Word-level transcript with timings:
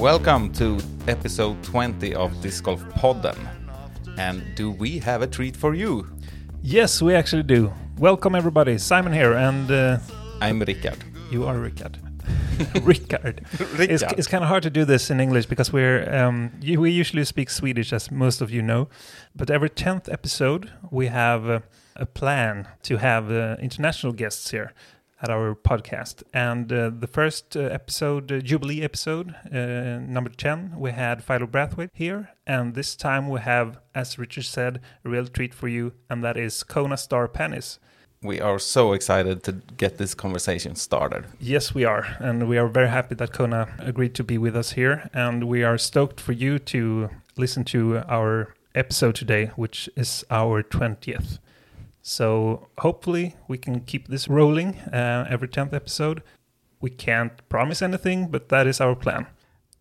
Welcome 0.00 0.50
to 0.54 0.78
episode 1.08 1.62
20 1.62 2.14
of 2.14 2.40
Disc 2.40 2.64
Golf 2.64 2.82
Podden. 2.94 3.36
And 4.16 4.42
do 4.54 4.70
we 4.70 4.98
have 5.00 5.20
a 5.20 5.26
treat 5.26 5.54
for 5.54 5.74
you? 5.74 6.06
Yes, 6.62 7.02
we 7.02 7.14
actually 7.14 7.42
do. 7.42 7.70
Welcome 7.98 8.34
everybody. 8.34 8.78
Simon 8.78 9.12
here, 9.12 9.34
and 9.34 9.70
uh, 9.70 9.98
I'm 10.40 10.60
Rickard. 10.60 11.04
you 11.30 11.44
are 11.44 11.58
Rickard. 11.58 11.98
Rickard. 12.82 13.44
It's, 13.52 14.00
Rickard. 14.02 14.18
it's 14.18 14.26
kind 14.26 14.42
of 14.42 14.48
hard 14.48 14.62
to 14.62 14.70
do 14.70 14.86
this 14.86 15.10
in 15.10 15.20
English 15.20 15.44
because 15.44 15.70
we're 15.70 16.10
um, 16.16 16.50
we 16.62 16.90
usually 16.90 17.24
speak 17.24 17.50
Swedish, 17.50 17.92
as 17.92 18.10
most 18.10 18.40
of 18.40 18.50
you 18.50 18.62
know. 18.62 18.88
But 19.36 19.50
every 19.50 19.68
tenth 19.68 20.08
episode, 20.08 20.72
we 20.90 21.08
have 21.08 21.46
uh, 21.46 21.60
a 21.94 22.06
plan 22.06 22.68
to 22.84 22.96
have 22.96 23.30
uh, 23.30 23.56
international 23.60 24.14
guests 24.14 24.50
here 24.50 24.72
at 25.22 25.30
our 25.30 25.54
podcast. 25.54 26.22
And 26.32 26.72
uh, 26.72 26.90
the 26.90 27.06
first 27.06 27.56
uh, 27.56 27.60
episode, 27.60 28.32
uh, 28.32 28.40
Jubilee 28.40 28.82
episode, 28.82 29.34
uh, 29.52 29.98
number 30.00 30.30
ten, 30.30 30.74
we 30.78 30.92
had 30.92 31.22
Philo 31.22 31.46
Brathwaite 31.46 31.90
here, 31.92 32.30
and 32.46 32.74
this 32.74 32.96
time 32.96 33.28
we 33.28 33.40
have, 33.40 33.78
as 33.94 34.18
Rickard 34.18 34.44
said, 34.44 34.80
a 35.04 35.08
real 35.08 35.26
treat 35.26 35.54
for 35.54 35.68
you, 35.68 35.92
and 36.08 36.24
that 36.24 36.36
is 36.36 36.62
Kona 36.62 36.96
Star 36.96 37.28
Panis. 37.28 37.78
We 38.22 38.38
are 38.38 38.58
so 38.58 38.92
excited 38.92 39.42
to 39.44 39.52
get 39.78 39.96
this 39.96 40.14
conversation 40.14 40.74
started. 40.74 41.24
Yes, 41.38 41.74
we 41.74 41.84
are. 41.86 42.18
And 42.18 42.48
we 42.48 42.58
are 42.58 42.68
very 42.68 42.88
happy 42.88 43.14
that 43.14 43.32
Kona 43.32 43.74
agreed 43.78 44.14
to 44.16 44.24
be 44.24 44.36
with 44.36 44.54
us 44.54 44.72
here. 44.72 45.08
And 45.14 45.44
we 45.44 45.64
are 45.64 45.78
stoked 45.78 46.20
for 46.20 46.32
you 46.32 46.58
to 46.58 47.08
listen 47.38 47.64
to 47.64 48.02
our 48.08 48.54
episode 48.74 49.14
today, 49.14 49.46
which 49.56 49.88
is 49.96 50.22
our 50.30 50.62
20th. 50.62 51.38
So 52.02 52.68
hopefully 52.78 53.36
we 53.48 53.58
can 53.58 53.80
keep 53.80 54.08
this 54.08 54.28
rolling 54.28 54.78
uh, 54.92 55.26
every 55.28 55.48
10th 55.48 55.72
episode. 55.72 56.22
We 56.80 56.90
can't 56.90 57.32
promise 57.48 57.82
anything, 57.82 58.28
but 58.28 58.48
that 58.48 58.66
is 58.66 58.80
our 58.80 58.94
plan. 58.96 59.26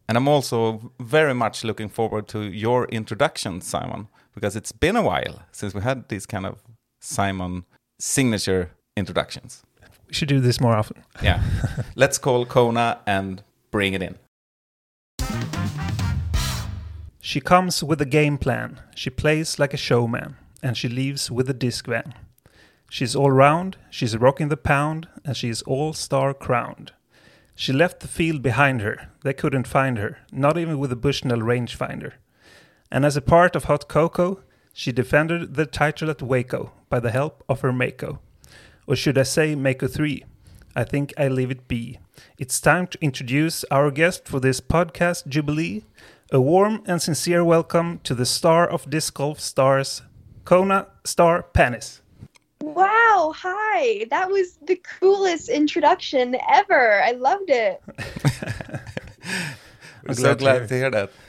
And 0.08 0.18
I'm 0.18 0.28
also 0.28 0.92
very 1.00 1.34
much 1.34 1.64
looking 1.64 1.88
forward 1.88 2.28
to 2.30 2.42
your 2.42 2.86
introduction, 2.86 3.62
Simon, 3.62 4.08
because 4.34 4.56
it's 4.56 4.72
been 4.72 4.96
a 4.96 5.04
while 5.04 5.44
since 5.52 5.74
we 5.74 5.82
had 5.82 6.10
these 6.10 6.26
kind 6.26 6.46
of 6.46 6.64
Simon 7.00 7.66
signature 8.00 8.72
introductions. 8.98 9.64
We 10.08 10.14
should 10.14 10.28
do 10.28 10.40
this 10.40 10.60
more 10.60 10.76
often. 10.76 11.04
Yeah. 11.22 11.42
Let's 11.96 12.18
call 12.18 12.46
Kona 12.46 13.00
and 13.06 13.44
bring 13.72 13.94
it 13.94 14.02
in. 14.02 14.16
She 17.22 17.40
comes 17.40 17.84
with 17.84 18.02
a 18.02 18.06
game 18.06 18.38
plan. 18.38 18.80
She 18.96 19.10
plays 19.12 19.60
like 19.60 19.74
a 19.74 19.78
showman, 19.78 20.36
and 20.62 20.78
she 20.78 20.88
leaves 20.88 21.30
with 21.30 21.50
a 21.50 21.54
disc 21.54 21.88
van. 21.88 22.14
She's 22.90 23.16
all 23.16 23.32
round, 23.32 23.78
she's 23.90 24.18
rocking 24.18 24.50
the 24.50 24.58
pound, 24.58 25.08
and 25.24 25.38
she's 25.38 25.62
all 25.64 25.94
star 25.94 26.34
crowned. 26.34 26.92
She 27.56 27.74
left 27.74 28.00
the 28.00 28.08
field 28.08 28.42
behind 28.42 28.82
her. 28.82 29.10
They 29.24 29.34
couldn't 29.34 29.68
find 29.68 29.98
her, 29.98 30.20
not 30.32 30.58
even 30.58 30.80
with 30.80 30.92
a 30.92 30.96
Bushnell 30.96 31.40
rangefinder. 31.40 32.14
And 32.92 33.06
as 33.06 33.18
a 33.18 33.22
part 33.22 33.56
of 33.56 33.66
Hot 33.66 33.88
Cocoa, 33.88 34.40
she 34.74 34.92
defended 34.92 35.56
the 35.56 35.66
title 35.66 36.10
at 36.10 36.22
Waco 36.22 36.72
by 36.90 37.00
the 37.00 37.12
help 37.12 37.44
of 37.50 37.62
her 37.62 37.74
Mako. 37.74 38.20
Or 38.88 38.96
should 38.96 39.18
I 39.18 39.24
say 39.24 39.56
Mako 39.56 39.88
3? 39.88 40.24
I 40.76 40.84
think 40.84 41.14
I 41.18 41.28
leave 41.28 41.52
it 41.52 41.68
be. 41.68 42.00
It's 42.38 42.62
time 42.62 42.88
to 42.88 42.98
introduce 43.02 43.66
our 43.66 43.92
guest 43.92 44.28
for 44.28 44.40
this 44.40 44.62
podcast 44.62 45.28
jubilee. 45.28 45.84
A 46.32 46.40
warm 46.40 46.82
and 46.86 47.02
sincere 47.02 47.44
welcome 47.44 48.00
to 48.04 48.16
the 48.16 48.26
star 48.26 48.68
of 48.68 48.90
disc 48.90 49.16
golf 49.16 49.40
stars, 49.40 50.02
Kona 50.50 50.88
Star 51.06 51.44
Panis. 51.44 52.02
Wow, 52.62 53.36
hi. 53.38 54.08
That 54.10 54.32
was 54.32 54.58
the 54.66 54.82
coolest 55.00 55.48
introduction 55.48 56.36
ever. 56.52 57.04
I 57.04 57.12
loved 57.12 57.52
it. 57.52 57.80
We're 60.04 60.08
I'm 60.08 60.16
so 60.16 60.34
glad 60.34 60.68
to 60.68 60.76
hear 60.76 60.90
that. 60.90 61.12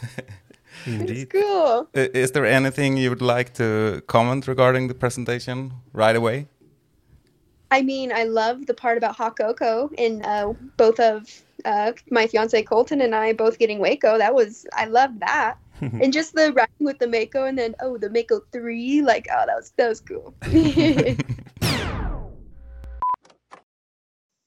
It's 0.87 1.31
cool. 1.31 1.91
Is 1.93 2.31
there 2.33 2.47
anything 2.47 2.97
you 2.97 3.11
would 3.11 3.21
like 3.21 3.53
to 3.61 4.03
comment 4.07 4.49
regarding 4.49 4.89
the 4.89 4.95
presentation 4.95 5.75
right 5.93 6.17
away? 6.17 6.49
I 7.71 7.83
mean, 7.83 8.13
I 8.13 8.25
love 8.25 8.65
the 8.65 8.73
part 8.73 8.97
about 8.97 9.17
Hot 9.17 9.37
Cocoa 9.37 9.91
and 9.99 10.25
uh, 10.25 10.55
both 10.79 10.99
of 10.99 11.29
uh, 11.67 11.93
my 12.11 12.27
fiance 12.27 12.63
Colton 12.63 13.03
and 13.03 13.15
I 13.15 13.35
both 13.35 13.59
getting 13.59 13.79
Waco. 13.79 14.17
That 14.17 14.35
was, 14.35 14.65
I 14.73 14.87
loved 14.87 15.21
that. 15.21 15.59
and 16.03 16.13
just 16.13 16.35
the 16.35 16.53
riding 16.53 16.75
with 16.81 16.99
the 16.99 17.07
Mako 17.09 17.45
and 17.45 17.57
then, 17.59 17.75
oh, 17.81 17.97
the 17.97 18.11
Mako 18.11 18.43
3. 18.53 19.01
Like, 19.03 19.29
oh, 19.33 19.45
that 19.47 19.57
was, 19.57 19.73
that 19.77 19.89
was 19.89 20.01
cool. 20.01 20.35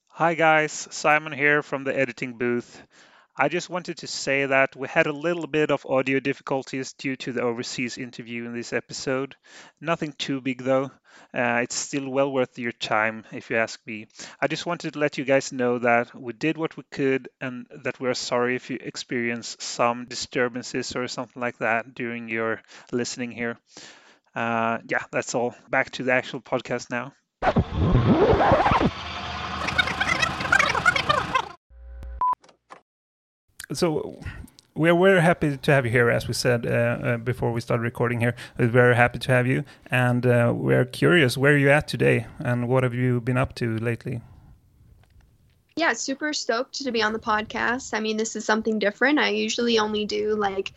Hi 0.08 0.34
guys, 0.34 0.86
Simon 0.92 1.32
here 1.32 1.64
from 1.64 1.82
the 1.82 1.98
editing 1.98 2.34
booth. 2.34 2.80
I 3.36 3.48
just 3.48 3.68
wanted 3.68 3.98
to 3.98 4.06
say 4.06 4.46
that 4.46 4.76
we 4.76 4.86
had 4.86 5.06
a 5.06 5.12
little 5.12 5.48
bit 5.48 5.72
of 5.72 5.84
audio 5.86 6.20
difficulties 6.20 6.92
due 6.92 7.16
to 7.16 7.32
the 7.32 7.42
overseas 7.42 7.98
interview 7.98 8.44
in 8.44 8.54
this 8.54 8.72
episode. 8.72 9.34
Nothing 9.80 10.12
too 10.12 10.40
big 10.40 10.62
though. 10.62 10.92
Uh, 11.32 11.60
it's 11.62 11.74
still 11.74 12.08
well 12.08 12.32
worth 12.32 12.58
your 12.58 12.70
time 12.70 13.24
if 13.32 13.50
you 13.50 13.56
ask 13.56 13.80
me. 13.86 14.06
I 14.40 14.46
just 14.46 14.66
wanted 14.66 14.92
to 14.92 14.98
let 15.00 15.18
you 15.18 15.24
guys 15.24 15.52
know 15.52 15.78
that 15.80 16.14
we 16.14 16.32
did 16.32 16.56
what 16.56 16.76
we 16.76 16.84
could 16.92 17.28
and 17.40 17.66
that 17.82 17.98
we're 17.98 18.14
sorry 18.14 18.54
if 18.54 18.70
you 18.70 18.78
experience 18.80 19.56
some 19.58 20.04
disturbances 20.04 20.94
or 20.94 21.08
something 21.08 21.40
like 21.40 21.58
that 21.58 21.92
during 21.92 22.28
your 22.28 22.62
listening 22.92 23.32
here. 23.32 23.58
Uh, 24.34 24.78
yeah, 24.88 25.02
that's 25.10 25.34
all. 25.34 25.56
Back 25.68 25.90
to 25.92 26.04
the 26.04 26.12
actual 26.12 26.40
podcast 26.40 26.88
now. 26.90 27.12
So 33.72 34.20
we're 34.74 34.98
very 34.98 35.22
happy 35.22 35.56
to 35.56 35.72
have 35.72 35.84
you 35.86 35.92
here, 35.92 36.10
as 36.10 36.28
we 36.28 36.34
said 36.34 36.66
uh, 36.66 36.70
uh, 36.70 37.16
before 37.18 37.52
we 37.52 37.60
started 37.60 37.82
recording 37.82 38.20
here. 38.20 38.34
We're 38.58 38.68
very 38.68 38.96
happy 38.96 39.18
to 39.20 39.32
have 39.32 39.46
you, 39.46 39.64
and 39.90 40.26
uh, 40.26 40.52
we're 40.54 40.84
curious 40.84 41.36
where 41.36 41.54
are 41.54 41.58
you 41.58 41.70
at 41.70 41.88
today, 41.88 42.26
and 42.38 42.68
what 42.68 42.82
have 42.82 42.94
you 42.94 43.20
been 43.20 43.38
up 43.38 43.54
to 43.56 43.78
lately? 43.78 44.20
yeah, 45.76 45.92
super 45.92 46.32
stoked 46.32 46.74
to 46.84 46.92
be 46.92 47.02
on 47.02 47.12
the 47.12 47.18
podcast. 47.18 47.94
I 47.94 48.00
mean, 48.00 48.16
this 48.16 48.36
is 48.36 48.44
something 48.44 48.78
different. 48.78 49.18
I 49.18 49.30
usually 49.30 49.78
only 49.78 50.04
do 50.04 50.34
like 50.36 50.72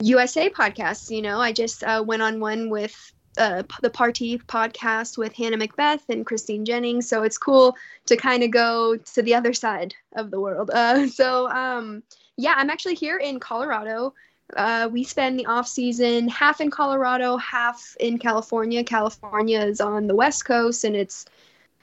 USA 0.00 0.50
podcasts. 0.50 1.10
You 1.10 1.22
know, 1.22 1.40
I 1.40 1.52
just 1.52 1.82
uh, 1.82 2.04
went 2.06 2.22
on 2.22 2.40
one 2.40 2.68
with 2.68 3.12
uh, 3.38 3.62
the 3.82 3.90
Party 3.90 4.38
podcast 4.38 5.18
with 5.18 5.32
Hannah 5.32 5.56
Macbeth 5.56 6.08
and 6.08 6.24
Christine 6.24 6.64
Jennings. 6.64 7.08
So 7.08 7.22
it's 7.22 7.38
cool 7.38 7.76
to 8.06 8.16
kind 8.16 8.42
of 8.42 8.50
go 8.50 8.96
to 8.96 9.22
the 9.22 9.34
other 9.34 9.52
side 9.52 9.94
of 10.14 10.30
the 10.30 10.40
world. 10.40 10.70
Uh, 10.72 11.06
so 11.20 11.48
um, 11.50 12.02
yeah, 12.36 12.54
I'm 12.56 12.70
actually 12.70 12.94
here 12.94 13.18
in 13.18 13.40
Colorado. 13.40 14.14
Uh, 14.56 14.88
we 14.92 15.02
spend 15.02 15.38
the 15.38 15.46
off 15.46 15.66
season 15.66 16.28
half 16.28 16.60
in 16.60 16.70
Colorado, 16.70 17.36
half 17.36 17.96
in 17.98 18.18
California. 18.18 18.84
California 18.84 19.60
is 19.60 19.80
on 19.80 20.06
the 20.06 20.14
west 20.14 20.44
coast, 20.44 20.84
and 20.84 20.94
it's 20.94 21.26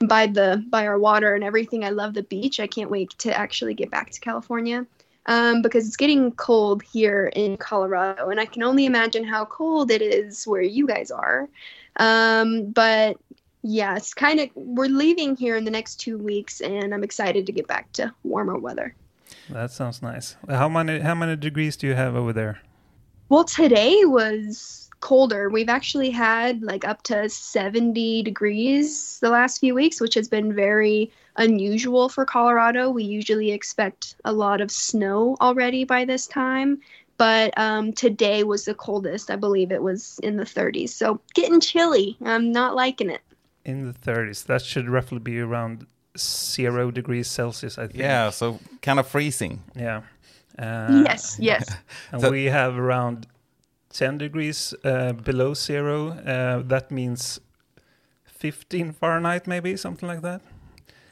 by 0.07 0.27
the 0.27 0.63
by 0.69 0.87
our 0.87 0.97
water 0.97 1.35
and 1.35 1.43
everything. 1.43 1.83
I 1.83 1.89
love 1.89 2.13
the 2.13 2.23
beach. 2.23 2.59
I 2.59 2.67
can't 2.67 2.89
wait 2.89 3.09
to 3.19 3.37
actually 3.37 3.73
get 3.73 3.91
back 3.91 4.11
to 4.11 4.19
California 4.21 4.85
um, 5.25 5.61
because 5.61 5.87
it's 5.87 5.97
getting 5.97 6.31
cold 6.33 6.83
here 6.83 7.31
in 7.35 7.57
Colorado, 7.57 8.29
and 8.29 8.39
I 8.39 8.45
can 8.45 8.63
only 8.63 8.85
imagine 8.85 9.23
how 9.23 9.45
cold 9.45 9.91
it 9.91 10.01
is 10.01 10.45
where 10.45 10.61
you 10.61 10.87
guys 10.87 11.11
are. 11.11 11.47
Um, 11.97 12.71
but 12.71 13.17
yeah, 13.63 13.95
it's 13.95 14.13
kind 14.13 14.39
of 14.39 14.49
we're 14.55 14.87
leaving 14.87 15.35
here 15.35 15.55
in 15.55 15.63
the 15.63 15.71
next 15.71 15.95
two 15.95 16.17
weeks, 16.17 16.61
and 16.61 16.93
I'm 16.93 17.03
excited 17.03 17.45
to 17.45 17.51
get 17.51 17.67
back 17.67 17.91
to 17.93 18.13
warmer 18.23 18.57
weather. 18.57 18.95
That 19.49 19.71
sounds 19.71 20.01
nice. 20.01 20.35
How 20.49 20.69
many 20.69 20.99
how 20.99 21.15
many 21.15 21.35
degrees 21.35 21.77
do 21.77 21.87
you 21.87 21.93
have 21.95 22.15
over 22.15 22.33
there? 22.33 22.59
Well, 23.29 23.45
today 23.45 23.99
was 24.03 24.89
colder. 24.99 25.49
We've 25.49 25.69
actually 25.69 26.09
had 26.09 26.61
like 26.61 26.85
up 26.85 27.03
to 27.03 27.29
70 27.29 28.23
degrees 28.23 29.19
the 29.19 29.29
last 29.29 29.59
few 29.59 29.73
weeks, 29.75 29.99
which 29.99 30.13
has 30.13 30.29
been 30.29 30.53
very 30.53 31.11
unusual 31.37 32.09
for 32.09 32.25
Colorado. 32.25 32.89
We 32.89 33.03
usually 33.03 33.51
expect 33.51 34.15
a 34.25 34.33
lot 34.33 34.61
of 34.61 34.71
snow 34.71 35.37
already 35.41 35.83
by 35.83 36.05
this 36.05 36.27
time. 36.27 36.79
But 37.17 37.53
um, 37.57 37.93
today 37.93 38.43
was 38.43 38.65
the 38.65 38.73
coldest. 38.73 39.29
I 39.29 39.35
believe 39.35 39.71
it 39.71 39.81
was 39.83 40.19
in 40.23 40.37
the 40.37 40.43
30s. 40.45 40.89
So 40.89 41.19
getting 41.33 41.59
chilly. 41.59 42.17
I'm 42.25 42.51
not 42.51 42.75
liking 42.75 43.09
it. 43.09 43.21
In 43.65 43.85
the 43.85 43.93
30s. 43.93 44.45
That 44.45 44.61
should 44.63 44.89
roughly 44.89 45.19
be 45.19 45.39
around 45.39 45.85
zero 46.17 46.91
degrees 46.91 47.27
Celsius, 47.27 47.77
I 47.77 47.87
think. 47.87 47.99
Yeah, 47.99 48.29
so 48.31 48.59
kind 48.81 48.99
of 48.99 49.07
freezing. 49.07 49.61
Yeah. 49.75 50.01
Uh, 50.57 51.03
yes, 51.05 51.37
yes. 51.39 51.69
And 52.11 52.21
So- 52.21 52.31
we 52.31 52.45
have 52.45 52.77
around 52.77 53.27
10 53.91 54.17
degrees 54.17 54.73
uh, 54.83 55.13
below 55.13 55.53
zero. 55.53 56.09
Uh, 56.09 56.63
that 56.67 56.91
means 56.91 57.39
15 58.25 58.91
Fahrenheit, 58.93 59.47
maybe 59.47 59.77
something 59.77 60.09
like 60.09 60.21
that. 60.21 60.41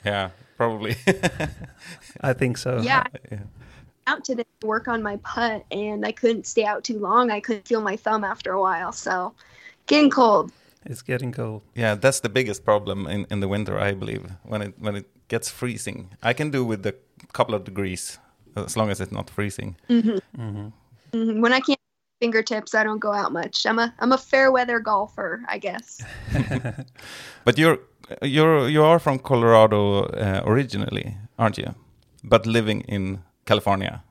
Yeah, 0.06 0.30
probably. 0.58 0.96
I 2.22 2.34
think 2.34 2.58
so. 2.58 2.82
Yeah. 2.82 3.04
yeah. 3.32 3.40
out 4.08 4.24
today 4.24 4.46
to 4.60 4.68
work 4.68 4.88
on 4.88 5.04
my 5.04 5.18
putt, 5.18 5.66
and 5.72 6.06
I 6.06 6.12
couldn't 6.12 6.46
stay 6.46 6.66
out 6.66 6.84
too 6.84 7.00
long. 7.00 7.32
I 7.32 7.40
couldn't 7.40 7.68
feel 7.68 7.82
my 7.82 7.96
thumb 7.96 8.24
after 8.24 8.52
a 8.52 8.62
while, 8.62 8.92
so 8.92 9.34
getting 9.88 10.10
cold. 10.10 10.52
It's 10.86 11.02
getting 11.02 11.32
cold. 11.32 11.62
Yeah, 11.76 11.96
that's 11.96 12.22
the 12.22 12.30
biggest 12.30 12.66
problem 12.66 13.06
in, 13.08 13.28
in 13.30 13.40
the 13.40 13.48
winter, 13.48 13.80
I 13.80 13.94
believe. 13.94 14.26
When 14.44 14.62
it 14.62 14.74
when 14.80 14.96
it 14.96 15.06
gets 15.28 15.50
freezing, 15.50 16.10
I 16.24 16.34
can 16.34 16.50
do 16.50 16.66
with 16.66 16.86
a 16.86 16.96
couple 17.34 17.54
of 17.54 17.64
degrees 17.64 18.18
as 18.56 18.76
long 18.76 18.90
as 18.90 19.00
it's 19.00 19.12
not 19.12 19.30
freezing. 19.30 19.76
mm-hmm 19.90 20.70
When 21.14 21.54
I 21.54 21.60
can't 21.60 21.80
fingertips, 22.20 22.74
I 22.76 22.84
don't 22.84 23.00
go 23.00 23.12
out 23.12 23.32
much. 23.32 23.66
I'm 23.66 23.80
a 23.80 23.94
I'm 24.00 24.12
a 24.12 24.18
fair 24.18 24.52
weather 24.52 24.80
golfer, 24.80 25.44
I 25.48 25.58
guess. 25.58 26.02
But 27.46 27.58
you're 27.58 27.80
you're 28.22 28.70
you 28.70 28.84
are 28.84 29.00
from 29.00 29.20
Colorado 29.20 30.04
uh, 30.04 30.42
originally, 30.46 31.18
aren't 31.38 31.58
you? 31.58 31.74
But 32.24 32.46
living 32.46 32.82
in 32.82 33.22
California. 33.46 34.04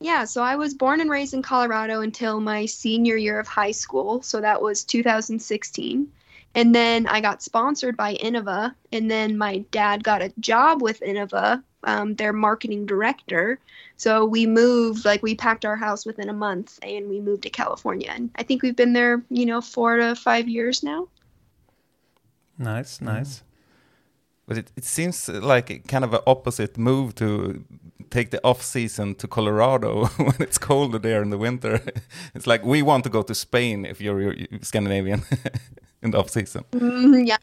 Yeah, 0.00 0.26
so 0.26 0.42
I 0.42 0.54
was 0.54 0.74
born 0.74 1.00
and 1.00 1.10
raised 1.10 1.34
in 1.34 1.42
Colorado 1.42 2.02
until 2.02 2.40
my 2.40 2.66
senior 2.66 3.16
year 3.16 3.40
of 3.40 3.48
high 3.48 3.72
school. 3.72 4.22
So 4.22 4.40
that 4.40 4.62
was 4.62 4.84
2016. 4.84 6.08
And 6.54 6.74
then 6.74 7.06
I 7.08 7.20
got 7.20 7.42
sponsored 7.42 7.96
by 7.96 8.14
Innova. 8.14 8.74
And 8.92 9.10
then 9.10 9.36
my 9.36 9.58
dad 9.70 10.04
got 10.04 10.22
a 10.22 10.32
job 10.38 10.82
with 10.82 11.00
Innova, 11.00 11.62
um, 11.82 12.14
their 12.14 12.32
marketing 12.32 12.86
director. 12.86 13.58
So 13.96 14.24
we 14.24 14.46
moved, 14.46 15.04
like, 15.04 15.22
we 15.22 15.34
packed 15.34 15.64
our 15.64 15.76
house 15.76 16.06
within 16.06 16.28
a 16.28 16.32
month 16.32 16.78
and 16.82 17.08
we 17.08 17.20
moved 17.20 17.42
to 17.42 17.50
California. 17.50 18.12
And 18.14 18.30
I 18.36 18.44
think 18.44 18.62
we've 18.62 18.76
been 18.76 18.92
there, 18.92 19.22
you 19.30 19.46
know, 19.46 19.60
four 19.60 19.96
to 19.96 20.14
five 20.14 20.48
years 20.48 20.84
now. 20.84 21.08
Nice, 22.58 23.00
nice. 23.00 23.42
But 24.46 24.58
it, 24.58 24.72
it 24.76 24.84
seems 24.84 25.28
like 25.28 25.86
kind 25.88 26.04
of 26.04 26.14
an 26.14 26.20
opposite 26.26 26.78
move 26.78 27.14
to 27.16 27.64
take 28.10 28.30
the 28.30 28.42
off 28.42 28.62
season 28.62 29.14
to 29.16 29.28
Colorado 29.28 30.06
when 30.16 30.36
it's 30.40 30.58
colder 30.58 30.98
there 30.98 31.22
in 31.22 31.30
the 31.30 31.38
winter. 31.38 31.80
It's 32.34 32.46
like 32.46 32.64
we 32.64 32.82
want 32.82 33.04
to 33.04 33.10
go 33.10 33.22
to 33.22 33.34
Spain 33.34 33.84
if 33.84 34.00
you're, 34.00 34.20
you're 34.32 34.46
Scandinavian 34.62 35.22
in 36.02 36.12
the 36.12 36.18
off 36.18 36.30
season. 36.30 36.64
Mhm, 36.72 37.26
yeah. 37.26 37.36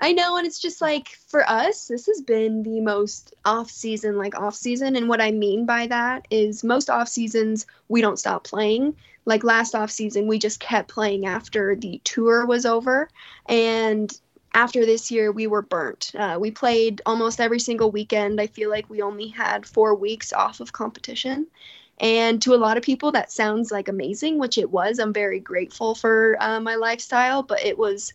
I 0.00 0.12
know, 0.12 0.36
and 0.36 0.46
it's 0.46 0.60
just 0.60 0.80
like 0.80 1.08
for 1.26 1.48
us, 1.48 1.88
this 1.88 2.06
has 2.06 2.20
been 2.20 2.62
the 2.62 2.80
most 2.80 3.34
off 3.44 3.70
season, 3.70 4.16
like 4.16 4.38
off 4.38 4.54
season. 4.54 4.94
And 4.94 5.08
what 5.08 5.20
I 5.20 5.32
mean 5.32 5.66
by 5.66 5.86
that 5.88 6.28
is 6.30 6.62
most 6.62 6.88
off 6.88 7.08
seasons 7.08 7.66
we 7.88 8.00
don't 8.00 8.18
stop 8.18 8.44
playing. 8.44 8.94
Like 9.24 9.42
last 9.44 9.74
off 9.74 9.90
season, 9.90 10.26
we 10.26 10.38
just 10.38 10.60
kept 10.60 10.88
playing 10.88 11.26
after 11.26 11.74
the 11.74 12.00
tour 12.04 12.46
was 12.46 12.64
over, 12.64 13.08
and 13.46 14.18
after 14.58 14.84
this 14.84 15.08
year, 15.08 15.30
we 15.30 15.46
were 15.46 15.62
burnt. 15.62 16.10
Uh, 16.18 16.36
we 16.40 16.50
played 16.50 17.00
almost 17.06 17.40
every 17.40 17.60
single 17.60 17.92
weekend. 17.92 18.40
I 18.40 18.48
feel 18.48 18.70
like 18.70 18.90
we 18.90 19.00
only 19.02 19.28
had 19.28 19.64
four 19.64 19.94
weeks 19.94 20.32
off 20.32 20.58
of 20.58 20.72
competition. 20.72 21.46
And 22.00 22.42
to 22.42 22.54
a 22.54 22.62
lot 22.64 22.76
of 22.76 22.82
people, 22.82 23.12
that 23.12 23.30
sounds 23.30 23.70
like 23.70 23.86
amazing, 23.86 24.36
which 24.40 24.58
it 24.58 24.68
was. 24.68 24.98
I'm 24.98 25.12
very 25.12 25.38
grateful 25.38 25.94
for 25.94 26.36
uh, 26.40 26.58
my 26.58 26.74
lifestyle, 26.74 27.44
but 27.44 27.64
it 27.64 27.78
was 27.78 28.12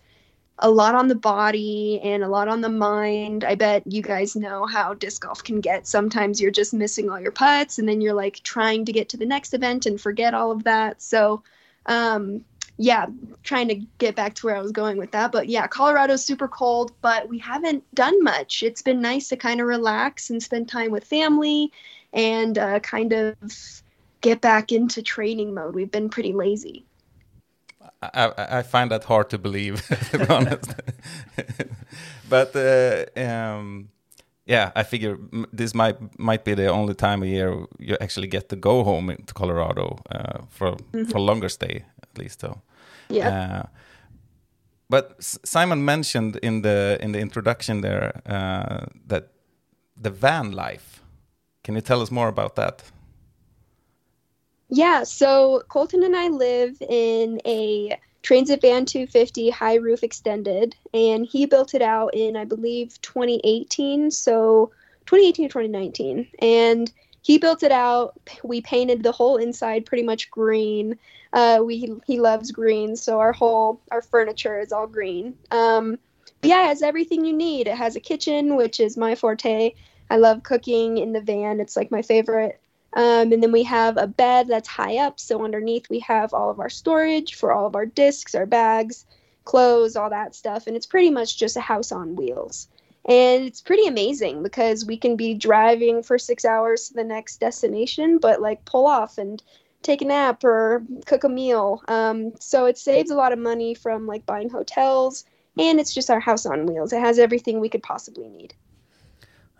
a 0.59 0.69
lot 0.69 0.95
on 0.95 1.07
the 1.07 1.15
body 1.15 2.01
and 2.03 2.23
a 2.23 2.27
lot 2.27 2.49
on 2.49 2.59
the 2.59 2.67
mind. 2.69 3.45
I 3.45 3.55
bet 3.55 3.83
you 3.89 4.01
guys 4.01 4.35
know 4.35 4.65
how 4.65 4.95
disc 4.95 5.21
golf 5.21 5.45
can 5.45 5.61
get. 5.61 5.87
Sometimes 5.87 6.41
you're 6.41 6.51
just 6.51 6.73
missing 6.73 7.09
all 7.09 7.21
your 7.21 7.31
putts, 7.31 7.79
and 7.79 7.87
then 7.87 8.01
you're 8.01 8.13
like 8.13 8.41
trying 8.43 8.83
to 8.83 8.91
get 8.91 9.07
to 9.09 9.17
the 9.17 9.25
next 9.25 9.53
event 9.53 9.85
and 9.85 9.99
forget 9.99 10.33
all 10.33 10.51
of 10.51 10.65
that. 10.65 11.01
So, 11.01 11.41
um, 11.85 12.43
yeah, 12.83 13.05
trying 13.43 13.69
to 13.69 13.75
get 13.97 14.13
back 14.13 14.33
to 14.35 14.45
where 14.45 14.57
I 14.57 14.61
was 14.61 14.73
going 14.73 14.97
with 14.97 15.11
that. 15.11 15.31
But 15.31 15.47
yeah, 15.47 15.67
Colorado's 15.67 16.25
super 16.25 16.49
cold, 16.49 16.91
but 17.01 17.29
we 17.29 17.39
haven't 17.39 17.83
done 17.95 18.21
much. 18.21 18.61
It's 18.61 18.81
been 18.81 19.01
nice 19.01 19.29
to 19.29 19.37
kind 19.37 19.61
of 19.61 19.67
relax 19.67 20.29
and 20.29 20.43
spend 20.43 20.67
time 20.67 20.91
with 20.91 21.05
family 21.05 21.71
and 22.11 22.57
uh, 22.57 22.79
kind 22.81 23.13
of 23.13 23.35
get 24.19 24.41
back 24.41 24.73
into 24.73 25.01
training 25.01 25.53
mode. 25.53 25.75
We've 25.75 25.91
been 25.91 26.09
pretty 26.09 26.33
lazy. 26.33 26.85
I, 28.01 28.09
I- 28.37 28.59
I 28.59 28.61
find 28.63 28.91
that 28.91 29.05
hard 29.05 29.29
to 29.29 29.37
believe, 29.37 29.87
to 30.11 30.17
be 30.19 30.27
honest. 30.27 30.73
but 32.29 32.53
uh, 32.55 33.05
um, 33.15 33.89
yeah, 34.45 34.71
I 34.75 34.83
figure 34.83 35.17
this 35.53 35.73
might 35.73 35.97
might 36.19 36.43
be 36.43 36.53
the 36.53 36.67
only 36.67 36.95
time 36.95 37.23
a 37.23 37.27
year 37.27 37.65
you 37.79 37.95
actually 38.01 38.27
get 38.27 38.49
to 38.49 38.57
go 38.57 38.83
home 38.83 39.15
to 39.25 39.33
Colorado 39.33 39.99
uh, 40.11 40.39
for 40.49 40.75
for 41.05 41.19
longer 41.21 41.47
stay 41.49 41.85
at 42.01 42.17
least. 42.17 42.41
So, 42.41 42.61
Yeah. 43.13 43.29
uh, 43.29 43.63
but 44.89 45.23
Simon 45.23 45.85
mentioned 45.85 46.37
in 46.43 46.61
the 46.61 46.97
in 47.01 47.11
the 47.13 47.19
introduction 47.19 47.81
there 47.81 48.21
uh, 48.25 48.85
that 49.07 49.29
the 49.95 50.09
van 50.09 50.51
life. 50.51 51.01
Can 51.63 51.75
you 51.75 51.81
tell 51.81 52.01
us 52.01 52.11
more 52.11 52.27
about 52.27 52.55
that? 52.55 52.83
Yeah, 54.69 55.03
so 55.03 55.63
Colton 55.69 56.03
and 56.03 56.15
I 56.15 56.27
live 56.29 56.81
in 56.81 57.39
a 57.45 57.97
Transit 58.23 58.61
Van 58.61 58.85
250 58.85 59.49
high 59.49 59.75
roof 59.75 60.03
extended, 60.03 60.75
and 60.93 61.25
he 61.25 61.45
built 61.45 61.73
it 61.73 61.81
out 61.81 62.13
in, 62.13 62.35
I 62.35 62.45
believe, 62.45 62.99
2018. 63.01 64.11
So 64.11 64.71
2018 65.05 65.45
or 65.45 65.49
2019. 65.49 66.27
And 66.39 66.91
he 67.23 67.37
built 67.37 67.63
it 67.63 67.71
out. 67.71 68.19
We 68.43 68.61
painted 68.61 69.01
the 69.01 69.11
whole 69.11 69.37
inside 69.37 69.85
pretty 69.85 70.03
much 70.03 70.29
green. 70.29 70.99
Uh, 71.31 71.61
we 71.65 71.97
he 72.05 72.19
loves 72.19 72.51
green, 72.51 72.95
so 72.95 73.19
our 73.19 73.33
whole 73.33 73.81
our 73.89 74.01
furniture 74.01 74.59
is 74.59 74.71
all 74.71 74.85
green. 74.85 75.35
Um, 75.49 75.97
yeah, 76.43 76.65
it 76.65 76.67
has 76.67 76.81
everything 76.83 77.25
you 77.25 77.33
need. 77.33 77.67
It 77.67 77.77
has 77.77 77.95
a 77.95 78.01
kitchen, 78.01 78.55
which 78.57 78.79
is 78.79 78.97
my 78.97 79.15
forte. 79.15 79.73
I 80.09 80.17
love 80.17 80.43
cooking 80.43 80.97
in 80.97 81.13
the 81.13 81.21
van. 81.21 81.59
It's 81.59 81.77
like 81.77 81.89
my 81.89 82.01
favorite. 82.01 82.59
Um, 82.95 83.31
and 83.31 83.41
then 83.41 83.51
we 83.51 83.63
have 83.63 83.97
a 83.97 84.05
bed 84.05 84.49
that's 84.49 84.67
high 84.67 84.97
up. 84.97 85.19
So 85.19 85.43
underneath, 85.43 85.89
we 85.89 85.99
have 85.99 86.33
all 86.33 86.51
of 86.51 86.59
our 86.59 86.69
storage 86.69 87.35
for 87.35 87.51
all 87.51 87.65
of 87.65 87.75
our 87.75 87.85
discs, 87.85 88.35
our 88.35 88.45
bags, 88.45 89.05
clothes, 89.45 89.95
all 89.95 90.09
that 90.09 90.35
stuff. 90.35 90.67
And 90.67 90.75
it's 90.75 90.85
pretty 90.85 91.09
much 91.09 91.37
just 91.39 91.57
a 91.57 91.61
house 91.61 91.91
on 91.91 92.15
wheels. 92.15 92.67
And 93.05 93.43
it's 93.43 93.61
pretty 93.61 93.85
amazing 93.85 94.43
because 94.43 94.85
we 94.85 94.97
can 94.97 95.15
be 95.15 95.33
driving 95.33 96.03
for 96.03 96.17
six 96.17 96.45
hours 96.45 96.87
to 96.87 96.93
the 96.93 97.03
next 97.03 97.39
destination, 97.39 98.17
but 98.17 98.41
like 98.41 98.63
pull 98.65 98.87
off 98.87 99.17
and 99.17 99.43
take 99.81 100.01
a 100.01 100.05
nap 100.05 100.43
or 100.43 100.83
cook 101.05 101.25
a 101.25 101.29
meal. 101.29 101.83
Um, 101.89 102.31
so 102.39 102.65
it 102.65 102.77
saves 102.77 103.11
a 103.11 103.15
lot 103.15 103.33
of 103.33 103.39
money 103.39 103.73
from 103.73 104.07
like 104.07 104.25
buying 104.25 104.49
hotels. 104.49 105.25
And 105.57 105.79
it's 105.79 105.93
just 105.93 106.09
our 106.09 106.21
house 106.21 106.45
on 106.45 106.65
wheels. 106.65 106.93
It 106.93 107.01
has 107.01 107.19
everything 107.19 107.59
we 107.59 107.69
could 107.69 107.83
possibly 107.83 108.29
need. 108.29 108.55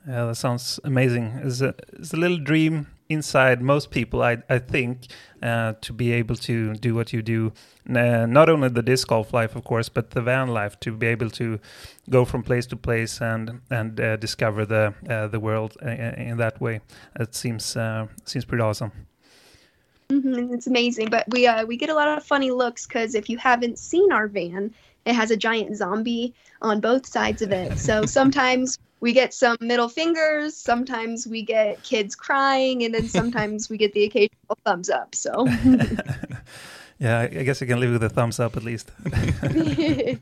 Yeah, 0.08 0.26
that 0.26 0.36
sounds 0.36 0.80
amazing. 0.84 1.40
It's 1.44 1.62
a, 1.62 1.76
it's 1.94 2.14
a 2.14 2.18
little 2.18 2.40
dream 2.40 2.88
inside 3.14 3.62
most 3.62 3.92
people, 3.92 4.22
I, 4.22 4.38
I 4.50 4.60
think, 4.60 5.08
uh, 5.42 5.74
to 5.82 5.94
be 5.94 6.12
able 6.12 6.36
to 6.36 6.74
do 6.76 6.96
what 6.96 7.14
you 7.14 7.22
do. 7.22 7.54
Uh, 7.88 8.26
not 8.26 8.50
only 8.50 8.70
the 8.70 8.82
disc 8.82 9.08
golf 9.08 9.34
life, 9.34 9.56
of 9.56 9.64
course, 9.64 9.90
but 9.90 10.12
the 10.12 10.22
van 10.22 10.48
life, 10.50 10.80
to 10.82 10.92
be 10.92 11.08
able 11.08 11.30
to 11.32 11.60
go 12.10 12.26
from 12.26 12.44
place 12.44 12.66
to 12.68 12.76
place 12.76 13.22
and 13.22 13.62
and 13.70 14.00
uh, 14.00 14.16
discover 14.18 14.66
the 14.66 14.94
uh, 15.10 15.28
the 15.28 15.40
world 15.40 15.78
uh, 15.82 15.90
in 15.90 16.38
that 16.38 16.60
way. 16.60 16.82
It 17.20 17.36
seems 17.36 17.78
uh, 17.78 18.08
seems 18.26 18.46
pretty 18.46 18.64
awesome. 18.64 18.92
hmm 20.10 20.54
It's 20.54 20.68
amazing, 20.68 21.10
but 21.10 21.26
we 21.30 21.48
uh, 21.48 21.66
we 21.66 21.78
get 21.78 21.90
a 21.90 21.94
lot 21.94 22.08
of 22.18 22.24
funny 22.24 22.52
looks 22.52 22.88
because 22.88 23.16
if 23.16 23.30
you 23.30 23.38
haven't 23.38 23.80
seen 23.80 24.12
our 24.12 24.28
van, 24.28 24.74
it 25.06 25.16
has 25.16 25.32
a 25.32 25.38
giant 25.38 25.76
zombie 25.76 26.34
on 26.62 26.80
both 26.80 27.06
sides 27.06 27.42
of 27.42 27.52
it. 27.52 27.78
So 27.78 28.06
sometimes 28.06 28.78
we 29.04 29.12
get 29.12 29.34
some 29.34 29.58
middle 29.60 29.90
fingers, 29.90 30.56
sometimes 30.56 31.28
we 31.28 31.42
get 31.42 31.84
kids 31.84 32.16
crying, 32.16 32.84
and 32.86 32.96
then 32.96 33.06
sometimes 33.20 33.70
we 33.70 33.76
get 33.78 33.92
the 33.92 34.06
occasional 34.06 34.58
thumbs 34.64 34.90
up. 34.90 35.14
So 35.14 35.46
Yeah, 37.00 37.20
I 37.20 37.44
guess 37.44 37.60
you 37.60 37.68
can 37.68 37.82
live 37.82 37.92
with 37.92 38.04
a 38.04 38.10
thumbs 38.10 38.40
up 38.40 38.56
at 38.58 38.64
least. 38.64 38.92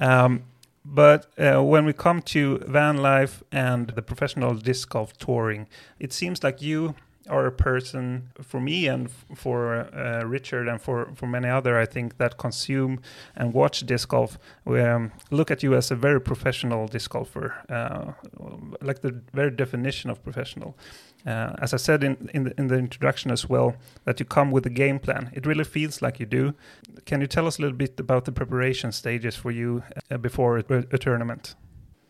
Um, 0.00 0.42
but 0.84 1.26
uh, 1.38 1.62
when 1.62 1.84
we 1.84 1.92
come 1.92 2.22
to 2.22 2.58
van 2.66 2.96
life 2.96 3.44
and 3.52 3.90
the 3.90 4.02
professional 4.02 4.54
disc 4.54 4.88
golf 4.88 5.16
touring, 5.16 5.68
it 6.00 6.12
seems 6.12 6.42
like 6.42 6.60
you 6.60 6.96
are 7.28 7.46
a 7.46 7.52
person 7.52 8.28
for 8.42 8.60
me 8.60 8.86
and 8.86 9.10
for 9.34 9.88
uh, 9.94 10.24
Rickard 10.24 10.68
and 10.68 10.80
for, 10.80 11.10
for 11.14 11.26
many 11.26 11.48
other, 11.48 11.78
I 11.78 11.86
think, 11.86 12.18
that 12.18 12.38
consume 12.38 13.00
and 13.36 13.52
watch 13.52 13.86
disc 13.86 14.08
golf. 14.08 14.38
We 14.64 14.80
um, 14.80 15.12
look 15.30 15.50
at 15.50 15.62
you 15.62 15.74
as 15.74 15.90
a 15.90 15.96
very 15.96 16.20
professional 16.20 16.88
disc 16.88 17.10
golfer, 17.10 17.54
uh, 17.68 18.12
like 18.80 19.00
the 19.00 19.20
very 19.32 19.50
definition 19.50 20.10
of 20.10 20.22
professional. 20.22 20.76
Uh, 21.24 21.54
as 21.60 21.72
I 21.72 21.76
said 21.76 22.02
in 22.02 22.28
in 22.34 22.44
the, 22.44 22.54
in 22.58 22.66
the 22.66 22.76
introduction 22.76 23.30
as 23.30 23.48
well, 23.48 23.76
that 24.04 24.18
you 24.18 24.26
come 24.26 24.50
with 24.50 24.66
a 24.66 24.70
game 24.70 24.98
plan. 24.98 25.30
It 25.32 25.46
really 25.46 25.64
feels 25.64 26.02
like 26.02 26.18
you 26.18 26.26
do. 26.26 26.54
Can 27.04 27.20
you 27.20 27.28
tell 27.28 27.46
us 27.46 27.58
a 27.58 27.62
little 27.62 27.76
bit 27.76 28.00
about 28.00 28.24
the 28.24 28.32
preparation 28.32 28.90
stages 28.90 29.36
for 29.36 29.52
you 29.52 29.84
uh, 30.10 30.16
before 30.18 30.58
a, 30.58 30.84
a 30.90 30.98
tournament? 30.98 31.54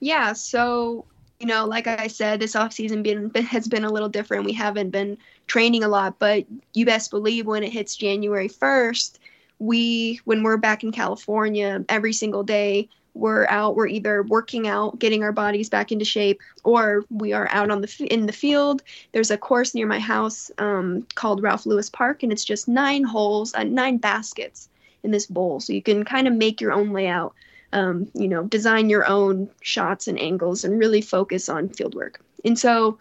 yeah, 0.03 0.33
so 0.33 1.07
you 1.43 1.49
know, 1.49 1.67
like 1.67 1.89
I 1.89 2.07
said, 2.07 2.39
this 2.39 2.55
off 2.55 2.73
season 2.73 3.03
been 3.03 3.29
has 3.35 3.67
been 3.67 3.85
a 3.85 3.91
little 3.91 4.09
different. 4.09 4.45
We 4.45 4.53
haven't 4.53 4.91
been 4.91 5.19
training 5.49 5.83
a 5.83 5.89
lot, 5.89 6.21
but 6.21 6.47
you 6.73 6.87
best 6.87 7.11
believe 7.11 7.47
when 7.47 7.65
it 7.65 7.73
hits 7.73 7.97
January 7.97 8.47
first, 8.47 9.19
we 9.59 10.21
when 10.25 10.45
we're 10.45 10.57
back 10.57 10.85
in 10.85 10.93
California, 10.93 11.85
every 11.89 12.13
single 12.13 12.45
day 12.45 12.89
we're 13.15 13.49
out, 13.49 13.75
we're 13.75 13.89
either 13.89 14.23
working 14.23 14.69
out, 14.69 15.01
getting 15.01 15.25
our 15.25 15.33
bodies 15.33 15.69
back 15.69 15.91
into 15.91 16.05
shape, 16.05 16.41
or 16.63 17.05
we 17.11 17.33
are 17.33 17.49
out 17.51 17.73
on 17.73 17.81
the 17.81 18.07
in 18.09 18.27
the 18.27 18.33
field. 18.33 18.85
There's 19.11 19.33
a 19.33 19.37
course 19.37 19.75
near 19.75 19.89
my 19.89 19.99
house 19.99 20.49
um, 20.59 21.05
called 21.17 21.43
Ralph 21.43 21.67
Lewis 21.67 21.91
Park, 21.91 22.23
and 22.23 22.31
it's 22.31 22.45
just 22.45 22.69
nine 22.69 23.03
holes, 23.03 23.53
uh, 23.55 23.65
nine 23.65 23.97
baskets 23.97 24.69
in 25.03 25.11
this 25.11 25.27
bowl, 25.27 25.59
so 25.59 25.73
you 25.73 25.83
can 25.83 26.05
kind 26.05 26.29
of 26.29 26.35
make 26.35 26.61
your 26.61 26.73
own 26.73 26.93
layout. 26.93 27.35
Um, 27.73 28.09
you 28.15 28.29
know, 28.29 28.45
design 28.45 28.91
your 28.91 29.09
own 29.09 29.49
shots 29.63 30.07
and 30.07 30.19
angles, 30.21 30.65
and 30.65 30.79
really 30.79 31.01
focus 31.01 31.49
on 31.49 31.69
field 31.71 31.95
work. 31.95 32.21
And 32.45 32.59
so, 32.59 32.99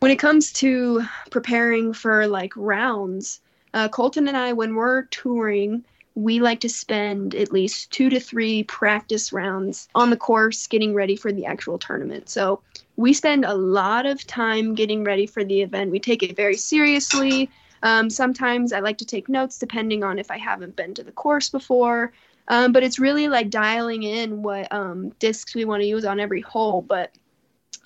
when 0.00 0.10
it 0.10 0.18
comes 0.18 0.52
to 0.54 1.02
preparing 1.30 1.92
for 1.92 2.26
like 2.26 2.52
rounds, 2.56 3.40
uh, 3.74 3.88
Colton 3.88 4.28
and 4.28 4.36
I, 4.36 4.52
when 4.52 4.74
we're 4.74 5.02
touring, 5.06 5.84
we 6.14 6.40
like 6.40 6.60
to 6.60 6.68
spend 6.68 7.34
at 7.34 7.52
least 7.52 7.90
two 7.90 8.10
to 8.10 8.20
three 8.20 8.64
practice 8.64 9.32
rounds 9.32 9.88
on 9.94 10.10
the 10.10 10.16
course 10.16 10.66
getting 10.66 10.94
ready 10.94 11.16
for 11.16 11.32
the 11.32 11.46
actual 11.46 11.78
tournament. 11.78 12.28
So 12.28 12.60
we 12.96 13.12
spend 13.12 13.44
a 13.44 13.54
lot 13.54 14.04
of 14.04 14.26
time 14.26 14.74
getting 14.74 15.04
ready 15.04 15.26
for 15.26 15.42
the 15.44 15.62
event. 15.62 15.90
We 15.90 16.00
take 16.00 16.22
it 16.22 16.36
very 16.36 16.56
seriously. 16.56 17.48
Um, 17.82 18.10
sometimes 18.10 18.72
I 18.72 18.80
like 18.80 18.98
to 18.98 19.06
take 19.06 19.28
notes 19.28 19.58
depending 19.58 20.04
on 20.04 20.18
if 20.18 20.30
I 20.30 20.36
haven't 20.36 20.76
been 20.76 20.94
to 20.94 21.02
the 21.02 21.12
course 21.12 21.48
before. 21.48 22.12
Um, 22.48 22.72
but 22.72 22.82
it's 22.82 22.98
really 22.98 23.28
like 23.28 23.50
dialing 23.50 24.02
in 24.02 24.42
what 24.42 24.72
um, 24.72 25.10
discs 25.18 25.54
we 25.54 25.64
want 25.64 25.82
to 25.82 25.86
use 25.86 26.04
on 26.04 26.20
every 26.20 26.40
hole. 26.40 26.82
But 26.82 27.12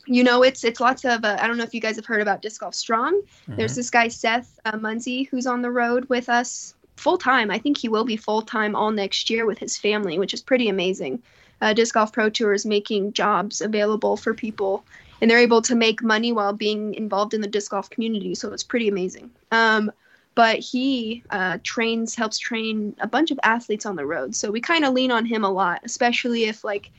you 0.06 0.24
know, 0.24 0.42
it's 0.42 0.64
it's 0.64 0.80
lots 0.80 1.04
of. 1.04 1.24
Uh, 1.24 1.36
I 1.40 1.46
don't 1.46 1.56
know 1.56 1.64
if 1.64 1.74
you 1.74 1.80
guys 1.80 1.96
have 1.96 2.06
heard 2.06 2.22
about 2.22 2.42
Disc 2.42 2.60
Golf 2.60 2.74
Strong. 2.74 3.20
Mm-hmm. 3.22 3.56
There's 3.56 3.74
this 3.74 3.90
guy 3.90 4.08
Seth 4.08 4.58
uh, 4.64 4.76
Munsey 4.76 5.24
who's 5.24 5.46
on 5.46 5.62
the 5.62 5.70
road 5.70 6.08
with 6.08 6.28
us 6.28 6.74
full 6.96 7.18
time. 7.18 7.50
I 7.50 7.58
think 7.58 7.78
he 7.78 7.88
will 7.88 8.04
be 8.04 8.16
full 8.16 8.42
time 8.42 8.74
all 8.74 8.90
next 8.90 9.28
year 9.30 9.46
with 9.46 9.58
his 9.58 9.76
family, 9.76 10.18
which 10.18 10.32
is 10.32 10.42
pretty 10.42 10.68
amazing. 10.68 11.22
Uh, 11.60 11.72
Disc 11.72 11.94
Golf 11.94 12.12
Pro 12.12 12.28
Tour 12.28 12.52
is 12.52 12.66
making 12.66 13.12
jobs 13.12 13.60
available 13.60 14.16
for 14.16 14.34
people, 14.34 14.84
and 15.20 15.30
they're 15.30 15.38
able 15.38 15.62
to 15.62 15.74
make 15.74 16.02
money 16.02 16.32
while 16.32 16.52
being 16.52 16.94
involved 16.94 17.34
in 17.34 17.40
the 17.40 17.48
disc 17.48 17.70
golf 17.70 17.88
community. 17.88 18.34
So 18.34 18.52
it's 18.52 18.62
pretty 18.62 18.88
amazing. 18.88 19.30
Um, 19.50 19.90
but 20.36 20.58
he 20.60 21.24
uh, 21.30 21.58
trains, 21.64 22.14
helps 22.14 22.38
train 22.38 22.94
a 23.00 23.08
bunch 23.08 23.32
of 23.32 23.40
athletes 23.42 23.86
on 23.86 23.96
the 23.96 24.06
road. 24.06 24.36
So 24.36 24.50
we 24.50 24.60
kind 24.60 24.84
of 24.84 24.92
lean 24.92 25.10
on 25.10 25.24
him 25.24 25.42
a 25.42 25.50
lot, 25.50 25.80
especially 25.82 26.44
if 26.44 26.62
like 26.62 26.92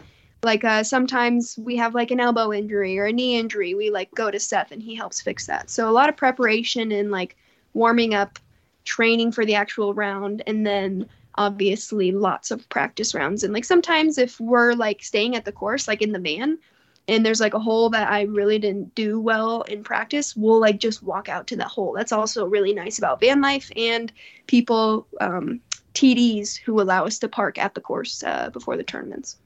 like 0.44 0.63
uh, 0.63 0.84
sometimes 0.84 1.58
we 1.58 1.75
have 1.77 1.96
like 1.96 2.12
an 2.12 2.20
elbow 2.20 2.51
injury 2.51 2.98
or 3.00 3.06
a 3.06 3.12
knee 3.12 3.39
injury 3.39 3.74
we 3.74 3.89
like 3.89 4.13
go 4.13 4.29
to 4.29 4.39
seth 4.39 4.72
and 4.72 4.84
he 4.84 4.94
helps 4.94 5.20
fix 5.20 5.48
that 5.48 5.67
so 5.67 5.89
a 5.89 5.91
lot 5.91 6.10
of 6.10 6.15
preparation 6.15 6.91
and 6.91 7.10
like 7.10 7.36
warming 7.74 8.13
up 8.13 8.38
training 8.86 9.32
for 9.32 9.46
the 9.46 9.56
actual 9.56 9.96
round 9.96 10.44
and 10.46 10.65
then 10.65 11.08
obviously 11.36 12.12
lots 12.12 12.51
of 12.51 12.70
practice 12.70 13.15
rounds 13.15 13.44
and 13.44 13.51
like 13.51 13.65
sometimes 13.65 14.20
if 14.20 14.39
we're 14.39 14.74
like 14.74 15.03
staying 15.03 15.36
at 15.36 15.44
the 15.44 15.51
course 15.51 15.88
like 15.88 16.03
in 16.03 16.12
the 16.12 16.20
van 16.20 16.58
and 17.08 17.26
there's 17.26 17.40
like 17.40 17.54
a 17.54 17.60
hole 17.60 17.90
that 17.90 18.10
i 18.10 18.22
really 18.24 18.60
didn't 18.60 18.94
do 18.96 19.20
well 19.20 19.62
in 19.64 19.84
practice 19.84 20.36
we'll 20.36 20.60
like 20.60 20.80
just 20.80 21.04
walk 21.04 21.30
out 21.30 21.48
to 21.48 21.56
that 21.56 21.68
hole 21.68 21.94
that's 21.94 22.12
also 22.12 22.46
really 22.46 22.74
nice 22.74 22.98
about 22.98 23.20
van 23.20 23.42
life 23.42 23.72
and 23.76 24.12
people 24.48 25.08
um, 25.22 25.60
tds 25.94 26.58
who 26.58 26.82
allow 26.82 27.06
us 27.06 27.20
to 27.20 27.28
park 27.28 27.58
at 27.58 27.74
the 27.76 27.82
course 27.82 28.24
uh, 28.24 28.50
before 28.52 28.78
the 28.78 28.84
tournaments 28.84 29.38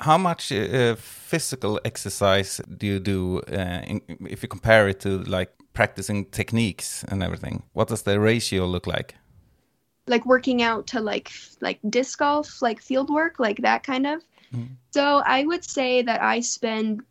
How 0.00 0.16
much 0.18 0.52
uh, 0.52 0.94
physical 0.96 1.80
exercise 1.84 2.60
do 2.78 2.86
you 2.86 3.00
do 3.00 3.40
uh, 3.52 3.82
in, 3.86 4.00
if 4.30 4.42
you 4.42 4.48
compare 4.48 4.88
it 4.88 5.00
to 5.00 5.18
like 5.24 5.50
practicing 5.72 6.26
techniques 6.26 7.04
and 7.08 7.22
everything? 7.22 7.62
What 7.72 7.88
does 7.88 8.02
the 8.02 8.20
ratio 8.20 8.66
look 8.66 8.86
like? 8.86 9.16
like 10.06 10.24
working 10.26 10.62
out 10.62 10.86
to 10.88 11.00
like 11.00 11.30
like 11.60 11.78
disc 11.88 12.18
golf 12.18 12.62
like 12.62 12.80
field 12.80 13.10
work 13.10 13.38
like 13.38 13.58
that 13.58 13.82
kind 13.82 14.06
of 14.06 14.22
so 14.90 15.22
i 15.26 15.44
would 15.44 15.64
say 15.64 16.02
that 16.02 16.22
i 16.22 16.40
spend 16.40 17.02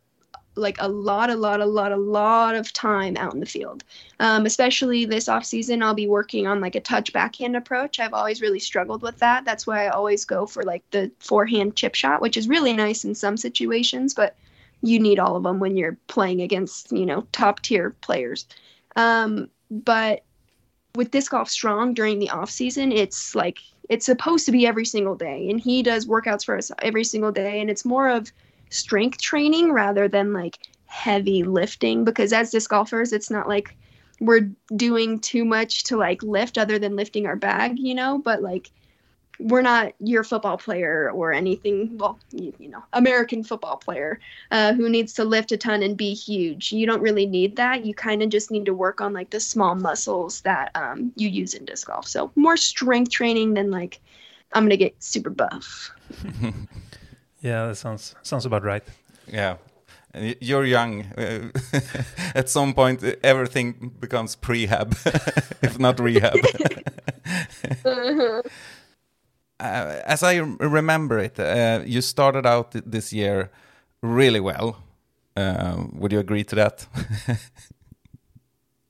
like 0.58 0.76
a 0.80 0.88
lot 0.88 1.30
a 1.30 1.34
lot 1.34 1.60
a 1.60 1.64
lot 1.64 1.92
a 1.92 1.96
lot 1.96 2.54
of 2.54 2.72
time 2.72 3.16
out 3.16 3.32
in 3.32 3.40
the 3.40 3.46
field. 3.46 3.84
Um, 4.20 4.44
especially 4.44 5.04
this 5.04 5.28
off 5.28 5.44
season 5.44 5.82
i'll 5.82 5.94
be 5.94 6.08
working 6.08 6.46
on 6.46 6.60
like 6.60 6.74
a 6.74 6.80
touch 6.80 7.12
backhand 7.12 7.56
approach. 7.56 8.00
I've 8.00 8.12
always 8.12 8.42
really 8.42 8.58
struggled 8.58 9.02
with 9.02 9.18
that. 9.20 9.44
That's 9.44 9.66
why 9.66 9.86
i 9.86 9.88
always 9.88 10.24
go 10.24 10.46
for 10.46 10.62
like 10.64 10.82
the 10.90 11.10
forehand 11.20 11.76
chip 11.76 11.94
shot 11.94 12.20
which 12.20 12.36
is 12.36 12.48
really 12.48 12.72
nice 12.72 13.04
in 13.04 13.14
some 13.14 13.36
situations 13.36 14.12
but 14.12 14.36
you 14.82 15.00
need 15.00 15.18
all 15.18 15.36
of 15.36 15.42
them 15.42 15.58
when 15.58 15.76
you're 15.76 15.96
playing 16.08 16.42
against 16.42 16.92
you 16.92 17.06
know 17.06 17.26
top 17.32 17.60
tier 17.60 17.90
players. 18.00 18.46
Um, 18.96 19.48
but 19.70 20.24
with 20.94 21.10
disc 21.10 21.30
golf 21.30 21.48
strong 21.48 21.94
during 21.94 22.18
the 22.18 22.30
off 22.30 22.50
season 22.50 22.90
it's 22.90 23.34
like 23.34 23.60
it's 23.88 24.06
supposed 24.06 24.46
to 24.46 24.52
be 24.52 24.66
every 24.66 24.84
single 24.84 25.14
day 25.14 25.48
and 25.48 25.60
he 25.60 25.82
does 25.82 26.06
workouts 26.06 26.44
for 26.44 26.56
us 26.56 26.70
every 26.82 27.04
single 27.04 27.32
day 27.32 27.60
and 27.60 27.70
it's 27.70 27.84
more 27.84 28.08
of 28.08 28.32
strength 28.70 29.20
training 29.20 29.72
rather 29.72 30.08
than 30.08 30.32
like 30.32 30.58
heavy 30.86 31.42
lifting 31.42 32.04
because 32.04 32.32
as 32.32 32.50
disc 32.50 32.70
golfers 32.70 33.12
it's 33.12 33.30
not 33.30 33.48
like 33.48 33.76
we're 34.20 34.50
doing 34.74 35.18
too 35.20 35.44
much 35.44 35.84
to 35.84 35.96
like 35.96 36.22
lift 36.22 36.58
other 36.58 36.78
than 36.78 36.96
lifting 36.96 37.26
our 37.26 37.36
bag 37.36 37.78
you 37.78 37.94
know? 37.94 38.18
But 38.18 38.42
like 38.42 38.70
we're 39.40 39.62
not 39.62 39.92
your 40.00 40.24
football 40.24 40.56
player 40.58 41.10
or 41.12 41.32
anything 41.32 41.96
well 41.98 42.18
you, 42.32 42.52
you 42.58 42.68
know 42.68 42.82
american 42.92 43.42
football 43.44 43.76
player 43.76 44.18
uh, 44.50 44.72
who 44.72 44.88
needs 44.88 45.12
to 45.12 45.24
lift 45.24 45.52
a 45.52 45.56
ton 45.56 45.82
and 45.82 45.96
be 45.96 46.12
huge 46.14 46.72
you 46.72 46.86
don't 46.86 47.00
really 47.00 47.26
need 47.26 47.56
that 47.56 47.84
you 47.84 47.94
kind 47.94 48.22
of 48.22 48.28
just 48.28 48.50
need 48.50 48.66
to 48.66 48.74
work 48.74 49.00
on 49.00 49.12
like 49.12 49.30
the 49.30 49.40
small 49.40 49.74
muscles 49.74 50.40
that 50.42 50.70
um, 50.74 51.12
you 51.16 51.28
use 51.28 51.54
in 51.54 51.64
disc 51.64 51.86
golf 51.86 52.06
so 52.06 52.30
more 52.36 52.56
strength 52.56 53.10
training 53.10 53.54
than 53.54 53.70
like 53.70 54.00
i'm 54.52 54.64
gonna 54.64 54.76
get 54.76 54.94
super 55.02 55.30
buff 55.30 55.90
Yeah, 57.40 57.68
that 57.68 57.76
sounds 57.76 58.14
sounds 58.22 58.46
about 58.46 58.64
right. 58.64 58.82
Yeah. 59.26 59.56
And 60.12 60.34
You're 60.40 60.64
young. 60.64 61.02
Uh, 61.16 61.50
At 62.34 62.48
some 62.48 62.74
point, 62.74 63.02
everything 63.22 63.92
becomes 64.00 64.36
prehab, 64.36 64.96
if 65.62 65.78
not 65.78 66.00
rehab. 66.00 66.38
uh, 67.84 68.42
as 69.60 70.22
I 70.22 70.36
remember 70.36 71.18
it, 71.18 71.38
uh, 71.38 71.82
you 71.84 72.00
started 72.00 72.46
out 72.46 72.72
this 72.72 73.12
year 73.12 73.50
really 74.02 74.40
well. 74.40 74.82
Uh, 75.36 75.84
would 75.92 76.12
you 76.12 76.18
agree 76.18 76.44
to 76.44 76.54
that? 76.56 76.86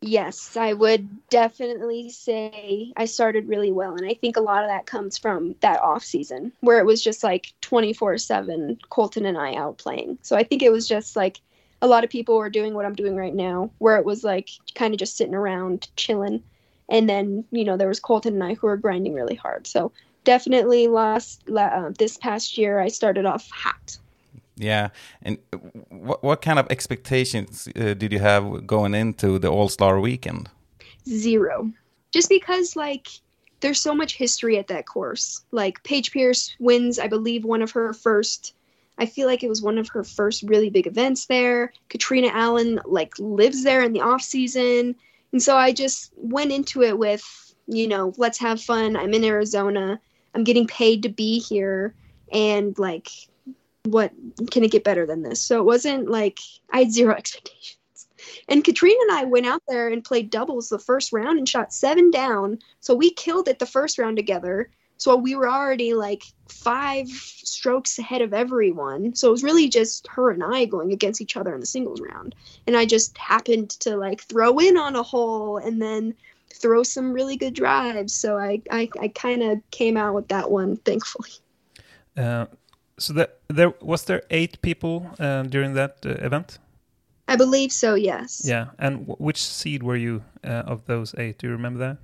Yes, 0.01 0.57
I 0.57 0.75
would 0.75 1.29
definitely 1.29 2.11
say 2.11 2.93
I 2.97 3.07
started 3.07 3.49
really 3.49 3.73
well, 3.73 3.97
and 3.97 4.07
I 4.07 4.15
think 4.15 4.37
a 4.37 4.41
lot 4.41 4.63
of 4.63 4.69
that 4.69 4.87
comes 4.87 5.19
from 5.19 5.57
that 5.61 5.81
off 5.81 6.05
season 6.05 6.53
where 6.61 6.79
it 6.79 6.87
was 6.87 7.03
just 7.03 7.25
like 7.25 7.53
twenty 7.61 7.93
four 7.93 8.17
seven 8.17 8.79
Colton 8.91 9.27
and 9.27 9.37
I 9.37 9.57
out 9.57 9.79
playing. 9.79 10.19
So 10.23 10.37
I 10.37 10.45
think 10.45 10.63
it 10.63 10.71
was 10.71 10.87
just 10.87 11.17
like 11.17 11.41
a 11.83 11.89
lot 11.89 12.05
of 12.05 12.11
people 12.11 12.39
were 12.39 12.49
doing 12.49 12.75
what 12.75 12.85
I'm 12.85 12.95
doing 12.95 13.17
right 13.17 13.35
now, 13.35 13.71
where 13.79 13.97
it 13.97 14.05
was 14.05 14.23
like 14.23 14.51
kind 14.77 14.95
of 14.95 15.01
just 15.01 15.17
sitting 15.17 15.35
around 15.35 15.89
chilling, 15.97 16.45
and 16.89 17.09
then 17.09 17.45
you 17.51 17.65
know 17.65 17.77
there 17.77 17.89
was 17.89 17.99
Colton 17.99 18.35
and 18.35 18.45
I 18.45 18.55
who 18.55 18.69
were 18.69 18.77
grinding 18.77 19.15
really 19.15 19.35
hard. 19.35 19.67
So 19.67 19.91
definitely 20.25 20.87
last 20.89 21.49
uh, 21.51 21.91
this 21.99 22.17
past 22.17 22.59
year 22.59 22.81
I 22.81 22.89
started 22.89 23.27
off 23.27 23.49
hot. 23.51 23.99
yeah. 24.57 24.89
And 25.23 25.39
what 25.89 26.23
what 26.23 26.43
kind 26.43 26.59
of 26.59 26.67
expectations 26.71 27.69
uh, 27.77 27.95
did 27.95 28.13
you 28.13 28.19
have 28.19 28.67
going 28.67 28.95
into 28.95 29.39
the 29.39 29.49
All 29.49 29.69
Star 29.69 30.01
Weekend? 30.01 30.51
zero 31.09 31.71
just 32.13 32.29
because 32.29 32.77
like 32.77 33.09
there's 33.61 33.81
so 33.81 33.95
much 33.95 34.17
history 34.17 34.59
at 34.59 34.69
that 34.69 34.87
course 34.87 35.43
like 35.53 35.83
paige 35.83 36.13
pierce 36.13 36.55
wins 36.59 36.99
i 36.99 37.09
believe 37.09 37.45
one 37.45 37.63
of 37.63 37.71
her 37.71 37.93
first 37.93 38.55
i 38.99 39.07
feel 39.07 39.27
like 39.27 39.43
it 39.43 39.49
was 39.49 39.63
one 39.63 39.79
of 39.79 39.89
her 39.89 40.05
first 40.05 40.43
really 40.43 40.71
big 40.71 40.87
events 40.87 41.27
there 41.27 41.73
catrina 41.89 42.29
allen 42.29 42.79
like 42.85 43.19
lives 43.19 43.65
there 43.65 43.83
in 43.83 43.93
the 43.93 44.01
off 44.01 44.23
season 44.23 44.95
and 45.33 45.43
so 45.43 45.57
i 45.57 45.73
just 45.73 46.13
went 46.17 46.53
into 46.53 46.83
it 46.83 46.99
with 46.99 47.55
you 47.67 47.89
know 47.89 48.13
let's 48.17 48.39
have 48.39 48.61
fun 48.61 48.97
i'm 48.97 49.15
in 49.15 49.25
arizona 49.25 49.99
i'm 50.39 50.45
getting 50.45 50.67
paid 50.67 51.03
to 51.03 51.09
be 51.09 51.39
here 51.39 51.95
and 52.33 52.79
like 52.79 53.11
what 53.85 54.13
can 54.51 54.63
it 54.63 54.71
get 54.71 54.85
better 54.85 55.07
than 55.07 55.23
this 55.23 55.41
so 55.41 55.59
it 55.59 55.65
wasn't 55.65 56.09
like 56.09 56.39
i 56.71 56.79
had 56.81 56.93
zero 56.93 57.15
expectations 57.17 57.79
and 58.49 58.65
Catrina 58.65 58.99
and 59.03 59.13
I 59.13 59.25
went 59.25 59.47
out 59.47 59.63
there 59.69 59.89
and 59.89 60.05
played 60.05 60.31
doubles 60.31 60.69
the 60.69 60.79
first 60.79 61.13
round 61.13 61.39
and 61.39 61.49
shot 61.49 61.73
seven 61.73 62.11
down. 62.11 62.59
So 62.81 62.95
we 62.95 63.11
killed 63.11 63.49
it 63.49 63.59
the 63.59 63.67
first 63.67 63.99
round 63.99 64.17
together. 64.17 64.71
So 64.97 65.15
we 65.17 65.37
were 65.37 65.49
already 65.49 65.95
like 65.95 66.25
five 66.49 67.09
strokes 67.09 67.99
ahead 67.99 68.21
of 68.21 68.35
everyone. 68.35 69.15
So 69.15 69.29
it 69.29 69.33
was 69.33 69.45
really 69.45 69.69
just 69.69 70.09
her 70.09 70.31
and 70.31 70.43
I 70.43 70.65
going 70.65 70.93
against 70.93 71.21
each 71.21 71.37
other 71.37 71.55
in 71.55 71.61
the 71.61 71.67
singles 71.67 72.01
round. 72.01 72.35
And 72.67 72.77
I 72.77 72.85
just 72.85 73.17
happened 73.17 73.71
to 73.81 73.97
like 73.97 74.23
throw 74.23 74.59
in 74.59 74.77
on 74.77 74.97
a 74.97 75.03
hole 75.03 75.59
and 75.59 75.81
then 75.81 76.15
throw 76.53 76.83
some 76.83 77.13
really 77.13 77.37
good 77.37 77.55
drives. 77.55 78.15
So 78.15 78.37
I, 78.39 78.61
I, 78.71 78.89
I 79.01 79.09
kind 79.09 79.43
of 79.43 79.59
came 79.71 79.97
out 79.97 80.15
with 80.15 80.29
that 80.29 80.51
one, 80.51 80.77
thankfully. 80.79 81.31
Uh, 82.17 82.47
so 82.99 83.13
that 83.13 83.39
there 83.49 83.73
was 83.81 84.05
there 84.05 84.23
eight 84.31 84.61
people 84.61 85.07
uh, 85.21 85.43
during 85.45 85.75
that 85.75 85.99
uh, 86.05 86.11
event. 86.25 86.59
I 87.29 87.37
believe 87.37 87.71
so, 87.71 87.95
yes. 87.95 88.43
Yeah, 88.45 88.69
and 88.79 89.07
w- 89.07 89.17
which 89.19 89.43
seed 89.43 89.83
were 89.83 89.97
you 89.97 90.25
uh, 90.43 90.65
of 90.67 90.87
those 90.87 91.15
eight? 91.19 91.39
Do 91.39 91.47
you 91.47 91.53
remember 91.53 91.79
that? 91.81 91.99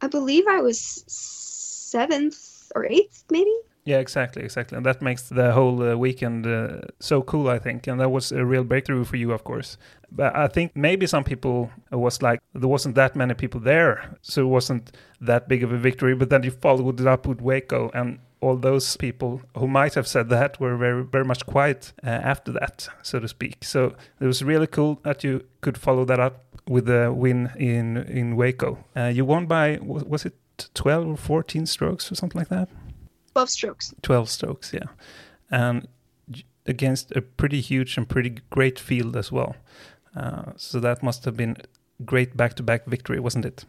I 0.00 0.08
believe 0.08 0.44
I 0.48 0.60
was 0.60 1.04
seventh 1.06 2.72
or 2.74 2.86
eighth, 2.86 3.24
maybe. 3.30 3.54
Yeah, 3.84 3.98
exactly, 3.98 4.44
exactly, 4.44 4.76
and 4.76 4.86
that 4.86 5.02
makes 5.02 5.28
the 5.28 5.50
whole 5.52 5.82
uh, 5.82 5.96
weekend 5.96 6.46
uh, 6.46 6.82
so 7.00 7.20
cool. 7.20 7.48
I 7.48 7.58
think, 7.58 7.88
and 7.88 8.00
that 8.00 8.10
was 8.10 8.30
a 8.30 8.44
real 8.44 8.62
breakthrough 8.62 9.04
for 9.04 9.16
you, 9.16 9.32
of 9.32 9.42
course. 9.42 9.76
But 10.12 10.36
I 10.36 10.46
think 10.46 10.76
maybe 10.76 11.06
some 11.08 11.24
people 11.24 11.68
was 11.90 12.22
like 12.22 12.40
there 12.54 12.68
wasn't 12.68 12.94
that 12.94 13.16
many 13.16 13.34
people 13.34 13.58
there, 13.60 14.16
so 14.22 14.42
it 14.42 14.50
wasn't 14.50 14.92
that 15.20 15.48
big 15.48 15.64
of 15.64 15.72
a 15.72 15.78
victory. 15.78 16.14
But 16.14 16.30
then 16.30 16.44
you 16.44 16.52
followed 16.52 17.00
it 17.00 17.08
up 17.08 17.26
with 17.26 17.40
Waco, 17.40 17.90
and 17.92 18.20
all 18.40 18.56
those 18.56 18.96
people 18.96 19.40
who 19.56 19.66
might 19.66 19.94
have 19.94 20.06
said 20.06 20.28
that 20.28 20.60
were 20.60 20.76
very, 20.76 21.02
very 21.02 21.24
much 21.24 21.44
quiet 21.46 21.92
uh, 22.04 22.08
after 22.08 22.52
that, 22.52 22.88
so 23.02 23.18
to 23.18 23.26
speak. 23.26 23.64
So 23.64 23.94
it 24.20 24.26
was 24.26 24.44
really 24.44 24.66
cool 24.68 25.00
that 25.02 25.24
you 25.24 25.44
could 25.60 25.76
follow 25.76 26.04
that 26.04 26.20
up 26.20 26.44
with 26.68 26.88
a 26.88 27.12
win 27.12 27.50
in 27.56 27.96
in 27.96 28.36
Waco. 28.36 28.78
Uh, 28.96 29.06
you 29.06 29.24
won 29.24 29.46
by 29.46 29.78
was 29.80 30.24
it 30.24 30.34
12 30.74 31.06
or 31.08 31.16
14 31.16 31.66
strokes 31.66 32.12
or 32.12 32.14
something 32.14 32.38
like 32.38 32.48
that? 32.48 32.68
12 33.32 33.50
strokes. 33.50 33.94
12 34.02 34.28
strokes, 34.28 34.72
yeah. 34.72 34.88
And 35.50 35.88
against 36.66 37.12
a 37.16 37.22
pretty 37.22 37.60
huge 37.60 37.96
and 37.96 38.08
pretty 38.08 38.36
great 38.50 38.78
field 38.78 39.16
as 39.16 39.32
well. 39.32 39.56
Uh, 40.16 40.52
so 40.56 40.80
that 40.80 41.02
must 41.02 41.24
have 41.24 41.36
been 41.36 41.56
great 42.04 42.36
back-to-back 42.36 42.86
victory, 42.86 43.20
wasn't 43.20 43.44
it? 43.44 43.64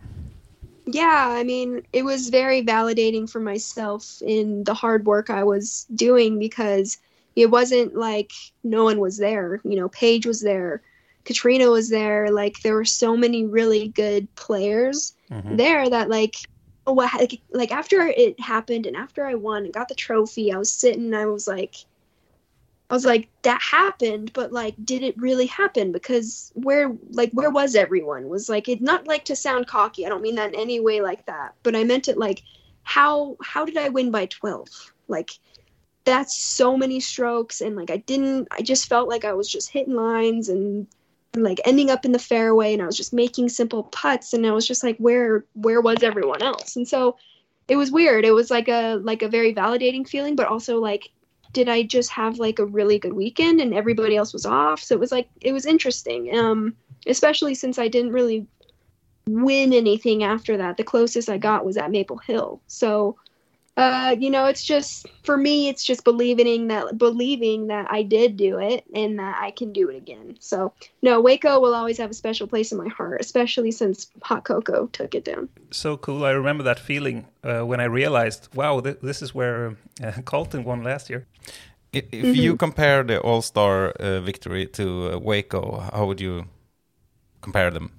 Yeah, 0.86 1.28
I 1.30 1.44
mean, 1.44 1.82
it 1.94 2.04
was 2.04 2.30
very 2.30 2.62
validating 2.62 3.30
for 3.30 3.40
myself 3.40 4.22
in 4.22 4.66
the 4.66 4.74
hard 4.74 5.06
work 5.06 5.30
I 5.30 5.44
was 5.44 5.86
doing 5.96 6.40
because 6.40 6.98
it 7.36 7.50
wasn't 7.50 7.96
like 7.96 8.32
no 8.64 8.84
one 8.84 9.00
was 9.00 9.18
there. 9.18 9.62
You 9.64 9.78
know, 9.78 9.90
Paige 9.90 10.26
was 10.26 10.42
there, 10.42 10.82
Catrina 11.24 11.70
was 11.70 11.90
there. 11.90 12.32
Like 12.32 12.62
there 12.62 12.76
were 12.76 12.86
so 12.86 13.16
many 13.16 13.46
really 13.46 13.88
good 13.90 14.34
players 14.36 15.14
mm-hmm. 15.32 15.56
there 15.56 15.90
that 15.90 16.10
like 16.10 16.36
what 16.86 17.14
like, 17.14 17.42
like 17.52 17.72
after 17.72 18.02
it 18.08 18.40
happened 18.40 18.86
and 18.86 18.96
after 18.96 19.26
I 19.26 19.36
won 19.36 19.64
and 19.66 19.74
got 19.74 19.88
the 19.88 19.96
trophy, 19.96 20.52
I 20.52 20.58
was 20.58 20.72
sitting 20.72 21.14
I 21.14 21.26
was 21.26 21.48
like 21.48 21.76
I 22.90 22.94
was 22.94 23.06
like 23.06 23.30
that 23.44 23.62
happened, 23.62 24.34
but 24.34 24.52
like 24.52 24.76
did 24.84 25.04
it 25.04 25.18
really 25.18 25.46
happen 25.48 25.92
because 25.92 26.52
where 26.56 26.92
like 27.12 27.32
where 27.32 27.50
was 27.50 27.76
everyone? 27.76 28.28
Was 28.30 28.50
like 28.50 28.68
it's 28.68 28.82
not 28.82 29.08
like 29.08 29.26
to 29.26 29.36
sound 29.36 29.68
cocky. 29.68 30.06
I 30.06 30.10
don't 30.10 30.22
mean 30.22 30.36
that 30.36 30.54
in 30.54 30.60
any 30.60 30.80
way 30.80 31.02
like 31.02 31.26
that, 31.26 31.56
but 31.64 31.76
I 31.76 31.84
meant 31.84 32.08
it 32.08 32.18
like 32.18 32.44
how 32.84 33.38
how 33.42 33.66
did 33.66 33.78
I 33.78 33.90
win 33.90 34.12
by 34.12 34.26
12? 34.26 34.68
Like 35.08 35.32
that's 36.06 36.38
so 36.38 36.76
many 36.76 37.00
strokes 37.00 37.62
and 37.62 37.76
like 37.76 37.90
I 37.90 37.98
didn't 37.98 38.50
I 38.52 38.62
just 38.62 38.88
felt 38.88 39.08
like 39.08 39.24
I 39.24 39.34
was 39.34 39.50
just 39.50 39.70
hitting 39.70 39.96
lines 39.96 40.50
and 40.50 40.86
like 41.36 41.60
ending 41.66 41.90
up 41.90 42.06
in 42.06 42.12
the 42.12 42.20
fairway 42.20 42.74
and 42.74 42.82
I 42.82 42.86
was 42.86 42.98
just 42.98 43.14
making 43.14 43.50
simple 43.50 43.84
putts 43.84 44.34
and 44.34 44.46
I 44.46 44.52
was 44.52 44.68
just 44.68 44.84
like 44.84 44.98
where 44.98 45.46
where 45.54 45.82
was 45.82 46.04
everyone 46.04 46.44
else? 46.44 46.76
And 46.76 46.88
so 46.88 47.18
it 47.68 47.76
was 47.76 47.92
weird. 47.92 48.26
It 48.26 48.34
was 48.34 48.52
like 48.52 48.68
a 48.68 48.96
like 48.96 49.22
a 49.24 49.28
very 49.28 49.54
validating 49.54 50.08
feeling 50.08 50.36
but 50.36 50.48
also 50.48 50.80
like 50.80 51.10
did 51.54 51.70
I 51.70 51.84
just 51.84 52.10
have 52.12 52.40
like 52.40 52.60
a 52.60 52.66
really 52.66 52.98
good 53.00 53.14
weekend 53.14 53.62
and 53.62 53.74
everybody 53.74 54.16
else 54.16 54.34
was 54.34 54.46
off? 54.46 54.82
So 54.82 54.96
it 54.96 55.00
was 55.00 55.12
like 55.12 55.30
it 55.42 55.54
was 55.54 55.66
interesting. 55.66 56.36
Um 56.38 56.76
especially 57.08 57.56
since 57.56 57.80
I 57.80 57.88
didn't 57.88 58.12
really 58.12 58.46
win 59.28 59.74
anything 59.74 60.24
after 60.24 60.58
that. 60.58 60.78
The 60.78 60.84
closest 60.84 61.30
I 61.30 61.38
got 61.38 61.66
was 61.66 61.78
at 61.78 61.92
Maple 61.92 62.18
Hill. 62.18 62.62
So 62.68 63.18
uh, 63.76 64.16
you 64.20 64.30
know, 64.30 64.46
it's 64.46 64.64
just 64.64 65.08
for 65.24 65.36
me, 65.36 65.68
it's 65.68 65.84
just 65.84 66.04
believing 66.04 66.68
that 66.68 66.96
believing 66.98 67.68
that 67.68 67.88
I 67.90 68.04
did 68.04 68.38
do 68.38 68.60
it 68.60 68.84
and 68.94 69.18
that 69.18 69.38
I 69.42 69.50
can 69.50 69.74
do 69.74 69.90
it 69.90 69.96
again. 69.96 70.38
So 70.40 70.74
no, 71.02 71.20
Waco 71.20 71.60
will 71.60 71.74
always 71.74 71.98
have 71.98 72.12
a 72.12 72.14
special 72.14 72.46
place 72.46 72.72
in 72.72 72.78
my 72.78 72.90
heart, 72.90 73.20
especially 73.20 73.72
since 73.72 74.12
Hot 74.22 74.44
Cocoa 74.44 74.88
took 74.88 75.16
it 75.16 75.26
down. 75.26 75.50
So 75.72 75.98
cool! 75.98 76.24
I 76.24 76.32
remember 76.32 76.64
that 76.64 76.80
feeling 76.80 77.26
uh, 77.44 77.62
when 77.62 77.80
I 77.80 77.86
realized, 77.86 78.50
wow, 78.54 78.80
th 78.80 78.98
this 79.02 79.22
is 79.24 79.34
where 79.34 79.76
uh, 80.04 80.22
Colton 80.26 80.64
won 80.64 80.84
last 80.84 81.10
year. 81.10 81.26
If 81.92 82.12
mm 82.12 82.22
-hmm. 82.22 82.36
you 82.36 82.56
compare 82.58 83.04
the 83.04 83.18
All 83.22 83.42
Star 83.42 83.94
uh, 84.00 84.26
victory 84.26 84.68
to 84.68 84.84
uh, 84.84 85.20
Waco, 85.20 85.80
how 85.94 86.06
would 86.06 86.22
you 86.22 86.46
compare 87.42 87.72
them? 87.72 87.90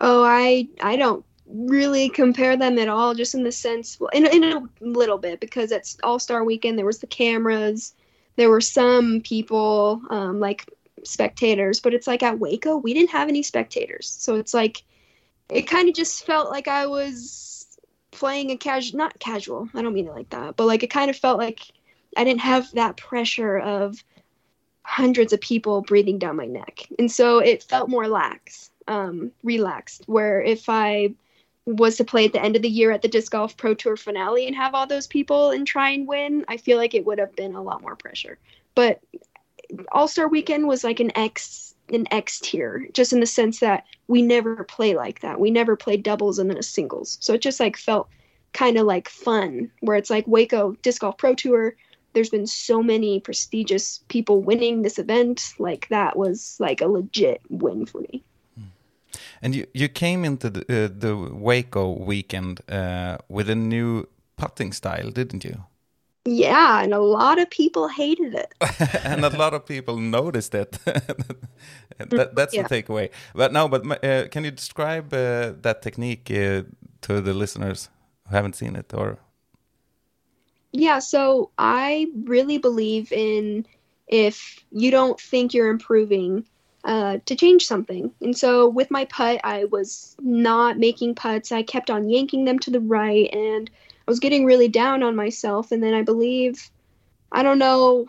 Oh, 0.00 0.24
I 0.24 0.68
I 0.92 0.96
don't 0.96 1.24
really 1.52 2.08
compare 2.08 2.56
them 2.56 2.78
at 2.78 2.88
all, 2.88 3.14
just 3.14 3.34
in 3.34 3.42
the 3.42 3.52
sense, 3.52 4.00
well, 4.00 4.10
in, 4.12 4.26
in 4.26 4.44
a 4.44 4.62
little 4.80 5.18
bit, 5.18 5.40
because 5.40 5.70
it's 5.70 5.98
All 6.02 6.18
Star 6.18 6.44
Weekend. 6.44 6.78
There 6.78 6.86
was 6.86 7.00
the 7.00 7.06
cameras, 7.06 7.94
there 8.36 8.50
were 8.50 8.60
some 8.60 9.20
people, 9.20 10.00
um, 10.10 10.40
like 10.40 10.68
spectators, 11.04 11.80
but 11.80 11.94
it's 11.94 12.06
like 12.06 12.22
at 12.22 12.38
Waco, 12.38 12.76
we 12.76 12.94
didn't 12.94 13.10
have 13.10 13.28
any 13.28 13.42
spectators, 13.42 14.08
so 14.08 14.36
it's 14.36 14.54
like 14.54 14.82
it 15.50 15.62
kind 15.62 15.88
of 15.88 15.94
just 15.94 16.24
felt 16.24 16.50
like 16.50 16.68
I 16.68 16.86
was 16.86 17.78
playing 18.10 18.50
a 18.50 18.56
casual, 18.56 18.98
not 18.98 19.18
casual. 19.18 19.68
I 19.74 19.82
don't 19.82 19.92
mean 19.92 20.06
it 20.06 20.14
like 20.14 20.30
that, 20.30 20.56
but 20.56 20.66
like 20.66 20.82
it 20.82 20.90
kind 20.90 21.10
of 21.10 21.16
felt 21.16 21.38
like 21.38 21.60
I 22.16 22.24
didn't 22.24 22.40
have 22.40 22.70
that 22.72 22.96
pressure 22.96 23.58
of 23.58 24.02
hundreds 24.84 25.32
of 25.32 25.40
people 25.40 25.82
breathing 25.82 26.18
down 26.18 26.36
my 26.36 26.46
neck, 26.46 26.88
and 26.98 27.10
so 27.10 27.38
it 27.38 27.62
felt 27.62 27.90
more 27.90 28.08
lax 28.08 28.70
um, 28.88 29.32
relaxed. 29.42 30.04
Where 30.06 30.40
if 30.40 30.68
I 30.68 31.14
was 31.66 31.96
to 31.96 32.04
play 32.04 32.24
at 32.24 32.32
the 32.32 32.42
end 32.42 32.56
of 32.56 32.62
the 32.62 32.68
year 32.68 32.90
at 32.90 33.02
the 33.02 33.08
disc 33.08 33.30
golf 33.30 33.56
pro 33.56 33.74
tour 33.74 33.96
finale 33.96 34.46
and 34.46 34.56
have 34.56 34.74
all 34.74 34.86
those 34.86 35.06
people 35.06 35.50
and 35.50 35.66
try 35.66 35.90
and 35.90 36.08
win 36.08 36.44
i 36.48 36.56
feel 36.56 36.76
like 36.76 36.94
it 36.94 37.06
would 37.06 37.18
have 37.18 37.34
been 37.36 37.54
a 37.54 37.62
lot 37.62 37.82
more 37.82 37.96
pressure. 37.96 38.38
But 38.74 39.00
all-star 39.90 40.28
weekend 40.28 40.66
was 40.66 40.84
like 40.84 41.00
an 41.00 41.16
x 41.16 41.74
an 41.92 42.06
x 42.10 42.40
tier 42.40 42.88
just 42.92 43.12
in 43.12 43.20
the 43.20 43.26
sense 43.26 43.60
that 43.60 43.84
we 44.08 44.22
never 44.22 44.64
play 44.64 44.94
like 44.94 45.20
that. 45.20 45.40
We 45.40 45.50
never 45.50 45.76
play 45.76 45.96
doubles 45.96 46.38
and 46.38 46.48
then 46.48 46.58
a 46.58 46.62
singles. 46.62 47.18
So 47.20 47.34
it 47.34 47.42
just 47.42 47.60
like 47.60 47.76
felt 47.76 48.08
kind 48.52 48.78
of 48.78 48.86
like 48.86 49.08
fun 49.08 49.70
where 49.80 49.96
it's 49.96 50.10
like 50.10 50.26
waco 50.26 50.72
disc 50.82 51.00
golf 51.00 51.16
pro 51.16 51.34
tour 51.34 51.74
there's 52.12 52.30
been 52.30 52.46
so 52.46 52.82
many 52.82 53.20
prestigious 53.20 54.04
people 54.08 54.42
winning 54.42 54.82
this 54.82 54.98
event 54.98 55.54
like 55.58 55.88
that 55.88 56.16
was 56.16 56.56
like 56.60 56.80
a 56.80 56.86
legit 56.86 57.40
win 57.48 57.86
for 57.86 58.00
me 58.02 58.22
and 59.40 59.54
you, 59.54 59.66
you 59.74 59.88
came 59.88 60.24
into 60.24 60.50
the, 60.50 60.60
uh, 60.60 60.88
the 60.92 61.16
Waco 61.16 61.92
weekend 61.92 62.60
uh, 62.70 63.18
with 63.28 63.48
a 63.50 63.54
new 63.54 64.06
putting 64.36 64.72
style, 64.72 65.10
didn't 65.10 65.44
you? 65.44 65.64
Yeah, 66.24 66.82
and 66.82 66.94
a 66.94 67.00
lot 67.00 67.40
of 67.40 67.50
people 67.50 67.88
hated 67.88 68.34
it. 68.34 68.54
and 69.04 69.24
a 69.24 69.30
lot 69.30 69.54
of 69.54 69.66
people 69.66 69.96
noticed 69.98 70.54
it. 70.54 70.72
that, 70.84 72.34
that's 72.36 72.54
yeah. 72.54 72.62
the 72.62 72.82
takeaway. 72.82 73.10
But 73.34 73.52
no, 73.52 73.68
but 73.68 74.04
uh, 74.04 74.28
can 74.28 74.44
you 74.44 74.52
describe 74.52 75.12
uh, 75.12 75.54
that 75.62 75.82
technique 75.82 76.30
uh, 76.30 76.62
to 77.02 77.20
the 77.20 77.34
listeners 77.34 77.90
who 78.28 78.36
haven't 78.36 78.54
seen 78.54 78.76
it 78.76 78.94
or? 78.94 79.18
Yeah, 80.70 81.00
so 81.00 81.50
I 81.58 82.06
really 82.24 82.58
believe 82.58 83.12
in 83.12 83.66
if 84.06 84.64
you 84.70 84.90
don't 84.90 85.20
think 85.20 85.54
you're 85.54 85.70
improving, 85.70 86.44
uh, 86.84 87.18
to 87.26 87.36
change 87.36 87.66
something. 87.66 88.12
And 88.20 88.36
so 88.36 88.68
with 88.68 88.90
my 88.90 89.04
putt, 89.04 89.40
I 89.44 89.64
was 89.64 90.16
not 90.20 90.78
making 90.78 91.14
putts. 91.14 91.52
I 91.52 91.62
kept 91.62 91.90
on 91.90 92.10
yanking 92.10 92.44
them 92.44 92.58
to 92.60 92.70
the 92.70 92.80
right, 92.80 93.32
and 93.32 93.70
I 94.06 94.10
was 94.10 94.20
getting 94.20 94.44
really 94.44 94.68
down 94.68 95.02
on 95.02 95.14
myself. 95.14 95.70
And 95.72 95.82
then 95.82 95.94
I 95.94 96.02
believe, 96.02 96.70
I 97.30 97.42
don't 97.42 97.58
know 97.58 98.06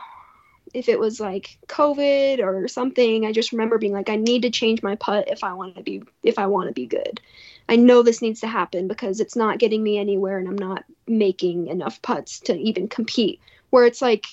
if 0.73 0.89
it 0.89 0.99
was 0.99 1.19
like 1.19 1.57
COVID 1.67 2.39
or 2.39 2.67
something. 2.67 3.25
I 3.25 3.31
just 3.31 3.51
remember 3.51 3.77
being 3.77 3.93
like, 3.93 4.09
I 4.09 4.15
need 4.15 4.41
to 4.41 4.49
change 4.49 4.81
my 4.81 4.95
putt 4.95 5.27
if 5.27 5.43
I 5.43 5.53
want 5.53 5.75
to 5.75 5.83
be 5.83 6.03
if 6.23 6.39
I 6.39 6.47
want 6.47 6.67
to 6.67 6.73
be 6.73 6.87
good. 6.87 7.21
I 7.69 7.75
know 7.75 8.01
this 8.01 8.21
needs 8.21 8.41
to 8.41 8.47
happen 8.47 8.87
because 8.87 9.19
it's 9.19 9.35
not 9.35 9.59
getting 9.59 9.83
me 9.83 9.97
anywhere, 9.97 10.37
and 10.37 10.47
I'm 10.47 10.57
not 10.57 10.83
making 11.07 11.67
enough 11.67 12.01
putts 12.01 12.39
to 12.41 12.57
even 12.57 12.87
compete. 12.87 13.39
Where 13.69 13.85
it's 13.85 14.01
like, 14.01 14.25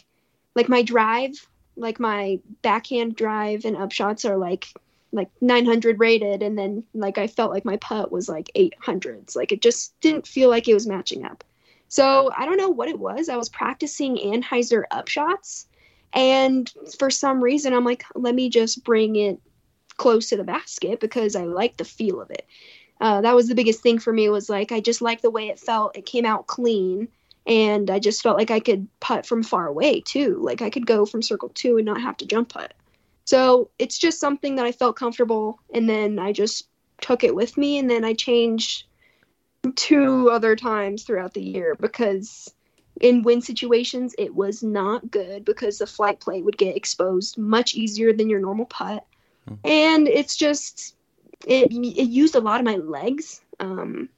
like 0.54 0.68
my 0.68 0.82
drive 0.82 1.46
like 1.80 1.98
my 1.98 2.38
backhand 2.62 3.16
drive 3.16 3.64
and 3.64 3.76
upshots 3.76 4.28
are 4.28 4.36
like 4.36 4.68
like 5.12 5.28
900 5.40 5.98
rated 5.98 6.42
and 6.42 6.56
then 6.56 6.84
like 6.94 7.18
i 7.18 7.26
felt 7.26 7.50
like 7.50 7.64
my 7.64 7.76
putt 7.78 8.12
was 8.12 8.28
like 8.28 8.48
800s 8.54 9.34
like 9.34 9.50
it 9.50 9.60
just 9.60 9.98
didn't 10.00 10.26
feel 10.26 10.48
like 10.48 10.68
it 10.68 10.74
was 10.74 10.86
matching 10.86 11.24
up. 11.24 11.42
So 11.88 12.30
i 12.36 12.44
don't 12.46 12.58
know 12.58 12.68
what 12.68 12.88
it 12.88 12.98
was. 12.98 13.28
I 13.28 13.36
was 13.36 13.48
practicing 13.48 14.16
anhyzer 14.16 14.84
upshots 14.92 15.66
and 16.12 16.72
for 16.98 17.10
some 17.10 17.42
reason 17.42 17.72
i'm 17.72 17.84
like 17.84 18.04
let 18.14 18.34
me 18.34 18.50
just 18.50 18.84
bring 18.84 19.16
it 19.16 19.40
close 19.96 20.28
to 20.28 20.36
the 20.36 20.44
basket 20.44 20.98
because 20.98 21.36
i 21.36 21.44
like 21.44 21.76
the 21.76 21.84
feel 21.84 22.20
of 22.20 22.30
it. 22.30 22.46
Uh, 23.00 23.22
that 23.22 23.34
was 23.34 23.48
the 23.48 23.54
biggest 23.54 23.82
thing 23.82 23.98
for 23.98 24.12
me 24.12 24.28
was 24.28 24.48
like 24.48 24.70
i 24.70 24.80
just 24.80 25.02
like 25.02 25.22
the 25.22 25.30
way 25.30 25.48
it 25.48 25.58
felt. 25.58 25.96
It 25.96 26.06
came 26.06 26.26
out 26.26 26.46
clean 26.46 27.08
and 27.50 27.90
I 27.90 27.98
just 27.98 28.22
felt 28.22 28.38
like 28.38 28.52
I 28.52 28.60
could 28.60 28.86
putt 29.00 29.26
from 29.26 29.42
far 29.42 29.66
away 29.66 30.00
too. 30.00 30.38
Like 30.40 30.62
I 30.62 30.70
could 30.70 30.86
go 30.86 31.04
from 31.04 31.20
circle 31.20 31.50
two 31.50 31.76
and 31.76 31.84
not 31.84 32.00
have 32.00 32.16
to 32.18 32.26
jump 32.26 32.50
putt. 32.50 32.72
So 33.24 33.70
it's 33.78 33.98
just 33.98 34.20
something 34.20 34.56
that 34.56 34.66
I 34.66 34.72
felt 34.72 34.96
comfortable, 34.96 35.60
and 35.74 35.88
then 35.88 36.18
I 36.18 36.32
just 36.32 36.68
took 37.00 37.24
it 37.24 37.34
with 37.34 37.56
me, 37.56 37.78
and 37.78 37.90
then 37.90 38.04
I 38.04 38.14
changed 38.14 38.84
two 39.74 40.30
other 40.30 40.56
times 40.56 41.02
throughout 41.02 41.34
the 41.34 41.42
year 41.42 41.74
because 41.78 42.52
in 43.00 43.22
win 43.22 43.40
situations 43.42 44.14
it 44.16 44.34
was 44.34 44.62
not 44.62 45.10
good 45.10 45.44
because 45.44 45.78
the 45.78 45.86
flight 45.86 46.18
play 46.18 46.40
would 46.42 46.56
get 46.56 46.76
exposed 46.76 47.36
much 47.36 47.74
easier 47.74 48.12
than 48.12 48.30
your 48.30 48.40
normal 48.40 48.66
putt, 48.66 49.04
hmm. 49.48 49.54
and 49.64 50.06
it's 50.06 50.36
just 50.36 50.94
it 51.46 51.72
it 51.72 52.08
used 52.08 52.36
a 52.36 52.40
lot 52.40 52.60
of 52.60 52.64
my 52.64 52.76
legs. 52.76 53.40
Um, 53.58 54.08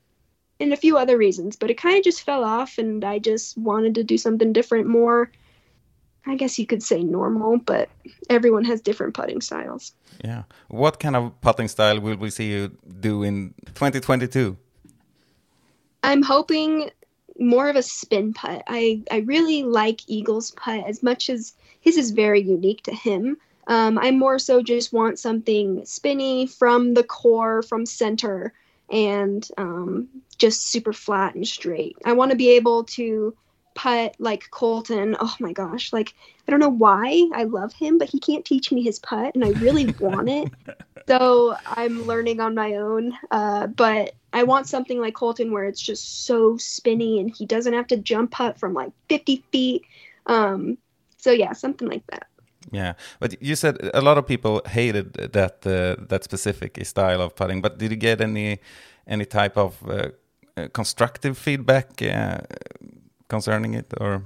and 0.63 0.73
a 0.73 0.77
few 0.77 0.97
other 0.97 1.19
reasons, 1.19 1.57
but 1.57 1.71
it 1.71 1.77
kind 1.77 1.99
of 1.99 2.05
just 2.05 2.23
fell 2.23 2.45
off, 2.45 2.79
and 2.79 3.05
I 3.05 3.19
just 3.19 3.59
wanted 3.59 3.95
to 3.97 4.05
do 4.05 4.17
something 4.17 4.53
different, 4.53 4.87
more. 4.87 5.31
I 6.25 6.37
guess 6.37 6.59
you 6.59 6.67
could 6.67 6.83
say 6.83 7.03
normal, 7.03 7.59
but 7.59 7.89
everyone 8.31 8.65
has 8.65 8.81
different 8.81 9.15
putting 9.15 9.41
styles. 9.41 9.93
Yeah. 10.25 10.45
What 10.69 11.01
kind 11.01 11.17
of 11.17 11.41
putting 11.41 11.67
style 11.67 12.01
will 12.01 12.17
we 12.17 12.31
see 12.31 12.49
you 12.51 12.71
do 13.01 13.25
in 13.25 13.55
2022? 13.75 14.57
I'm 16.05 16.23
hoping 16.23 16.91
more 17.39 17.69
of 17.69 17.77
a 17.77 17.83
spin 17.83 18.33
putt. 18.33 18.63
I, 18.69 19.03
I 19.11 19.19
really 19.19 19.65
like 19.65 20.01
Eagle's 20.07 20.53
putt 20.53 20.85
as 20.87 21.03
much 21.03 21.29
as 21.29 21.55
his 21.81 21.97
is 21.97 22.13
very 22.13 22.41
unique 22.41 22.83
to 22.85 22.95
him. 22.95 23.37
Um, 23.67 23.99
I 23.99 24.11
more 24.11 24.39
so 24.39 24.63
just 24.63 24.93
want 24.93 25.19
something 25.19 25.85
spinny 25.85 26.47
from 26.47 26.95
the 26.95 27.05
core, 27.05 27.63
from 27.63 27.87
center, 27.87 28.53
and 28.91 29.49
um, 29.57 30.09
just 30.43 30.73
super 30.73 30.93
flat 30.93 31.37
and 31.37 31.47
straight. 31.47 31.97
I 32.05 32.13
want 32.15 32.33
to 32.33 32.37
be 32.37 32.51
able 32.51 32.83
to 32.99 33.33
putt 33.77 34.17
like 34.19 34.51
Colton. 34.51 35.17
Oh 35.21 35.37
my 35.39 35.53
gosh, 35.53 35.93
like 35.93 36.13
I 36.47 36.51
don't 36.51 36.59
know 36.59 36.69
why 36.69 37.29
I 37.33 37.45
love 37.45 37.73
him, 37.73 37.97
but 37.97 38.09
he 38.09 38.19
can't 38.19 38.45
teach 38.45 38.73
me 38.73 38.83
his 38.83 38.99
putt, 38.99 39.37
and 39.37 39.45
I 39.45 39.51
really 39.51 39.87
want 40.01 40.29
it. 40.29 40.53
So 41.09 41.57
I'm 41.67 42.07
learning 42.07 42.39
on 42.39 42.55
my 42.55 42.77
own. 42.77 43.13
Uh, 43.33 43.67
but 43.67 44.15
I 44.33 44.45
want 44.45 44.69
something 44.69 45.01
like 45.01 45.15
Colton 45.15 45.51
where 45.51 45.65
it's 45.65 45.81
just 45.81 46.27
so 46.27 46.57
spinny 46.59 47.19
and 47.19 47.29
he 47.29 47.45
doesn't 47.45 47.73
have 47.73 47.89
to 47.89 47.97
jump 47.97 48.31
putt 48.31 48.57
from 48.57 48.73
like 48.73 48.93
50 49.09 49.45
feet. 49.51 49.83
Um, 50.27 50.79
so 51.17 51.33
yeah, 51.33 51.55
something 51.55 51.89
like 51.89 52.07
that. 52.07 52.29
Yeah, 52.71 52.93
but 53.19 53.43
you 53.43 53.57
said 53.57 53.91
a 53.93 54.01
lot 54.01 54.17
of 54.17 54.29
people 54.29 54.63
hated 54.65 55.15
that 55.15 55.67
uh, 55.67 55.97
that 56.09 56.23
specific 56.23 56.79
style 56.87 57.21
of 57.21 57.35
putting. 57.35 57.61
But 57.63 57.79
did 57.79 57.91
you 57.91 57.97
get 57.97 58.21
any 58.21 58.61
any 59.09 59.25
type 59.25 59.57
of 59.57 59.77
uh, 59.89 60.11
constructive 60.73 61.39
feedback 61.39 62.03
uh, 62.03 62.39
concerning 63.29 63.75
it, 63.75 63.93
or? 64.01 64.23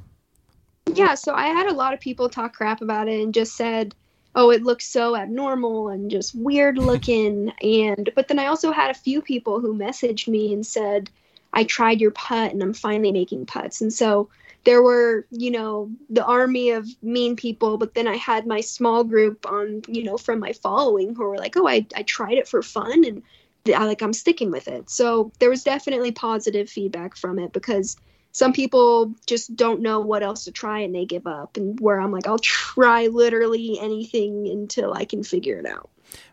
Yeah, 0.94 1.14
so 1.14 1.34
I 1.34 1.48
had 1.48 1.66
a 1.66 1.74
lot 1.74 1.94
of 1.94 2.00
people 2.00 2.28
talk 2.28 2.54
crap 2.54 2.80
about 2.80 3.08
it 3.08 3.22
and 3.22 3.34
just 3.34 3.56
said, 3.56 3.94
"Oh, 4.34 4.50
it 4.50 4.62
looks 4.62 4.86
so 4.86 5.16
abnormal 5.16 5.88
and 5.88 6.10
just 6.10 6.34
weird 6.34 6.78
looking." 6.90 7.52
and 7.62 8.10
but 8.14 8.28
then 8.28 8.38
I 8.38 8.46
also 8.46 8.72
had 8.72 8.90
a 8.90 8.94
few 8.94 9.20
people 9.20 9.60
who 9.60 9.74
messaged 9.74 10.28
me 10.28 10.52
and 10.52 10.64
said, 10.66 11.10
"I 11.52 11.64
tried 11.64 12.00
your 12.00 12.12
putt 12.12 12.52
and 12.52 12.62
I'm 12.62 12.74
finally 12.74 13.12
making 13.12 13.46
putts." 13.46 13.80
And 13.80 13.92
so 13.92 14.28
there 14.66 14.82
were, 14.82 15.24
you 15.30 15.52
know, 15.52 15.88
the 16.10 16.24
army 16.24 16.70
of 16.70 16.88
mean 17.00 17.36
people, 17.36 17.78
but 17.78 17.94
then 17.94 18.08
I 18.08 18.16
had 18.16 18.48
my 18.48 18.60
small 18.60 19.04
group 19.04 19.46
on, 19.48 19.82
you 19.86 20.02
know, 20.02 20.18
from 20.18 20.40
my 20.40 20.52
following 20.52 21.14
who 21.14 21.22
were 21.22 21.38
like, 21.38 21.56
oh, 21.56 21.68
I, 21.68 21.86
I 21.94 22.02
tried 22.02 22.36
it 22.36 22.48
for 22.48 22.62
fun 22.62 23.04
and 23.04 23.22
I 23.70 23.84
like 23.84 24.02
I'm 24.02 24.12
sticking 24.12 24.50
with 24.50 24.68
it. 24.68 24.90
So 24.90 25.32
there 25.38 25.50
was 25.50 25.64
definitely 25.64 26.12
positive 26.12 26.68
feedback 26.68 27.16
from 27.16 27.38
it 27.38 27.52
because 27.52 27.96
some 28.32 28.52
people 28.52 29.14
just 29.26 29.56
don't 29.56 29.80
know 29.80 30.00
what 30.00 30.22
else 30.22 30.44
to 30.44 30.52
try 30.52 30.80
and 30.80 30.94
they 30.94 31.06
give 31.06 31.26
up. 31.26 31.56
And 31.56 31.80
where 31.80 32.00
I'm 32.00 32.12
like, 32.12 32.26
I'll 32.26 32.38
try 32.38 33.06
literally 33.06 33.78
anything 33.80 34.46
until 34.48 34.92
I 34.92 35.06
can 35.06 35.22
figure 35.22 35.58
it 35.58 35.64
out. 35.64 35.88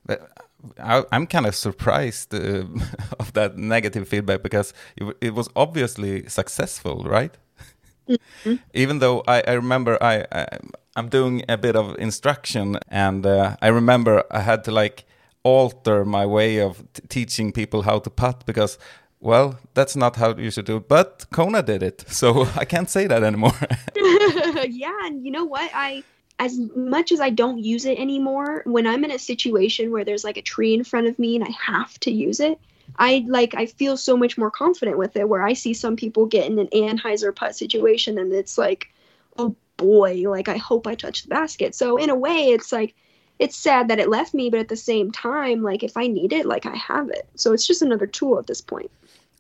But 0.05 0.29
I, 0.77 1.03
am 1.11 1.27
kind 1.27 1.45
of 1.45 1.55
surprised 1.55 2.33
uh, 2.33 2.65
of 3.19 3.33
that 3.33 3.57
negative 3.57 4.07
feedback 4.07 4.43
because 4.43 4.73
it, 4.97 5.15
it 5.21 5.33
was 5.33 5.49
obviously 5.55 6.27
successful, 6.27 7.03
right? 7.05 7.35
Mm-hmm. 8.09 8.55
Even 8.73 8.99
though 8.99 9.23
I, 9.27 9.43
I 9.47 9.53
remember 9.53 9.97
I, 10.01 10.25
I 10.31 10.47
am 10.95 11.09
doing 11.09 11.43
a 11.47 11.57
bit 11.57 11.75
of 11.75 11.97
instruction, 11.99 12.79
and 12.89 13.25
uh, 13.25 13.55
I 13.61 13.69
remember 13.69 14.23
I 14.29 14.41
had 14.41 14.63
to 14.65 14.71
like 14.71 15.05
alter 15.43 16.05
my 16.05 16.25
way 16.25 16.59
of 16.59 16.83
teaching 17.09 17.51
people 17.51 17.83
how 17.83 17.99
to 17.99 18.09
putt 18.09 18.45
because 18.45 18.77
well, 19.23 19.57
that's 19.73 19.95
not 19.95 20.17
how 20.17 20.35
you 20.35 20.51
should 20.51 20.65
do 20.65 20.77
it. 20.77 20.89
But 20.89 21.25
Kona 21.31 21.63
did 21.63 21.81
it, 21.81 22.03
so 22.09 22.45
I 22.57 22.65
can't 22.65 22.89
say 22.89 23.07
that 23.07 23.23
anymore. 23.23 23.55
yeah, 23.95 25.05
and 25.05 25.23
you 25.25 25.31
know 25.31 25.45
what? 25.45 25.71
I 25.73 26.03
as 26.39 26.59
much 26.75 27.11
as 27.11 27.21
I 27.21 27.29
don't 27.29 27.59
use 27.59 27.85
it 27.85 27.97
anymore, 27.97 28.63
when 28.65 28.85
I'm 28.85 29.05
in 29.05 29.11
a 29.11 29.19
situation 29.19 29.91
where 29.91 30.03
there's 30.03 30.23
like 30.23 30.37
a 30.37 30.41
tree 30.41 30.73
in 30.73 30.83
front 30.83 31.07
of 31.07 31.17
me 31.19 31.35
and 31.35 31.45
I 31.45 31.51
have 31.51 31.97
to 32.01 32.11
use 32.11 32.39
it, 32.39 32.59
I 32.97 33.23
like 33.27 33.55
I 33.55 33.65
feel 33.65 33.95
so 33.97 34.17
much 34.17 34.37
more 34.37 34.51
confident 34.51 34.97
with 34.97 35.15
it. 35.15 35.29
Where 35.29 35.41
I 35.41 35.53
see 35.53 35.73
some 35.73 35.95
people 35.95 36.25
get 36.25 36.47
in 36.47 36.59
an 36.59 36.67
Anhyzer 36.67 37.33
putt 37.33 37.55
situation 37.55 38.17
and 38.17 38.33
it's 38.33 38.57
like, 38.57 38.87
oh 39.37 39.55
boy, 39.77 40.23
like 40.29 40.49
I 40.49 40.57
hope 40.57 40.85
I 40.85 40.95
touch 40.95 41.23
the 41.23 41.29
basket. 41.29 41.75
So 41.75 41.97
in 41.97 42.09
a 42.09 42.15
way, 42.15 42.49
it's 42.49 42.71
like 42.71 42.93
it's 43.39 43.55
sad 43.57 43.87
that 43.87 43.99
it 43.99 44.09
left 44.09 44.33
me, 44.33 44.49
but 44.49 44.59
at 44.59 44.69
the 44.69 44.75
same 44.75 45.11
time, 45.11 45.61
like 45.61 45.83
if 45.83 45.97
I 45.97 46.07
need 46.07 46.33
it, 46.33 46.45
like 46.45 46.65
I 46.65 46.75
have 46.75 47.09
it. 47.09 47.27
So 47.35 47.53
it's 47.53 47.67
just 47.67 47.81
another 47.81 48.07
tool 48.07 48.39
at 48.39 48.47
this 48.47 48.61
point. 48.61 48.91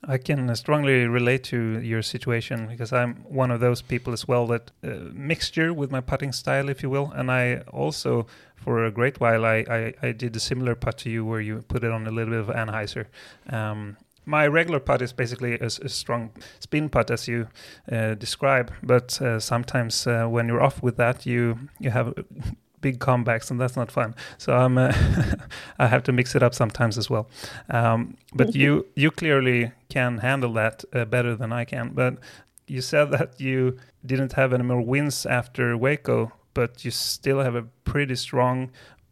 I 0.05 0.17
can 0.17 0.53
strongly 0.55 1.07
relate 1.07 1.45
to 1.45 1.79
your 1.79 2.01
situation 2.01 2.67
because 2.67 2.91
I'm 2.91 3.15
one 3.23 3.51
of 3.51 3.61
those 3.61 3.81
people 3.81 4.11
as 4.11 4.27
well 4.27 4.45
that 4.47 4.71
uh, 4.83 4.95
mixture 5.13 5.73
with 5.73 5.91
my 5.91 6.01
putting 6.01 6.33
style, 6.33 6.67
if 6.67 6.83
you 6.83 6.89
will. 6.89 7.11
And 7.15 7.31
I 7.31 7.59
also, 7.71 8.27
for 8.55 8.83
a 8.83 8.91
great 8.91 9.21
while, 9.21 9.45
I, 9.45 9.65
I, 9.69 9.93
I, 10.01 10.11
did 10.11 10.35
a 10.35 10.41
similar 10.41 10.75
putt 10.75 10.97
to 10.99 11.09
you 11.09 11.23
where 11.23 11.39
you 11.39 11.63
put 11.69 11.85
it 11.85 11.91
on 11.91 12.05
a 12.05 12.11
little 12.11 12.31
bit 12.31 12.41
of 12.41 12.47
Anhyzer. 12.47 13.05
Um, 13.49 13.95
my 14.25 14.47
regular 14.47 14.79
putt 14.79 15.01
is 15.01 15.13
basically 15.13 15.53
a, 15.59 15.65
a 15.65 15.89
strong 15.89 16.31
spin 16.59 16.89
putt, 16.89 17.09
as 17.09 17.27
you 17.27 17.47
uh, 17.91 18.15
describe. 18.15 18.73
But 18.81 19.21
uh, 19.21 19.39
sometimes 19.39 20.05
uh, 20.05 20.25
when 20.25 20.47
you're 20.47 20.63
off 20.63 20.83
with 20.83 20.97
that, 20.97 21.25
you 21.25 21.69
you 21.79 21.91
have 21.91 22.13
big 22.83 22.99
comebacks, 22.99 23.49
and 23.49 23.59
that's 23.59 23.75
not 23.75 23.91
fun. 23.91 24.13
So 24.37 24.53
I'm 24.53 24.77
uh, 24.77 24.93
I 25.79 25.87
have 25.87 26.03
to 26.03 26.11
mix 26.11 26.35
it 26.35 26.43
up 26.43 26.53
sometimes 26.53 26.97
as 26.97 27.09
well. 27.09 27.25
Um, 27.69 28.15
but 28.35 28.53
you 28.53 28.85
you 28.95 29.09
clearly 29.09 29.71
can 29.89 30.19
handle 30.19 30.53
that 30.53 30.85
uh, 30.93 31.05
better 31.05 31.35
than 31.35 31.51
I 31.51 31.65
can. 31.65 31.89
But 31.95 32.17
you 32.67 32.81
said 32.81 33.09
that 33.11 33.41
you 33.41 33.77
didn't 34.05 34.33
have 34.33 34.53
any 34.53 34.63
more 34.63 34.81
wins 34.81 35.25
after 35.25 35.75
Waco, 35.75 36.31
but 36.53 36.85
you 36.85 36.91
still 36.91 37.39
have 37.39 37.55
a 37.55 37.63
pretty 37.85 38.15
strong 38.15 38.69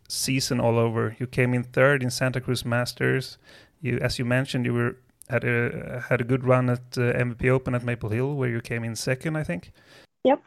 season 0.08 0.60
all 0.60 0.78
over. 0.78 1.16
You 1.20 1.28
came 1.28 1.54
in 1.54 1.64
third 1.64 2.04
in 2.04 2.10
Santa 2.10 2.42
Cruz 2.42 2.66
Masters. 2.66 3.38
You, 3.82 3.98
as 4.02 4.20
you 4.20 4.26
mentioned, 4.26 4.66
you 4.66 4.74
were 4.74 4.98
had 5.30 5.44
a 5.44 6.04
had 6.10 6.22
a 6.22 6.24
good 6.24 6.44
run 6.44 6.70
at 6.70 6.98
uh, 6.98 7.14
MVP 7.26 7.50
Open 7.50 7.74
at 7.74 7.84
Maple 7.84 8.10
Hill, 8.10 8.36
where 8.36 8.50
you 8.50 8.62
came 8.62 8.84
in 8.84 8.96
second, 8.96 9.38
I 9.38 9.44
think. 9.44 9.72
Yep. 10.24 10.44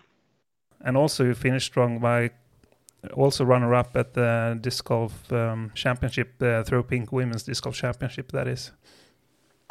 And 0.80 0.96
also, 0.96 1.24
you 1.24 1.34
finished 1.34 1.66
strong 1.66 1.98
by 1.98 2.30
also 3.12 3.44
runner 3.44 3.74
up 3.74 3.96
at 3.96 4.14
the 4.14 4.58
disc 4.60 4.84
golf 4.84 5.32
um, 5.32 5.70
championship, 5.74 6.38
the 6.38 6.64
Throw 6.66 6.82
Pink 6.82 7.12
Women's 7.12 7.42
Disc 7.44 7.62
Golf 7.64 7.76
Championship. 7.76 8.32
That 8.32 8.48
is. 8.48 8.72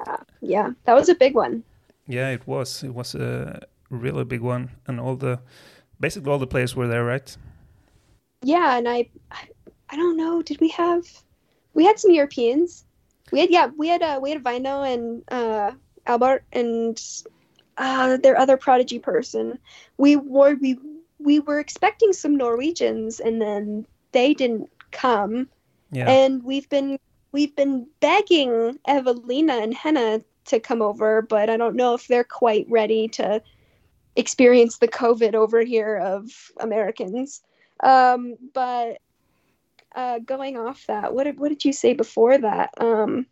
Uh, 0.06 0.17
yeah, 0.41 0.72
that 0.86 0.93
was 0.93 1.10
a 1.10 1.15
big 1.15 1.36
one. 1.36 1.63
Yeah, 2.08 2.30
it 2.30 2.46
was. 2.48 2.84
It 2.84 2.93
was 2.93 3.15
a 3.15 3.65
really 3.89 4.26
big 4.26 4.41
one, 4.41 4.72
and 4.88 5.00
all 5.00 5.15
the 5.15 5.39
basically 6.00 6.32
all 6.32 6.39
the 6.39 6.48
players 6.48 6.76
were 6.76 6.88
there, 6.88 7.06
right? 7.06 7.36
Yeah, 8.41 8.78
and 8.78 8.89
I, 8.89 9.10
I 9.89 9.96
don't 9.96 10.17
know. 10.17 10.41
Did 10.41 10.60
we 10.60 10.69
have? 10.69 11.06
We 11.74 11.86
had 11.86 12.00
some 12.00 12.12
Europeans. 12.12 12.86
We 13.32 13.39
had 13.39 13.50
yeah, 13.50 13.67
we 13.78 13.88
had 13.88 14.02
uh, 14.02 14.19
we 14.22 14.32
had 14.32 14.43
Vino 14.43 14.84
and 14.84 15.24
uh, 15.30 15.72
Albert 16.06 16.43
and 16.52 17.02
uh, 17.78 18.17
their 18.17 18.38
other 18.38 18.58
prodigy 18.58 19.00
person. 19.00 19.58
We 19.98 20.15
were 20.17 20.56
we 20.56 20.78
we 21.24 21.40
were 21.40 21.60
expecting 21.60 22.14
some 22.14 22.36
Norwegians 22.36 23.20
and 23.20 23.42
then 23.42 23.86
they 24.12 24.34
didn't 24.34 24.70
come. 24.92 25.48
Yeah. 25.92 26.10
And 26.10 26.44
we've 26.44 26.70
been 26.70 27.00
we've 27.32 27.56
been 27.56 27.88
begging 28.00 28.80
Eveliina 28.88 29.62
and 29.64 29.74
Henna 29.74 30.22
to 30.46 30.60
come 30.60 30.82
over, 30.82 31.22
but 31.22 31.50
I 31.50 31.58
don't 31.58 31.76
know 31.76 31.94
if 31.94 32.08
they're 32.08 32.24
quite 32.24 32.66
ready 32.70 33.08
to 33.10 33.42
experience 34.16 34.78
the 34.78 34.88
COVID 34.88 35.34
over 35.34 35.64
here 35.64 35.98
of 35.98 36.30
Americans. 36.60 37.42
Um, 37.80 38.36
but 38.54 39.00
uh, 39.96 40.20
going 40.20 40.58
off 40.58 40.86
that, 40.88 41.14
what 41.14 41.26
did 41.26 41.40
what 41.40 41.50
did 41.50 41.66
you 41.66 41.74
say 41.74 41.94
before 41.94 42.38
that? 42.38 42.72
Um, 42.78 43.26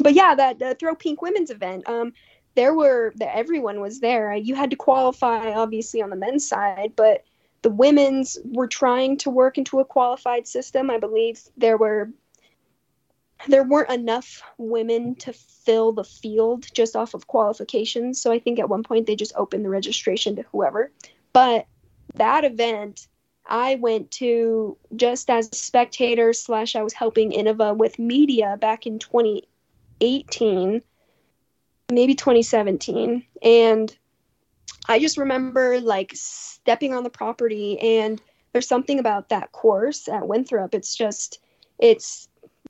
but 0.00 0.14
yeah, 0.14 0.34
that 0.34 0.58
the 0.58 0.74
Throw 0.74 0.94
Pink 0.94 1.22
Women's 1.22 1.50
event. 1.50 1.88
Um, 1.88 2.12
there 2.58 2.74
were 2.74 3.12
that 3.14 3.36
everyone 3.36 3.80
was 3.80 4.00
there. 4.00 4.34
You 4.34 4.56
had 4.56 4.70
to 4.70 4.76
qualify 4.76 5.52
obviously 5.52 6.02
on 6.02 6.10
the 6.10 6.16
men's 6.16 6.48
side, 6.48 6.94
but 6.96 7.22
the 7.62 7.70
women's 7.70 8.36
were 8.46 8.66
trying 8.66 9.16
to 9.18 9.30
work 9.30 9.58
into 9.58 9.78
a 9.78 9.84
qualified 9.84 10.48
system. 10.48 10.90
I 10.90 10.98
believe 10.98 11.40
there 11.56 11.76
were 11.76 12.10
there 13.46 13.62
weren't 13.62 13.92
enough 13.92 14.42
women 14.58 15.14
to 15.14 15.32
fill 15.32 15.92
the 15.92 16.02
field 16.02 16.66
just 16.74 16.96
off 16.96 17.14
of 17.14 17.28
qualifications. 17.28 18.20
So 18.20 18.32
I 18.32 18.40
think 18.40 18.58
at 18.58 18.68
one 18.68 18.82
point 18.82 19.06
they 19.06 19.14
just 19.14 19.36
opened 19.36 19.64
the 19.64 19.70
registration 19.70 20.34
to 20.34 20.42
whoever. 20.50 20.90
But 21.32 21.68
that 22.14 22.44
event 22.44 23.06
I 23.46 23.76
went 23.76 24.10
to 24.22 24.76
just 24.96 25.30
as 25.30 25.48
a 25.52 25.54
spectator 25.54 26.32
slash 26.32 26.74
I 26.74 26.82
was 26.82 26.92
helping 26.92 27.30
Innova 27.30 27.76
with 27.76 28.00
media 28.00 28.56
back 28.60 28.84
in 28.84 28.98
2018 28.98 30.82
maybe 31.90 32.14
2017 32.14 33.24
and 33.42 33.96
i 34.88 34.98
just 34.98 35.16
remember 35.16 35.80
like 35.80 36.12
stepping 36.14 36.94
on 36.94 37.02
the 37.02 37.10
property 37.10 37.78
and 37.80 38.20
there's 38.52 38.68
something 38.68 38.98
about 38.98 39.28
that 39.28 39.52
course 39.52 40.08
at 40.08 40.26
winthrop 40.28 40.74
it's 40.74 40.94
just 40.94 41.40
it's 41.78 42.28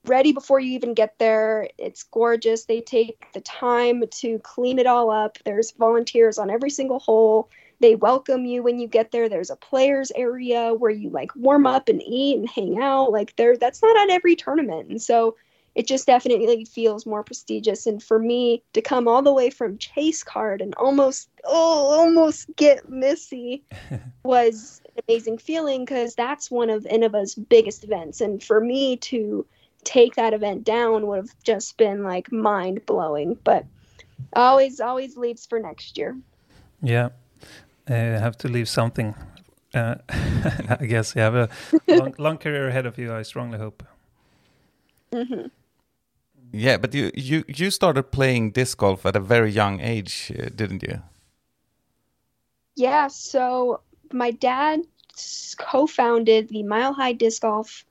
ready 0.08 0.32
before 0.32 0.60
you 0.60 0.72
even 0.72 0.94
get 0.94 1.18
there. 1.18 1.68
It's 1.78 2.02
gorgeous. 2.02 2.64
They 2.64 2.80
take 2.80 3.32
the 3.32 3.40
time 3.40 4.02
to 4.10 4.38
clean 4.40 4.78
it 4.78 4.86
all 4.86 5.10
up. 5.10 5.38
There's 5.44 5.72
volunteers 5.72 6.38
on 6.38 6.50
every 6.50 6.70
single 6.70 6.98
hole. 6.98 7.50
They 7.80 7.94
welcome 7.94 8.44
you 8.44 8.62
when 8.62 8.78
you 8.78 8.88
get 8.88 9.12
there. 9.12 9.28
There's 9.28 9.50
a 9.50 9.56
players 9.56 10.10
area 10.16 10.74
where 10.74 10.90
you 10.90 11.10
like 11.10 11.34
warm 11.36 11.66
up 11.66 11.88
and 11.88 12.02
eat 12.02 12.38
and 12.38 12.48
hang 12.48 12.82
out. 12.82 13.12
Like 13.12 13.36
there 13.36 13.56
that's 13.56 13.82
not 13.82 13.96
at 13.96 14.10
every 14.10 14.34
tournament. 14.34 14.88
And 14.88 15.00
so 15.00 15.36
it 15.78 15.86
just 15.86 16.06
definitely 16.08 16.64
feels 16.64 17.06
more 17.06 17.22
prestigious 17.22 17.86
and 17.86 18.02
for 18.02 18.18
me 18.18 18.62
to 18.74 18.82
come 18.82 19.06
all 19.06 19.22
the 19.22 19.32
way 19.32 19.48
from 19.48 19.78
chase 19.78 20.24
card 20.24 20.60
and 20.60 20.74
almost 20.74 21.30
oh 21.44 22.00
almost 22.00 22.50
get 22.56 22.88
missy 22.90 23.62
was 24.24 24.82
an 24.96 25.02
amazing 25.08 25.38
feeling 25.38 25.84
because 25.84 26.14
that's 26.16 26.50
one 26.50 26.68
of 26.68 26.84
Innova's 26.86 27.36
biggest 27.36 27.84
events 27.84 28.20
and 28.20 28.42
for 28.42 28.60
me 28.60 28.96
to 28.96 29.46
take 29.84 30.16
that 30.16 30.34
event 30.34 30.64
down 30.64 31.06
would 31.06 31.18
have 31.18 31.34
just 31.44 31.76
been 31.78 32.02
like 32.02 32.32
mind 32.32 32.84
blowing 32.86 33.38
but 33.44 33.64
always 34.34 34.80
always 34.80 35.16
leaves 35.16 35.46
for 35.46 35.60
next 35.60 35.96
year 35.96 36.18
Yeah, 36.82 37.10
uh, 37.88 37.94
have 37.94 38.36
to 38.38 38.48
leave 38.48 38.68
something. 38.68 39.14
Uh, 39.74 39.96
I 40.10 40.86
guess 40.86 41.14
you 41.14 41.22
have 41.22 41.34
a 41.34 41.48
long, 41.88 42.14
long 42.18 42.38
career 42.38 42.68
ahead 42.68 42.86
of 42.86 42.98
you. 42.98 43.14
I 43.14 43.22
strongly 43.22 43.58
hope. 43.58 43.84
hmm 45.12 45.48
Yeah, 46.52 46.78
but 46.78 46.94
you 46.94 47.10
you 47.14 47.44
you 47.46 47.70
started 47.70 48.04
playing 48.10 48.52
disc 48.52 48.78
golf 48.78 49.04
at 49.06 49.16
a 49.16 49.20
very 49.20 49.50
young 49.50 49.80
age, 49.80 50.32
uh, 50.38 50.48
didn't 50.54 50.82
you? 50.82 51.02
Yeah, 52.76 53.08
so 53.08 53.80
my 54.12 54.30
dad 54.30 54.82
co-founded 55.58 56.48
the 56.48 56.62
Mile 56.62 56.92
High 56.92 57.12
Disc 57.12 57.42
Golf 57.42 57.84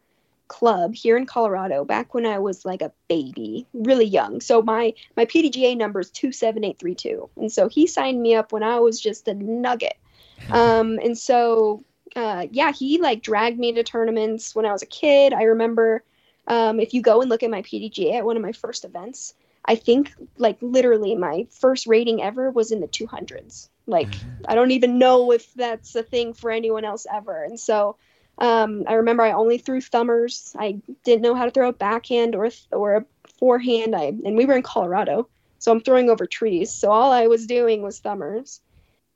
Club 0.48 0.96
here 0.96 1.18
in 1.18 1.26
Colorado 1.26 1.84
back 1.84 2.14
when 2.14 2.26
I 2.26 2.40
was 2.40 2.64
like 2.66 2.82
a 2.82 2.94
baby, 3.10 3.68
really 3.74 4.06
young. 4.06 4.40
So 4.42 4.62
my 4.62 4.94
my 5.18 5.26
PDGA 5.26 5.76
number 5.76 6.00
is 6.00 6.10
27832. 6.12 7.30
And 7.38 7.52
so 7.52 7.68
he 7.68 7.86
signed 7.86 8.22
me 8.22 8.36
up 8.36 8.52
when 8.54 8.64
I 8.64 8.80
was 8.80 9.00
just 9.00 9.28
a 9.28 9.34
nugget. 9.34 9.98
Um 10.50 11.00
and 11.04 11.18
so 11.18 11.84
uh 12.16 12.48
yeah, 12.52 12.72
he 12.72 13.00
like 13.00 13.22
dragged 13.22 13.60
me 13.60 13.74
to 13.74 13.84
tournaments 13.84 14.56
when 14.56 14.66
I 14.66 14.72
was 14.72 14.82
a 14.84 14.88
kid. 14.88 15.34
I 15.34 15.44
remember 15.44 16.04
um 16.48 16.80
if 16.80 16.94
you 16.94 17.02
go 17.02 17.22
and 17.22 17.30
look 17.30 17.44
at 17.44 17.52
my 17.52 17.62
PDGA 17.62 18.18
at 18.18 18.26
one 18.26 18.38
of 18.38 18.44
my 18.44 18.52
first 18.54 18.86
events, 18.86 19.34
I 19.66 19.76
think 19.76 20.12
like 20.38 20.58
literally 20.62 21.16
my 21.16 21.48
first 21.52 21.88
rating 21.88 22.22
ever 22.22 22.52
was 22.52 22.72
in 22.72 22.80
the 22.80 22.88
200s. 22.88 23.70
Like 23.86 24.26
I 24.48 24.56
don't 24.56 24.72
even 24.72 24.98
know 24.98 25.32
if 25.32 25.54
that's 25.54 25.96
a 25.96 26.04
thing 26.04 26.34
for 26.34 26.52
anyone 26.52 26.86
else 26.86 27.06
ever. 27.12 27.44
And 27.44 27.60
so 27.60 27.98
um, 28.40 28.84
I 28.88 28.94
remember 28.94 29.24
I 29.24 29.32
only 29.32 29.58
threw 29.58 29.82
thumbers. 29.82 30.56
I 30.58 30.82
didn't 31.04 31.22
know 31.24 31.36
how 31.36 31.46
to 31.46 31.52
throw 31.52 31.70
a 31.70 31.74
backhand 31.74 32.36
or 32.36 32.50
or 32.72 32.96
a 32.98 33.06
forehand. 33.40 33.96
I 33.96 34.06
and 34.08 34.38
we 34.38 34.46
were 34.46 34.56
in 34.56 34.64
Colorado, 34.64 35.28
so 35.60 35.72
I'm 35.72 35.82
throwing 35.82 36.10
over 36.10 36.26
trees. 36.28 36.72
So 36.72 36.92
all 36.92 37.12
I 37.12 37.28
was 37.28 37.48
doing 37.48 37.82
was 37.82 38.00
thumbers. 38.00 38.62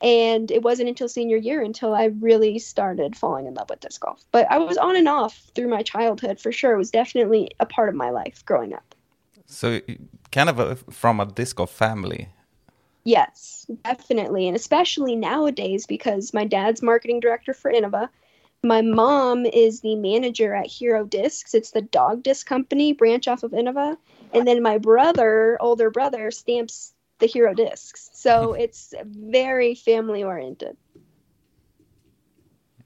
And 0.02 0.50
it 0.50 0.64
wasn't 0.64 0.90
until 0.90 1.08
senior 1.08 1.38
year 1.38 1.62
until 1.62 1.94
I 1.94 2.06
really 2.06 2.58
started 2.58 3.16
falling 3.16 3.46
in 3.46 3.54
love 3.54 3.70
with 3.70 3.82
disc 3.82 4.02
golf. 4.02 4.24
But 4.32 4.50
I 4.52 4.58
was 4.58 4.78
on 4.78 4.96
and 4.96 5.08
off 5.08 5.52
through 5.54 5.68
my 5.68 5.84
childhood 5.84 6.40
for 6.40 6.52
sure. 6.52 6.74
It 6.74 6.78
was 6.78 6.90
definitely 6.90 7.52
a 7.60 7.66
part 7.66 7.90
of 7.90 7.96
my 7.96 8.10
life 8.10 8.44
growing 8.46 8.74
up. 8.74 8.96
So 9.46 9.80
kind 10.32 10.50
of 10.50 10.60
a, 10.60 10.76
from 10.76 11.20
a 11.20 11.26
disc 11.26 11.58
golf 11.58 11.72
family. 11.72 12.30
Yes, 13.04 13.66
definitely. 13.84 14.48
And 14.48 14.56
especially 14.56 15.16
nowadays 15.16 15.86
because 15.86 16.34
my 16.34 16.46
dad's 16.46 16.82
marketing 16.82 17.20
director 17.20 17.54
for 17.54 17.72
Innova. 17.72 18.10
My 18.64 18.82
mom 18.82 19.48
is 19.48 19.82
the 19.82 19.96
manager 19.96 20.54
at 20.54 20.68
Hero 20.68 21.04
Discs. 21.04 21.56
It's 21.56 21.72
the 21.72 21.82
dog 21.82 22.22
disc 22.22 22.46
company 22.46 22.94
branch 22.94 23.28
off 23.28 23.42
of 23.42 23.52
Innova. 23.52 23.98
And 24.34 24.48
then 24.48 24.62
my 24.62 24.78
brother, 24.78 25.58
older 25.60 25.90
brother, 25.90 26.30
stamps 26.30 26.94
the 27.22 27.28
Hero 27.28 27.54
Discs. 27.54 28.10
So 28.14 28.54
it's 28.64 28.94
very 29.06 29.76
family 29.76 30.24
oriented. 30.24 30.76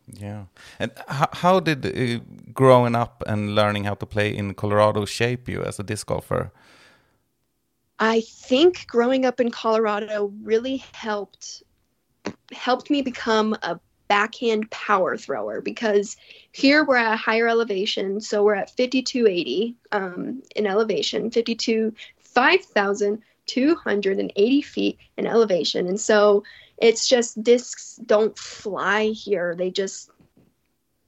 Yeah. 0.08 0.46
And 0.80 0.92
how, 1.08 1.30
how 1.34 1.60
did 1.60 1.86
uh, 1.86 2.20
growing 2.54 2.96
up 2.96 3.24
and 3.26 3.56
learning 3.56 3.86
how 3.86 3.96
to 3.96 4.06
play 4.06 4.36
in 4.36 4.54
Colorado 4.54 5.06
shape 5.06 5.50
you 5.50 5.64
as 5.64 5.80
a 5.80 5.84
disc 5.84 6.08
golfer? 6.08 6.52
I 8.00 8.22
think 8.22 8.88
growing 8.88 9.26
up 9.26 9.40
in 9.40 9.52
Colorado 9.52 10.32
really 10.44 10.84
helped 10.94 11.64
helped 12.52 12.90
me 12.90 13.02
become 13.02 13.54
a 13.62 13.80
backhand 14.08 14.70
power 14.72 15.18
thrower 15.18 15.62
because 15.62 16.18
here 16.52 16.84
we're 16.84 16.98
at 16.98 17.14
a 17.14 17.18
higher 17.18 17.48
elevation, 17.48 18.20
so 18.22 18.44
we're 18.44 18.56
at 18.56 18.70
5280 18.70 19.76
um, 19.92 20.42
in 20.56 20.68
elevation, 20.68 21.32
52 21.32 21.94
5,280 23.48 24.62
feet 24.62 24.98
in 25.18 25.28
elevation, 25.28 25.88
and 25.88 26.00
so 26.00 26.44
it's 26.78 27.08
just 27.08 27.44
discs 27.44 28.00
don't 28.06 28.38
fly 28.38 29.08
here; 29.08 29.56
they 29.56 29.70
just 29.72 30.10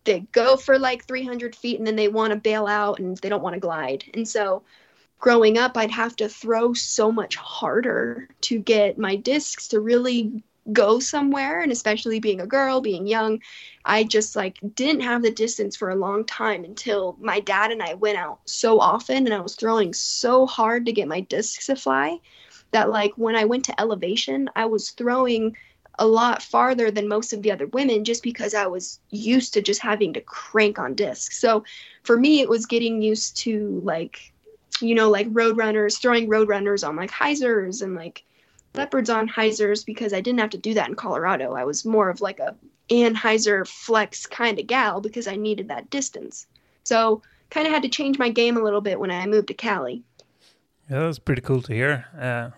they 0.03 0.21
go 0.31 0.55
for 0.55 0.79
like 0.79 1.05
300 1.05 1.55
feet 1.55 1.77
and 1.77 1.85
then 1.85 1.97
they 1.97 2.07
want 2.07 2.31
to 2.31 2.39
bail 2.39 2.65
out 2.65 2.99
and 2.99 3.17
they 3.17 3.29
don't 3.29 3.43
want 3.43 3.55
to 3.55 3.59
glide, 3.59 4.05
and 4.13 4.27
so 4.27 4.63
growing 5.19 5.57
up, 5.57 5.75
I'd 5.75 5.91
have 5.91 6.15
to 6.17 6.29
throw 6.29 6.73
so 6.73 7.11
much 7.11 7.35
harder 7.35 8.29
to 8.41 8.59
get 8.59 8.97
my 8.97 9.15
discs 9.15 9.67
to 9.69 9.79
really 9.79 10.43
go 10.71 10.99
somewhere. 10.99 11.61
And 11.61 11.71
especially 11.71 12.19
being 12.19 12.41
a 12.41 12.47
girl, 12.47 12.81
being 12.81 13.07
young, 13.07 13.41
I 13.85 14.03
just 14.03 14.35
like 14.35 14.57
didn't 14.75 15.01
have 15.01 15.21
the 15.21 15.31
distance 15.31 15.75
for 15.75 15.89
a 15.89 15.95
long 15.95 16.25
time 16.25 16.63
until 16.63 17.17
my 17.19 17.39
dad 17.39 17.71
and 17.71 17.81
I 17.81 17.93
went 17.93 18.17
out 18.17 18.39
so 18.45 18.79
often 18.79 19.25
and 19.25 19.33
I 19.33 19.39
was 19.39 19.55
throwing 19.55 19.93
so 19.93 20.45
hard 20.45 20.85
to 20.85 20.91
get 20.91 21.07
my 21.07 21.21
discs 21.21 21.67
to 21.67 21.75
fly 21.75 22.19
that 22.71 22.89
like 22.89 23.13
when 23.15 23.35
I 23.35 23.45
went 23.45 23.65
to 23.65 23.79
elevation, 23.79 24.49
I 24.55 24.65
was 24.65 24.91
throwing 24.91 25.55
a 25.99 26.05
lot 26.05 26.43
farther 26.43 26.91
than 26.91 27.07
most 27.07 27.33
of 27.33 27.41
the 27.41 27.51
other 27.51 27.67
women 27.67 28.03
just 28.03 28.21
because 28.21 28.53
I 28.53 28.67
was 28.67 28.99
used 29.09 29.53
to 29.53 29.61
just 29.61 29.81
having 29.81 30.13
to 30.13 30.21
crank 30.21 30.77
on 30.77 30.93
discs. 30.93 31.39
So 31.39 31.63
for 32.03 32.17
me, 32.17 32.41
it 32.41 32.49
was 32.49 32.67
getting 32.67 33.01
used 33.01 33.37
to 33.37 33.81
like 33.83 34.31
you 34.81 34.93
know, 34.93 35.09
like 35.09 35.27
road 35.31 35.57
runners, 35.57 35.97
throwing 35.97 36.29
road 36.29 36.49
runners 36.49 36.83
on 36.83 36.95
like 36.95 37.11
hyzers 37.11 37.81
and 37.81 37.95
like 37.95 38.23
leopards 38.77 39.09
on 39.09 39.27
hyzers 39.27 39.85
because 39.85 40.13
I 40.13 40.21
didn't 40.21 40.39
have 40.39 40.49
to 40.51 40.57
do 40.57 40.73
that 40.75 40.89
in 40.89 40.95
Colorado. 40.95 41.53
I 41.53 41.63
was 41.65 41.85
more 41.85 42.09
of 42.09 42.21
like 42.21 42.39
a 42.39 42.55
Anhyzer 42.89 43.67
flex 43.67 44.25
kind 44.25 44.59
of 44.59 44.67
gal 44.67 45.01
because 45.01 45.27
I 45.27 45.35
needed 45.35 45.67
that 45.69 45.89
distance. 45.89 46.47
So 46.83 47.21
kind 47.49 47.67
of 47.67 47.73
had 47.73 47.83
to 47.83 47.89
change 47.89 48.17
my 48.17 48.29
game 48.29 48.57
a 48.57 48.61
little 48.63 48.81
bit 48.81 48.99
when 48.99 49.11
I 49.11 49.25
moved 49.27 49.47
to 49.47 49.53
Cali. 49.53 50.03
Yeah, 50.89 50.99
that 50.99 51.07
was 51.07 51.19
pretty 51.19 51.41
cool 51.41 51.61
to 51.63 51.73
hear. 51.73 52.05
Uh, 52.19 52.51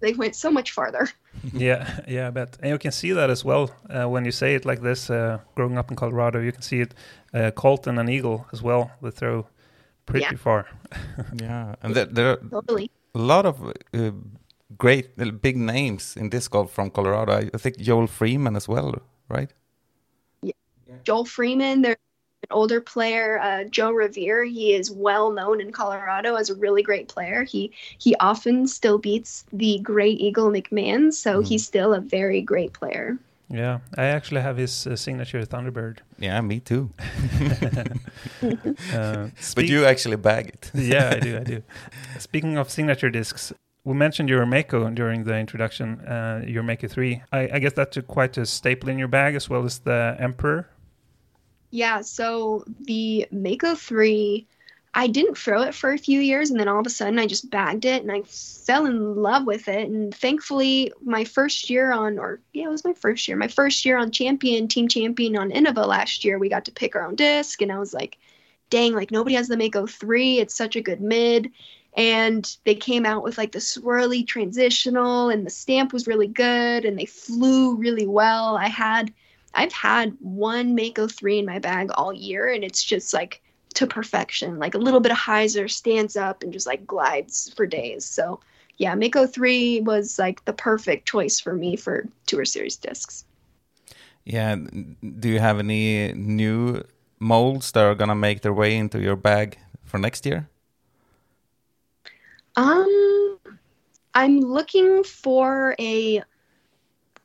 They 0.00 0.14
went 0.14 0.34
so 0.34 0.50
much 0.50 0.70
farther. 0.72 1.08
yeah, 1.52 2.00
yeah, 2.08 2.28
I 2.28 2.30
bet. 2.30 2.56
And 2.62 2.70
you 2.70 2.78
can 2.78 2.92
see 2.92 3.12
that 3.12 3.28
as 3.30 3.44
well 3.44 3.68
uh, 3.90 4.08
when 4.08 4.24
you 4.24 4.32
say 4.32 4.54
it 4.54 4.64
like 4.64 4.80
this. 4.80 5.10
Uh, 5.10 5.38
growing 5.54 5.78
up 5.78 5.90
in 5.90 5.96
Colorado, 5.96 6.40
you 6.40 6.52
can 6.52 6.62
see 6.62 6.80
it. 6.80 6.94
Uh, 7.34 7.50
Colton 7.50 7.98
and 7.98 8.08
Eagle 8.08 8.46
as 8.52 8.62
well. 8.62 8.90
They 9.02 9.10
throw 9.10 9.46
pretty 10.06 10.24
Yeah. 10.30 10.36
far. 10.38 10.66
Yeah, 11.42 11.74
and 11.82 11.94
there, 11.94 12.06
there 12.06 12.30
are 12.30 12.36
Totally. 12.50 12.90
a 13.14 13.18
lot 13.18 13.44
of 13.46 13.60
uh, 13.94 14.10
great 14.78 15.10
uh, 15.20 15.30
big 15.30 15.56
names 15.56 16.16
in 16.16 16.28
disc 16.30 16.50
golf 16.50 16.72
from 16.72 16.90
Colorado. 16.90 17.32
I, 17.32 17.50
I 17.54 17.58
think 17.58 17.78
Joel 17.78 18.06
Freeman 18.06 18.56
as 18.56 18.68
well, 18.68 18.94
right? 19.28 19.52
Yeah, 20.42 20.52
Joel 21.04 21.24
Freeman, 21.24 21.82
there's 21.82 21.96
an 22.42 22.48
older 22.50 22.80
player, 22.80 23.38
uh, 23.40 23.64
Joe 23.64 23.92
Revere. 23.92 24.44
He 24.44 24.72
is 24.74 24.90
well 24.90 25.30
known 25.32 25.60
in 25.60 25.72
Colorado 25.72 26.36
as 26.36 26.50
a 26.50 26.54
really 26.54 26.82
great 26.82 27.08
player. 27.08 27.44
He 27.44 27.72
he 27.98 28.14
often 28.16 28.66
still 28.66 28.98
beats 28.98 29.44
the 29.52 29.78
great 29.80 30.20
Eagle 30.20 30.50
McMahon, 30.50 31.12
so 31.12 31.40
he's 31.40 31.64
still 31.66 31.94
a 31.94 32.00
very 32.00 32.40
great 32.42 32.72
player. 32.72 33.18
Yeah, 33.48 33.80
I 33.96 34.04
actually 34.04 34.42
have 34.42 34.56
his 34.56 34.86
uh, 34.86 34.94
signature 34.96 35.42
Thunderbird. 35.44 35.98
Yeah, 36.18 36.40
me 36.40 36.60
too. 36.60 36.90
Uh, 38.92 39.28
But 39.54 39.68
you 39.68 39.84
actually 39.84 40.16
bag 40.16 40.48
it. 40.48 40.70
yeah, 40.74 41.10
I 41.16 41.20
do. 41.20 41.36
I 41.38 41.44
do. 41.44 41.62
Speaking 42.18 42.56
of 42.58 42.70
signature 42.70 43.10
discs, 43.10 43.52
we 43.84 43.94
mentioned 43.94 44.28
your 44.28 44.44
Mako 44.46 44.90
during 44.90 45.24
the 45.24 45.36
introduction. 45.36 46.00
Uh, 46.00 46.44
your 46.46 46.62
Mako 46.62 46.88
three. 46.88 47.22
I, 47.32 47.48
I 47.54 47.58
guess 47.58 47.72
that's 47.72 47.96
a, 47.96 48.02
quite 48.02 48.36
a 48.36 48.46
staple 48.46 48.88
in 48.88 48.98
your 48.98 49.08
bag 49.08 49.34
as 49.34 49.48
well 49.48 49.64
as 49.64 49.78
the 49.80 50.16
Emperor. 50.18 50.68
Yeah, 51.70 52.00
so 52.00 52.64
the 52.80 53.26
Mako 53.30 53.76
3, 53.76 54.46
I 54.92 55.06
didn't 55.06 55.38
throw 55.38 55.62
it 55.62 55.74
for 55.74 55.92
a 55.92 55.98
few 55.98 56.18
years 56.20 56.50
and 56.50 56.58
then 56.58 56.66
all 56.66 56.80
of 56.80 56.86
a 56.86 56.90
sudden 56.90 57.18
I 57.18 57.26
just 57.26 57.48
bagged 57.48 57.84
it 57.84 58.02
and 58.02 58.10
I 58.10 58.22
fell 58.22 58.86
in 58.86 59.14
love 59.14 59.46
with 59.46 59.68
it. 59.68 59.88
And 59.88 60.12
thankfully, 60.12 60.92
my 61.00 61.24
first 61.24 61.70
year 61.70 61.92
on, 61.92 62.18
or 62.18 62.40
yeah, 62.52 62.64
it 62.64 62.70
was 62.70 62.84
my 62.84 62.92
first 62.94 63.28
year, 63.28 63.36
my 63.36 63.46
first 63.46 63.84
year 63.84 63.96
on 63.96 64.10
champion, 64.10 64.66
team 64.66 64.88
champion 64.88 65.36
on 65.36 65.52
Innova 65.52 65.86
last 65.86 66.24
year, 66.24 66.38
we 66.38 66.48
got 66.48 66.64
to 66.64 66.72
pick 66.72 66.96
our 66.96 67.06
own 67.06 67.14
disc. 67.14 67.62
And 67.62 67.70
I 67.70 67.78
was 67.78 67.94
like, 67.94 68.18
dang, 68.68 68.92
like 68.94 69.12
nobody 69.12 69.36
has 69.36 69.46
the 69.46 69.56
Mako 69.56 69.86
3. 69.86 70.40
It's 70.40 70.56
such 70.56 70.74
a 70.74 70.82
good 70.82 71.00
mid. 71.00 71.52
And 71.96 72.56
they 72.64 72.74
came 72.74 73.04
out 73.04 73.22
with 73.22 73.36
like 73.36 73.52
the 73.52 73.58
swirly 73.58 74.26
transitional 74.26 75.28
and 75.28 75.44
the 75.44 75.50
stamp 75.50 75.92
was 75.92 76.06
really 76.06 76.28
good 76.28 76.84
and 76.84 76.98
they 76.98 77.06
flew 77.06 77.76
really 77.76 78.06
well. 78.06 78.56
I 78.56 78.68
had 78.68 79.12
I've 79.54 79.72
had 79.72 80.16
one 80.20 80.76
Mako 80.76 81.08
3 81.08 81.40
in 81.40 81.46
my 81.46 81.58
bag 81.58 81.90
all 81.94 82.12
year 82.12 82.52
and 82.52 82.62
it's 82.62 82.84
just 82.84 83.12
like 83.12 83.42
to 83.74 83.86
perfection. 83.86 84.58
Like 84.58 84.74
a 84.74 84.78
little 84.78 85.00
bit 85.00 85.12
of 85.12 85.18
hyzer 85.18 85.68
stands 85.70 86.16
up 86.16 86.42
and 86.42 86.52
just 86.52 86.66
like 86.66 86.86
glides 86.86 87.52
for 87.56 87.66
days. 87.66 88.04
So 88.04 88.40
yeah, 88.76 88.94
Mako 88.94 89.26
3 89.26 89.80
was 89.82 90.18
like 90.18 90.44
the 90.44 90.52
perfect 90.52 91.06
choice 91.06 91.40
for 91.40 91.54
me 91.54 91.76
for 91.76 92.06
Tour 92.26 92.44
Series 92.44 92.76
discs. 92.76 93.24
Yeah, 94.24 94.54
do 94.54 95.28
you 95.28 95.40
have 95.40 95.58
any 95.58 96.12
new 96.12 96.82
molds 97.18 97.72
that 97.72 97.84
are 97.84 97.94
gonna 97.94 98.14
make 98.14 98.42
their 98.42 98.54
way 98.54 98.76
into 98.76 99.00
your 99.00 99.16
bag 99.16 99.58
for 99.84 99.98
next 99.98 100.24
year? 100.24 100.48
Um, 102.56 103.38
I'm 104.14 104.40
looking 104.40 105.04
for 105.04 105.74
a. 105.78 106.22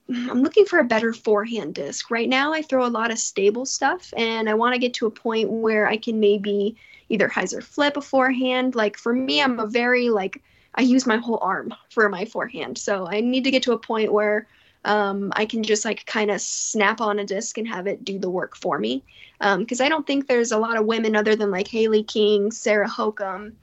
I'm 0.08 0.44
looking 0.44 0.66
for 0.66 0.78
a 0.78 0.84
better 0.84 1.14
forehand 1.14 1.74
disc. 1.74 2.12
Right 2.12 2.30
now, 2.30 2.54
I 2.54 2.62
throw 2.62 2.86
a 2.86 2.88
lot 2.88 3.12
of 3.12 3.18
stable 3.18 3.66
stuff, 3.66 4.14
and 4.16 4.48
I 4.48 4.54
want 4.54 4.74
to 4.74 4.80
get 4.80 4.94
to 4.96 5.08
a 5.08 5.12
point 5.12 5.50
where 5.50 5.88
I 5.88 5.98
can 5.98 6.20
maybe 6.20 6.76
either 7.10 7.28
hyzer 7.28 7.64
flip 7.64 7.98
a 7.98 8.02
forehand. 8.02 8.76
Like 8.76 8.98
for 8.98 9.14
me, 9.14 9.42
I'm 9.42 9.60
a 9.60 9.66
very 9.66 10.10
like 10.10 10.44
I 10.76 10.82
use 10.82 11.08
my 11.08 11.18
whole 11.18 11.40
arm 11.42 11.74
for 11.90 12.08
my 12.10 12.26
forehand, 12.26 12.78
so 12.78 13.08
I 13.08 13.22
need 13.22 13.44
to 13.46 13.52
get 13.52 13.64
to 13.64 13.74
a 13.74 13.80
point 13.80 14.14
where 14.14 14.48
um, 14.84 15.34
I 15.36 15.46
can 15.46 15.64
just 15.64 15.86
like 15.86 16.06
kind 16.06 16.30
of 16.30 16.40
snap 16.40 17.02
on 17.02 17.18
a 17.18 17.26
disc 17.26 17.58
and 17.58 17.68
have 17.68 17.88
it 17.88 18.06
do 18.06 18.20
the 18.20 18.30
work 18.30 18.56
for 18.56 18.78
me. 18.78 19.04
Um 19.42 19.62
because 19.62 19.82
um, 19.82 19.86
I 19.86 19.90
don't 19.90 20.06
think 20.06 20.28
there's 20.28 20.52
a 20.52 20.58
lot 20.58 20.78
of 20.78 20.86
women 20.86 21.16
other 21.16 21.36
than 21.36 21.50
like 21.52 21.68
Hailey 21.68 22.04
King, 22.04 22.52
Sarah 22.52 22.88
Hokom, 22.88 23.54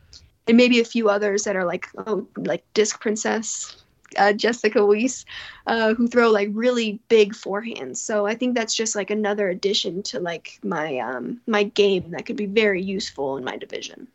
and 0.48 0.56
maybe 0.56 0.80
a 0.80 0.84
few 0.84 1.08
others 1.08 1.44
that 1.44 1.56
are 1.56 1.64
like 1.64 1.88
oh 2.06 2.26
like 2.36 2.64
Disc 2.74 3.00
Princess, 3.00 3.82
uh, 4.18 4.32
Jessica 4.32 4.80
Weese, 4.80 5.24
uh, 5.66 5.94
who 5.94 6.08
throw 6.08 6.30
like 6.30 6.48
really 6.52 7.00
big 7.08 7.34
forehands. 7.34 7.96
So 7.98 8.26
I 8.26 8.34
think 8.34 8.54
that's 8.54 8.74
just 8.74 8.94
like 8.94 9.10
another 9.10 9.48
addition 9.48 10.02
to 10.04 10.20
like 10.20 10.58
my 10.62 10.98
um, 10.98 11.40
my 11.46 11.64
game 11.64 12.10
that 12.10 12.26
could 12.26 12.36
be 12.36 12.46
very 12.46 12.82
useful 12.82 13.36
in 13.36 13.44
my 13.44 13.56
division. 13.56 14.08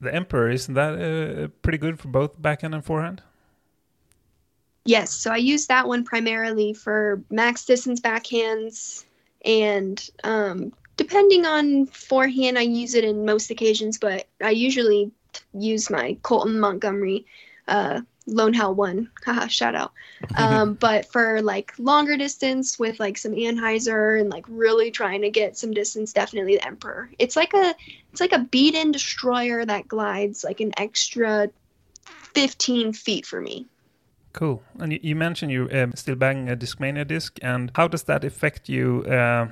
The 0.00 0.12
Emperor 0.12 0.50
isn't 0.50 0.74
that 0.74 0.94
uh, 0.98 1.48
pretty 1.62 1.78
good 1.78 2.00
for 2.00 2.08
both 2.08 2.40
backhand 2.40 2.74
and 2.74 2.84
forehand? 2.84 3.22
Yes, 4.84 5.12
so 5.12 5.30
I 5.30 5.36
use 5.36 5.68
that 5.68 5.86
one 5.86 6.04
primarily 6.04 6.72
for 6.72 7.22
max 7.30 7.64
distance 7.64 8.00
backhands, 8.00 9.04
and 9.44 10.10
um, 10.24 10.72
depending 10.96 11.46
on 11.46 11.86
forehand, 11.86 12.58
I 12.58 12.62
use 12.62 12.94
it 12.94 13.04
in 13.04 13.24
most 13.24 13.50
occasions, 13.50 13.98
but 13.98 14.26
I 14.42 14.50
usually 14.50 15.10
use 15.54 15.90
my 15.90 16.16
Colton 16.22 16.60
Montgomery 16.60 17.26
uh, 17.68 18.00
Lone 18.26 18.54
Howl 18.54 18.74
one. 18.74 19.10
Haha, 19.24 19.46
shout 19.46 19.74
out. 19.74 19.92
Um, 20.36 20.74
but 20.80 21.10
for 21.10 21.42
like 21.42 21.72
longer 21.78 22.16
distance 22.16 22.78
with 22.78 23.00
like 23.00 23.18
some 23.18 23.32
anhyzer 23.32 24.20
and 24.20 24.30
like 24.30 24.44
really 24.48 24.90
trying 24.90 25.22
to 25.22 25.30
get 25.30 25.56
some 25.56 25.72
distance, 25.72 26.12
definitely 26.12 26.56
the 26.56 26.66
Emperor. 26.66 27.10
It's 27.18 27.36
like 27.36 27.54
a 27.54 27.74
it's 28.10 28.20
like 28.20 28.32
a 28.32 28.40
beat-in 28.40 28.92
destroyer 28.92 29.64
that 29.64 29.88
glides 29.88 30.44
like 30.44 30.60
an 30.60 30.72
extra 30.76 31.48
15 32.34 32.92
feet 32.92 33.26
for 33.26 33.40
me. 33.40 33.66
Cool. 34.32 34.62
And 34.78 34.98
you 35.02 35.14
mentioned 35.14 35.52
you 35.52 35.68
um, 35.72 35.92
still 35.94 36.14
banging 36.14 36.48
a 36.48 36.56
Discmania 36.56 37.06
disc, 37.06 37.38
and 37.42 37.70
how 37.74 37.86
does 37.88 38.04
that 38.04 38.24
affect 38.24 38.68
you? 38.68 39.04
Uh, 39.04 39.48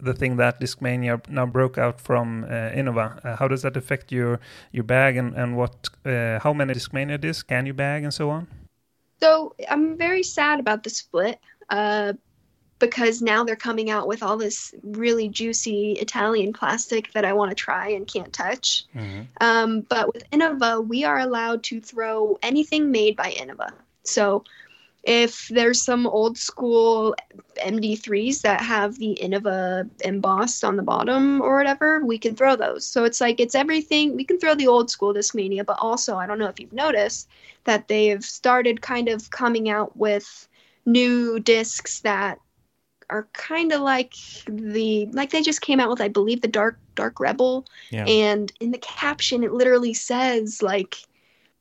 the 0.00 0.14
thing 0.14 0.36
that 0.36 0.60
Discmania 0.60 1.20
now 1.28 1.46
broke 1.46 1.78
out 1.78 2.00
from 2.00 2.44
uh, 2.44 2.70
Innova. 2.70 3.24
Uh, 3.24 3.36
how 3.36 3.48
does 3.48 3.62
that 3.62 3.76
affect 3.76 4.12
your 4.12 4.40
your 4.72 4.84
bag, 4.84 5.16
and 5.16 5.34
and 5.34 5.56
what? 5.56 5.88
Uh, 6.04 6.38
how 6.40 6.52
many 6.52 6.74
Discmania 6.74 7.20
discs 7.20 7.42
can 7.42 7.66
you 7.66 7.74
bag, 7.74 8.04
and 8.04 8.14
so 8.14 8.30
on? 8.30 8.46
So 9.20 9.54
I'm 9.68 9.96
very 9.96 10.22
sad 10.22 10.60
about 10.60 10.84
the 10.84 10.90
split. 10.90 11.38
Uh, 11.70 12.12
because 12.78 13.20
now 13.20 13.44
they're 13.44 13.56
coming 13.56 13.90
out 13.90 14.06
with 14.06 14.22
all 14.22 14.36
this 14.36 14.74
really 14.82 15.28
juicy 15.28 15.92
Italian 15.92 16.52
plastic 16.52 17.12
that 17.12 17.24
I 17.24 17.32
want 17.32 17.50
to 17.50 17.54
try 17.54 17.88
and 17.88 18.06
can't 18.06 18.32
touch. 18.32 18.84
Mm-hmm. 18.94 19.22
Um, 19.40 19.80
but 19.82 20.12
with 20.14 20.28
Innova, 20.30 20.86
we 20.86 21.04
are 21.04 21.18
allowed 21.18 21.62
to 21.64 21.80
throw 21.80 22.38
anything 22.42 22.90
made 22.90 23.16
by 23.16 23.32
Innova. 23.32 23.72
So 24.04 24.44
if 25.08 25.48
there's 25.48 25.80
some 25.80 26.06
old 26.06 26.36
school 26.36 27.16
MD3s 27.56 28.42
that 28.42 28.60
have 28.60 28.98
the 28.98 29.18
Innova 29.22 29.88
embossed 30.04 30.62
on 30.62 30.76
the 30.76 30.82
bottom 30.82 31.40
or 31.40 31.56
whatever, 31.56 32.04
we 32.04 32.18
can 32.18 32.36
throw 32.36 32.56
those. 32.56 32.84
So 32.84 33.04
it's 33.04 33.18
like 33.18 33.40
it's 33.40 33.54
everything. 33.54 34.14
We 34.14 34.24
can 34.24 34.38
throw 34.38 34.54
the 34.54 34.66
old 34.66 34.90
school 34.90 35.14
Discmania, 35.14 35.64
but 35.64 35.78
also 35.80 36.16
I 36.16 36.26
don't 36.26 36.38
know 36.38 36.48
if 36.48 36.60
you've 36.60 36.74
noticed 36.74 37.26
that 37.64 37.88
they've 37.88 38.22
started 38.22 38.82
kind 38.82 39.08
of 39.08 39.30
coming 39.30 39.70
out 39.70 39.96
with 39.96 40.46
new 40.84 41.40
discs 41.40 42.00
that 42.00 42.38
are 43.08 43.26
kind 43.32 43.72
of 43.72 43.80
like 43.80 44.12
the 44.46 45.06
like 45.12 45.30
they 45.30 45.40
just 45.40 45.62
came 45.62 45.80
out 45.80 45.88
with 45.88 46.02
I 46.02 46.08
believe 46.08 46.42
the 46.42 46.48
Dark 46.48 46.78
Dark 46.96 47.18
Rebel, 47.18 47.64
yeah. 47.88 48.04
and 48.04 48.52
in 48.60 48.72
the 48.72 48.78
caption 48.78 49.42
it 49.42 49.54
literally 49.54 49.94
says 49.94 50.62
like 50.62 50.98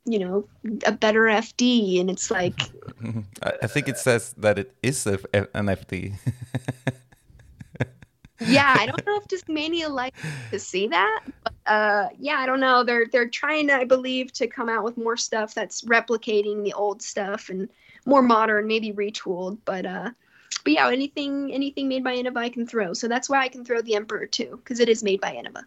you 0.07 0.17
know 0.19 0.47
a 0.85 0.91
better 0.91 1.23
FD, 1.23 1.99
and 1.99 2.09
it's 2.09 2.31
like 2.31 2.59
I 3.43 3.67
think 3.67 3.87
it 3.87 3.97
says 3.97 4.33
that 4.37 4.57
it 4.57 4.73
is 4.81 5.05
a, 5.05 5.19
an 5.53 5.67
FD. 5.67 6.13
yeah, 8.39 8.75
I 8.77 8.85
don't 8.85 9.05
know 9.05 9.17
if 9.17 9.27
Discmania 9.27 9.89
likes 9.89 10.19
to 10.51 10.59
see 10.59 10.87
that, 10.87 11.23
but 11.43 11.53
uh, 11.65 12.07
yeah, 12.17 12.37
I 12.37 12.45
don't 12.45 12.61
know. 12.61 12.83
They're 12.83 13.05
they're 13.11 13.29
trying 13.29 13.67
to, 13.67 13.75
I 13.75 13.83
believe, 13.83 14.31
to 14.33 14.47
come 14.47 14.69
out 14.69 14.83
with 14.83 14.97
more 14.97 15.17
stuff 15.17 15.53
that's 15.53 15.83
replicating 15.83 16.63
the 16.63 16.73
old 16.73 17.01
stuff 17.01 17.49
and 17.49 17.69
more 18.05 18.21
modern, 18.21 18.65
maybe 18.65 18.93
retooled. 18.93 19.57
But 19.65 19.85
uh, 19.85 20.11
but 20.63 20.73
yeah, 20.73 20.89
anything 20.89 21.53
anything 21.53 21.89
made 21.89 22.03
by 22.03 22.15
Innova 22.15 22.37
I 22.37 22.49
can 22.49 22.65
throw. 22.65 22.93
So 22.93 23.07
that's 23.07 23.29
why 23.29 23.41
I 23.41 23.49
can 23.49 23.65
throw 23.65 23.81
the 23.81 23.95
Emperor 23.95 24.25
too, 24.25 24.59
because 24.63 24.79
it 24.79 24.87
is 24.87 25.03
made 25.03 25.19
by 25.19 25.33
Innova. 25.33 25.63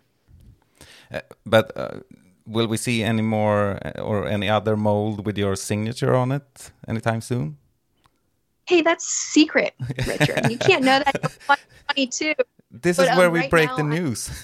Uh, 1.13 1.21
but 1.45 1.77
uh, 1.77 2.01
will 2.47 2.67
we 2.67 2.77
see 2.77 3.03
any 3.03 3.23
more 3.23 3.79
uh, 3.85 4.01
or 4.01 4.27
any 4.27 4.49
other 4.49 4.77
mold 4.77 5.27
with 5.27 5.39
your 5.39 5.57
signature 5.57 6.15
on 6.15 6.33
it 6.33 6.71
anytime 6.89 7.21
soon? 7.21 7.57
Hey, 8.65 8.83
that's 8.83 9.05
secret, 9.05 9.75
Rickard. 10.07 10.51
you 10.51 10.59
can't 10.59 10.85
know 10.85 11.01
that. 11.01 11.39
Twenty-two. 11.89 12.35
This 12.71 12.99
but, 12.99 13.09
is 13.09 13.17
where 13.17 13.27
um, 13.27 13.33
we 13.33 13.41
right 13.41 13.51
break 13.51 13.77
the 13.77 13.83
news. 13.83 14.31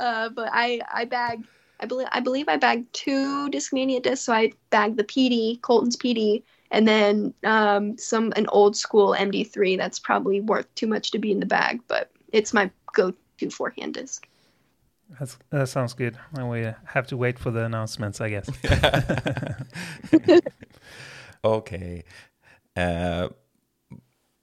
uh, 0.00 0.28
but 0.30 0.48
I 0.52 0.80
I 0.92 1.04
bag 1.04 1.44
I 1.78 1.86
believe 1.86 2.08
I 2.10 2.20
believe 2.20 2.48
I 2.48 2.56
bagged 2.56 2.92
two 2.92 3.48
Discmania 3.50 4.02
discs. 4.02 4.24
So 4.24 4.32
I 4.32 4.52
bagged 4.70 4.96
the 4.96 5.04
PD 5.04 5.60
Colton's 5.62 5.96
PD 5.96 6.42
and 6.70 6.86
then 6.86 7.32
um, 7.44 7.96
some 7.96 8.32
an 8.36 8.46
old 8.48 8.76
school 8.76 9.14
MD3 9.18 9.76
that's 9.76 9.98
probably 9.98 10.40
worth 10.40 10.72
too 10.74 10.86
much 10.86 11.10
to 11.12 11.18
be 11.18 11.32
in 11.32 11.40
the 11.40 11.46
bag, 11.46 11.80
but 11.88 12.10
it's 12.32 12.52
my 12.52 12.70
go-to 12.92 13.50
forehand 13.50 13.94
disc. 13.94 14.26
That's, 15.18 15.38
that 15.50 15.68
sounds 15.68 15.94
good. 15.94 16.18
And 16.36 16.50
we 16.50 16.72
have 16.84 17.06
to 17.08 17.16
wait 17.16 17.38
for 17.38 17.50
the 17.50 17.64
announcements, 17.64 18.20
I 18.20 18.30
guess. 18.30 18.50
okay. 21.44 22.04
Uh, 22.74 23.28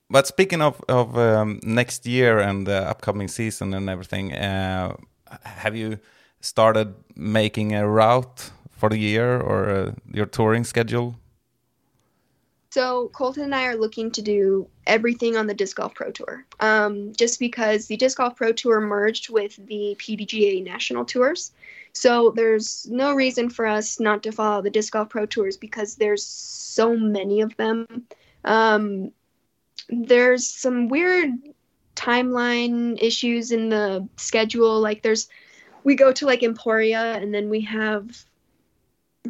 but 0.10 0.28
speaking 0.28 0.62
of 0.62 0.80
of 0.88 1.17
um, 1.17 1.60
next 1.63 2.06
year 2.06 2.39
and 2.39 2.67
the 2.67 2.88
upcoming 2.89 3.28
season 3.28 3.73
and 3.73 3.89
everything, 3.89 4.34
uh, 4.34 4.95
have 5.43 5.76
you 5.76 5.97
started 6.39 6.93
making 7.15 7.73
a 7.73 7.88
route 7.88 8.52
for 8.71 8.89
the 8.89 8.97
year 8.97 9.39
or 9.39 9.69
uh, 9.69 9.91
your 10.13 10.26
touring 10.26 10.65
schedule? 10.65 11.15
So 12.73 13.09
Colton 13.09 13.43
and 13.43 13.53
I 13.53 13.65
are 13.65 13.75
looking 13.75 14.09
to 14.09 14.23
do 14.23 14.67
everything 14.88 15.38
on 15.38 15.45
the 15.45 15.53
Disc 15.53 15.77
Golf 15.77 15.93
Pro 15.93 16.09
Tour, 16.09 16.43
um, 16.59 17.13
just 17.15 17.38
because 17.38 17.86
the 17.86 17.97
Disc 17.97 18.17
Golf 18.17 18.36
Pro 18.36 18.51
Tour 18.51 18.81
merged 18.81 19.29
with 19.29 19.55
the 19.67 19.95
PDGA 19.99 20.63
National 20.63 21.05
Tours. 21.05 21.51
So 21.93 22.31
there's 22.36 22.88
no 22.89 23.13
reason 23.13 23.51
for 23.51 23.67
us 23.67 23.99
not 23.99 24.23
to 24.23 24.31
follow 24.31 24.63
the 24.63 24.71
Disc 24.71 24.91
Golf 24.91 25.09
Pro 25.09 25.27
Tours 25.27 25.55
because 25.55 25.93
there's 25.93 26.25
so 26.25 26.97
many 26.97 27.41
of 27.41 27.55
them. 27.57 28.07
Um, 28.43 29.12
there's 29.89 30.47
some 30.47 30.89
weird 30.89 31.29
timeline 31.95 32.97
issues 32.99 33.51
in 33.51 33.69
the 33.69 34.09
schedule. 34.17 34.81
Like 34.81 35.04
there's, 35.04 35.29
we 35.83 35.93
go 35.93 36.12
to 36.12 36.25
like 36.25 36.41
Emporia 36.41 37.13
and 37.21 37.31
then 37.31 37.52
we 37.52 37.62
have 37.62 38.25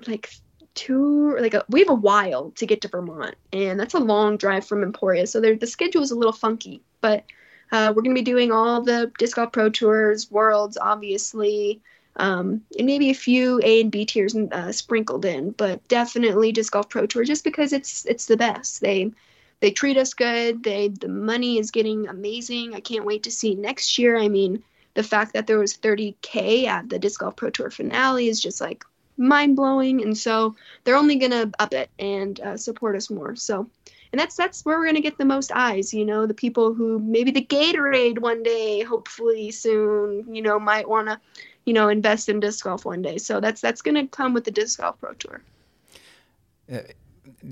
like 0.08 0.32
two 0.76 1.36
like 1.38 1.54
a, 1.54 1.66
we 1.70 1.80
have 1.80 1.90
a 1.90 1.94
while 1.94 2.52
to 2.52 2.66
get 2.66 2.82
to 2.82 2.88
Vermont, 2.88 3.36
and 3.52 3.80
that's 3.80 3.94
a 3.94 4.00
long 4.00 4.38
drive 4.38 4.66
from 4.66 4.84
Emporia. 4.84 5.28
So 5.28 5.40
the 5.40 5.68
schedule 5.68 6.02
is 6.02 6.12
a 6.12 6.16
little 6.16 6.34
funky, 6.34 6.82
but 7.02 7.24
uh, 7.72 7.92
we're 7.96 8.04
going 8.04 8.16
to 8.16 8.22
be 8.22 8.26
doing 8.26 8.52
all 8.52 8.82
the 8.82 9.12
disc 9.18 9.36
golf 9.36 9.52
pro 9.52 9.70
tours, 9.70 10.30
worlds, 10.30 10.78
obviously, 10.78 11.82
um, 12.18 12.62
and 12.78 12.86
maybe 12.86 13.10
a 13.10 13.16
few 13.16 13.60
A 13.64 13.82
and 13.82 13.92
B 13.92 14.06
tiers 14.06 14.36
uh, 14.36 14.72
sprinkled 14.72 15.26
in, 15.26 15.52
but 15.52 15.86
definitely 15.88 16.52
disc 16.52 16.74
golf 16.74 16.90
pro 16.90 17.06
tour 17.06 17.24
just 17.24 17.44
because 17.44 17.74
it's 17.74 18.06
it's 18.06 18.28
the 18.28 18.38
best. 18.38 18.82
They 18.82 19.12
they 19.60 19.72
treat 19.72 19.98
us 19.98 20.14
good. 20.14 20.64
They 20.64 20.90
the 20.90 21.08
money 21.08 21.58
is 21.58 21.72
getting 21.72 22.08
amazing. 22.08 22.76
I 22.76 22.80
can't 22.80 23.06
wait 23.06 23.24
to 23.24 23.32
see 23.32 23.56
next 23.56 23.98
year. 23.98 24.18
I 24.18 24.28
mean, 24.28 24.64
the 24.94 25.04
fact 25.04 25.34
that 25.34 25.48
there 25.48 25.58
was 25.58 25.76
30k 25.76 26.66
at 26.66 26.90
the 26.90 27.00
disc 27.00 27.20
golf 27.20 27.36
pro 27.36 27.50
tour 27.50 27.72
finale 27.72 28.28
is 28.28 28.42
just 28.42 28.62
like 28.62 28.84
mind 29.18 29.56
blowing, 29.56 30.02
and 30.02 30.18
so 30.18 30.56
they're 30.84 30.96
only 30.96 31.16
gonna 31.16 31.52
up 31.60 31.74
it 31.74 31.90
and 32.00 32.40
uh, 32.40 32.58
support 32.58 32.96
us 32.96 33.10
more. 33.10 33.36
So, 33.36 33.70
and 34.12 34.20
that's 34.20 34.36
that's 34.36 34.66
where 34.66 34.78
we're 34.78 34.88
gonna 34.88 35.02
get 35.02 35.18
the 35.18 35.26
most 35.26 35.52
eyes. 35.54 35.94
You 35.94 36.06
know, 36.06 36.26
the 36.26 36.34
people 36.34 36.74
who 36.74 37.00
maybe 37.00 37.32
the 37.32 37.46
Gatorade 37.46 38.20
one 38.20 38.44
day, 38.44 38.84
hopefully 38.84 39.52
soon, 39.52 40.34
you 40.34 40.42
know, 40.42 40.60
might 40.60 40.88
wanna, 40.88 41.20
you 41.66 41.74
know, 41.74 41.90
invest 41.90 42.30
in 42.30 42.40
disc 42.40 42.64
golf 42.64 42.86
one 42.86 43.02
day. 43.02 43.18
So 43.18 43.40
that's 43.40 43.62
that's 43.62 43.82
gonna 43.82 44.08
come 44.08 44.34
with 44.34 44.46
the 44.46 44.52
disc 44.52 44.80
golf 44.80 45.00
pro 45.00 45.14
tour. 45.14 45.42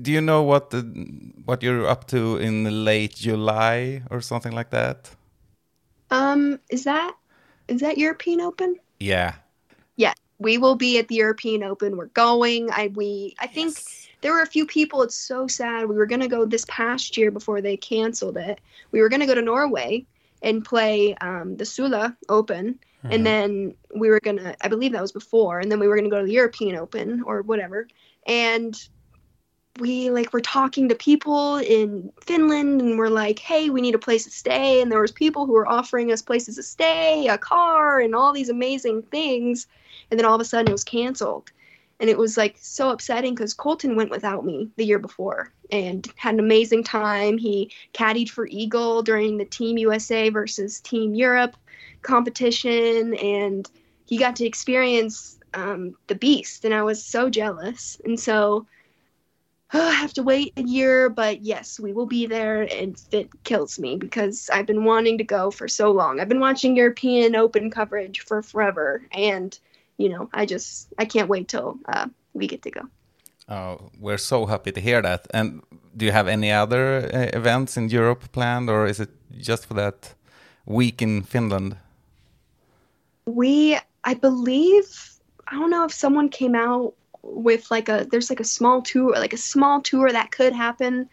Do 0.00 0.10
you 0.10 0.20
know 0.20 0.42
what 0.42 0.70
the 0.70 0.82
what 1.44 1.62
you're 1.62 1.86
up 1.86 2.06
to 2.08 2.36
in 2.36 2.84
late 2.84 3.14
July 3.14 4.02
or 4.10 4.20
something 4.20 4.52
like 4.52 4.70
that? 4.70 5.10
Um, 6.10 6.60
is 6.70 6.84
that 6.84 7.16
is 7.68 7.80
that 7.80 7.98
European 7.98 8.40
Open? 8.40 8.76
Yeah. 9.00 9.34
We 10.42 10.58
will 10.58 10.74
be 10.74 10.98
at 10.98 11.08
the 11.08 11.16
European 11.16 11.62
Open. 11.62 11.96
We're 11.96 12.06
going. 12.06 12.70
I 12.70 12.88
we 12.88 13.34
I 13.38 13.46
think 13.46 13.76
there 14.20 14.32
were 14.32 14.42
a 14.42 14.46
few 14.46 14.66
people. 14.66 15.02
It's 15.02 15.14
so 15.14 15.46
sad. 15.46 15.88
We 15.88 15.96
were 15.96 16.06
gonna 16.06 16.28
go 16.28 16.44
this 16.44 16.64
past 16.68 17.16
year 17.16 17.30
before 17.30 17.60
they 17.60 17.76
canceled 17.76 18.36
it. 18.36 18.60
We 18.90 19.00
were 19.00 19.08
gonna 19.08 19.26
go 19.26 19.34
to 19.34 19.42
Norway 19.42 20.04
and 20.42 20.64
play 20.64 21.14
um, 21.16 21.56
the 21.56 21.64
Sula 21.64 22.16
Open, 22.28 22.78
and 23.04 23.26
then 23.26 23.74
we 23.96 24.10
were 24.10 24.20
gonna. 24.20 24.54
I 24.60 24.68
believe 24.68 24.92
that 24.92 25.02
was 25.02 25.12
before, 25.12 25.60
and 25.60 25.70
then 25.70 25.80
we 25.80 25.88
were 25.88 25.96
gonna 25.96 26.10
go 26.10 26.20
to 26.20 26.26
the 26.26 26.32
European 26.32 26.76
Open 26.76 27.22
or 27.24 27.42
whatever. 27.42 27.88
And 28.26 28.76
we 29.78 30.10
like 30.10 30.32
were 30.32 30.40
talking 30.40 30.88
to 30.88 30.94
people 30.94 31.56
in 31.56 32.12
Finland 32.20 32.80
and 32.80 32.98
we're 32.98 33.08
like, 33.08 33.38
hey, 33.38 33.70
we 33.70 33.80
need 33.80 33.94
a 33.94 33.98
place 33.98 34.24
to 34.24 34.30
stay. 34.30 34.82
And 34.82 34.92
there 34.92 35.00
was 35.00 35.12
people 35.12 35.46
who 35.46 35.52
were 35.52 35.68
offering 35.68 36.12
us 36.12 36.20
places 36.20 36.56
to 36.56 36.62
stay, 36.62 37.26
a 37.28 37.38
car, 37.38 37.98
and 37.98 38.14
all 38.14 38.32
these 38.32 38.50
amazing 38.50 39.02
things. 39.04 39.66
And 40.10 40.18
then 40.18 40.26
all 40.26 40.34
of 40.34 40.40
a 40.40 40.44
sudden 40.44 40.68
it 40.68 40.72
was 40.72 40.84
canceled. 40.84 41.50
And 42.00 42.10
it 42.10 42.18
was 42.18 42.36
like 42.36 42.56
so 42.60 42.90
upsetting 42.90 43.34
because 43.34 43.54
Colton 43.54 43.96
went 43.96 44.10
without 44.10 44.44
me 44.44 44.68
the 44.76 44.84
year 44.84 44.98
before 44.98 45.52
and 45.70 46.06
had 46.16 46.34
an 46.34 46.40
amazing 46.40 46.84
time. 46.84 47.38
He 47.38 47.70
caddied 47.94 48.28
for 48.28 48.46
Eagle 48.48 49.02
during 49.02 49.38
the 49.38 49.44
Team 49.44 49.78
USA 49.78 50.28
versus 50.28 50.80
Team 50.80 51.14
Europe 51.14 51.56
competition 52.02 53.14
and 53.14 53.70
he 54.06 54.18
got 54.18 54.36
to 54.36 54.44
experience 54.44 55.38
um, 55.54 55.96
the 56.08 56.14
beast. 56.14 56.64
And 56.64 56.74
I 56.74 56.82
was 56.82 57.02
so 57.02 57.30
jealous. 57.30 57.98
And 58.04 58.18
so 58.18 58.66
oh, 59.74 59.88
I 59.88 59.92
have 59.92 60.12
to 60.14 60.22
wait 60.22 60.52
a 60.56 60.62
year, 60.62 61.08
but 61.08 61.42
yes, 61.42 61.78
we 61.80 61.92
will 61.92 62.06
be 62.06 62.26
there. 62.26 62.62
And 62.62 63.00
it 63.10 63.30
kills 63.44 63.78
me 63.78 63.96
because 63.96 64.50
I've 64.52 64.66
been 64.66 64.84
wanting 64.84 65.18
to 65.18 65.24
go 65.24 65.50
for 65.50 65.68
so 65.68 65.90
long. 65.90 66.20
I've 66.20 66.28
been 66.28 66.40
watching 66.40 66.76
European 66.76 67.36
Open 67.36 67.70
coverage 67.70 68.20
for 68.20 68.42
forever, 68.42 69.02
and 69.12 69.58
you 69.98 70.08
know, 70.08 70.28
I 70.32 70.46
just 70.46 70.88
I 70.98 71.04
can't 71.04 71.28
wait 71.28 71.48
till 71.48 71.78
uh, 71.86 72.08
we 72.34 72.46
get 72.46 72.62
to 72.62 72.70
go. 72.70 72.82
Oh, 73.48 73.90
we're 73.98 74.18
so 74.18 74.46
happy 74.46 74.72
to 74.72 74.80
hear 74.80 75.02
that. 75.02 75.26
And 75.34 75.62
do 75.96 76.06
you 76.06 76.12
have 76.12 76.28
any 76.28 76.50
other 76.50 77.10
uh, 77.12 77.36
events 77.36 77.76
in 77.76 77.88
Europe 77.88 78.32
planned, 78.32 78.70
or 78.70 78.86
is 78.86 79.00
it 79.00 79.10
just 79.38 79.66
for 79.66 79.74
that 79.74 80.14
week 80.64 81.02
in 81.02 81.22
Finland? 81.22 81.76
We, 83.26 83.78
I 84.04 84.14
believe, 84.14 85.18
I 85.48 85.54
don't 85.54 85.70
know 85.70 85.84
if 85.84 85.92
someone 85.92 86.28
came 86.28 86.54
out 86.54 86.94
with 87.22 87.70
like 87.70 87.88
a 87.88 88.06
there's 88.10 88.30
like 88.30 88.40
a 88.40 88.44
small 88.44 88.82
tour, 88.82 89.12
like 89.12 89.32
a 89.32 89.38
small 89.38 89.80
tour 89.80 90.10
that 90.10 90.30
could 90.30 90.52
happen 90.52 91.08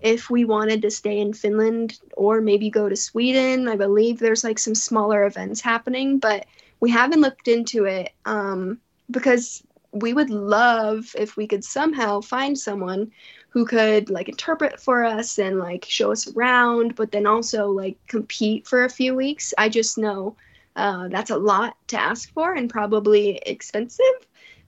if 0.00 0.28
we 0.28 0.44
wanted 0.44 0.82
to 0.82 0.90
stay 0.90 1.18
in 1.18 1.32
Finland 1.32 1.98
or 2.16 2.40
maybe 2.40 2.70
go 2.70 2.88
to 2.88 2.96
Sweden. 2.96 3.68
I 3.68 3.76
believe 3.76 4.18
there's 4.18 4.44
like 4.44 4.58
some 4.58 4.74
smaller 4.74 5.24
events 5.24 5.60
happening, 5.60 6.18
but 6.18 6.46
we 6.80 6.90
haven't 6.90 7.22
looked 7.22 7.48
into 7.48 7.86
it 7.86 8.12
um, 8.26 8.78
because 9.10 9.62
we 9.92 10.12
would 10.12 10.30
love 10.30 11.14
if 11.16 11.36
we 11.36 11.46
could 11.46 11.64
somehow 11.64 12.20
find 12.20 12.58
someone 12.58 13.12
who 13.48 13.64
could 13.64 14.10
like 14.10 14.28
interpret 14.28 14.80
for 14.80 15.04
us 15.04 15.38
and 15.38 15.58
like 15.60 15.86
show 15.88 16.10
us 16.10 16.30
around, 16.34 16.96
but 16.96 17.12
then 17.12 17.26
also 17.26 17.68
like 17.68 17.96
compete 18.08 18.66
for 18.66 18.84
a 18.84 18.90
few 18.90 19.14
weeks. 19.14 19.54
I 19.56 19.68
just 19.68 19.96
know 19.96 20.36
uh, 20.76 21.08
that's 21.08 21.30
a 21.30 21.38
lot 21.38 21.76
to 21.88 21.96
ask 21.96 22.32
for 22.32 22.52
and 22.54 22.68
probably 22.68 23.36
expensive, 23.46 24.04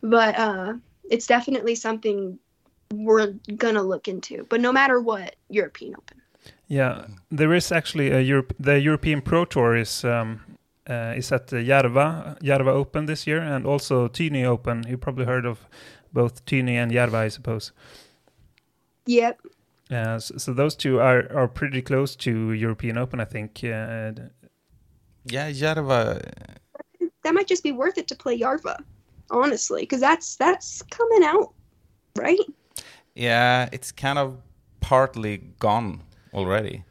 but 0.02 0.38
uh, 0.38 0.74
it's 1.10 1.26
definitely 1.26 1.74
something 1.74 2.38
we're 2.92 3.34
gonna 3.56 3.82
look 3.82 4.08
into. 4.08 4.46
But 4.48 4.60
no 4.60 4.72
matter 4.72 5.00
what, 5.00 5.36
European 5.48 5.94
Open. 5.96 6.22
Yeah, 6.68 7.06
there 7.30 7.52
is 7.54 7.72
actually 7.72 8.10
a 8.10 8.20
Europe. 8.20 8.54
The 8.58 8.80
European 8.80 9.20
Pro 9.22 9.44
Tour 9.44 9.76
is 9.76 10.04
um, 10.04 10.40
uh, 10.88 11.14
is 11.16 11.32
at 11.32 11.48
the 11.48 11.56
Järva 11.56 12.38
Järva 12.40 12.68
Open 12.68 13.06
this 13.06 13.26
year, 13.26 13.38
and 13.38 13.66
also 13.66 14.08
Tyni 14.08 14.44
Open. 14.44 14.84
You 14.88 14.96
probably 14.96 15.26
heard 15.26 15.46
of 15.46 15.66
both 16.12 16.44
Tyni 16.44 16.74
and 16.74 16.92
Järva, 16.92 17.14
I 17.14 17.28
suppose. 17.28 17.72
Yep. 19.06 19.40
Uh, 19.90 20.18
so, 20.18 20.36
so 20.38 20.52
those 20.52 20.74
two 20.74 20.98
are 21.00 21.30
are 21.32 21.48
pretty 21.48 21.82
close 21.82 22.16
to 22.16 22.52
European 22.52 22.98
Open, 22.98 23.20
I 23.20 23.24
think. 23.24 23.60
Uh, 23.64 24.12
Yeah, 25.28 25.50
Järva. 25.50 26.22
That 27.22 27.34
might 27.34 27.48
just 27.48 27.64
be 27.64 27.72
worth 27.72 27.98
it 27.98 28.06
to 28.08 28.14
play 28.14 28.38
Järva, 28.38 28.76
honestly, 29.30 29.82
because 29.82 30.00
that's 30.00 30.36
that's 30.36 30.82
coming 30.82 31.24
out, 31.24 31.52
right? 32.16 32.40
Yeah, 33.14 33.68
it's 33.72 33.92
kind 33.92 34.18
of 34.18 34.38
partly 34.80 35.38
gone 35.58 36.02
already. 36.34 36.84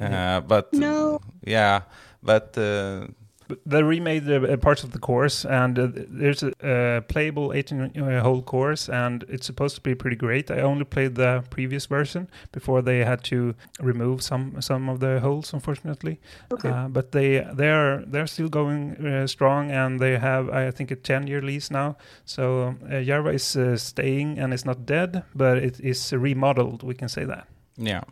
Uh, 0.00 0.40
but 0.40 0.72
No. 0.72 1.20
yeah, 1.46 1.82
but 2.22 2.56
uh, 2.58 3.08
But 3.18 3.25
they 3.64 3.82
remade 3.82 4.24
the 4.24 4.52
uh, 4.52 4.56
parts 4.56 4.84
of 4.84 4.90
the 4.92 4.98
course, 4.98 5.44
and 5.44 5.78
uh, 5.78 5.88
there's 5.92 6.42
a 6.42 6.50
uh, 6.66 7.00
playable 7.02 7.50
18-hole 7.50 8.42
course, 8.42 8.88
and 8.88 9.24
it's 9.28 9.46
supposed 9.46 9.74
to 9.76 9.80
be 9.80 9.94
pretty 9.94 10.16
great. 10.16 10.50
I 10.50 10.60
only 10.60 10.84
played 10.84 11.14
the 11.14 11.44
previous 11.50 11.86
version 11.86 12.28
before 12.52 12.82
they 12.82 13.04
had 13.04 13.22
to 13.24 13.54
remove 13.80 14.22
some 14.22 14.60
some 14.60 14.88
of 14.88 15.00
the 15.00 15.20
holes, 15.20 15.52
unfortunately. 15.52 16.18
Okay. 16.52 16.68
Uh, 16.68 16.88
but 16.88 17.12
they 17.12 17.46
they 17.52 17.70
are 17.70 18.02
they're 18.06 18.26
still 18.26 18.48
going 18.48 18.96
uh, 19.06 19.26
strong, 19.26 19.70
and 19.70 20.00
they 20.00 20.18
have 20.18 20.48
I 20.50 20.70
think 20.70 20.90
a 20.90 20.96
10-year 20.96 21.42
lease 21.42 21.70
now. 21.70 21.96
So 22.24 22.74
uh, 22.84 23.02
Järva 23.04 23.34
is 23.34 23.56
uh, 23.56 23.76
staying, 23.76 24.38
and 24.38 24.52
it's 24.52 24.64
not 24.64 24.86
dead, 24.86 25.22
but 25.34 25.58
it 25.58 25.80
is 25.80 26.12
remodeled. 26.12 26.82
We 26.82 26.94
can 26.94 27.08
say 27.08 27.24
that. 27.24 27.46
yeah, 27.76 28.02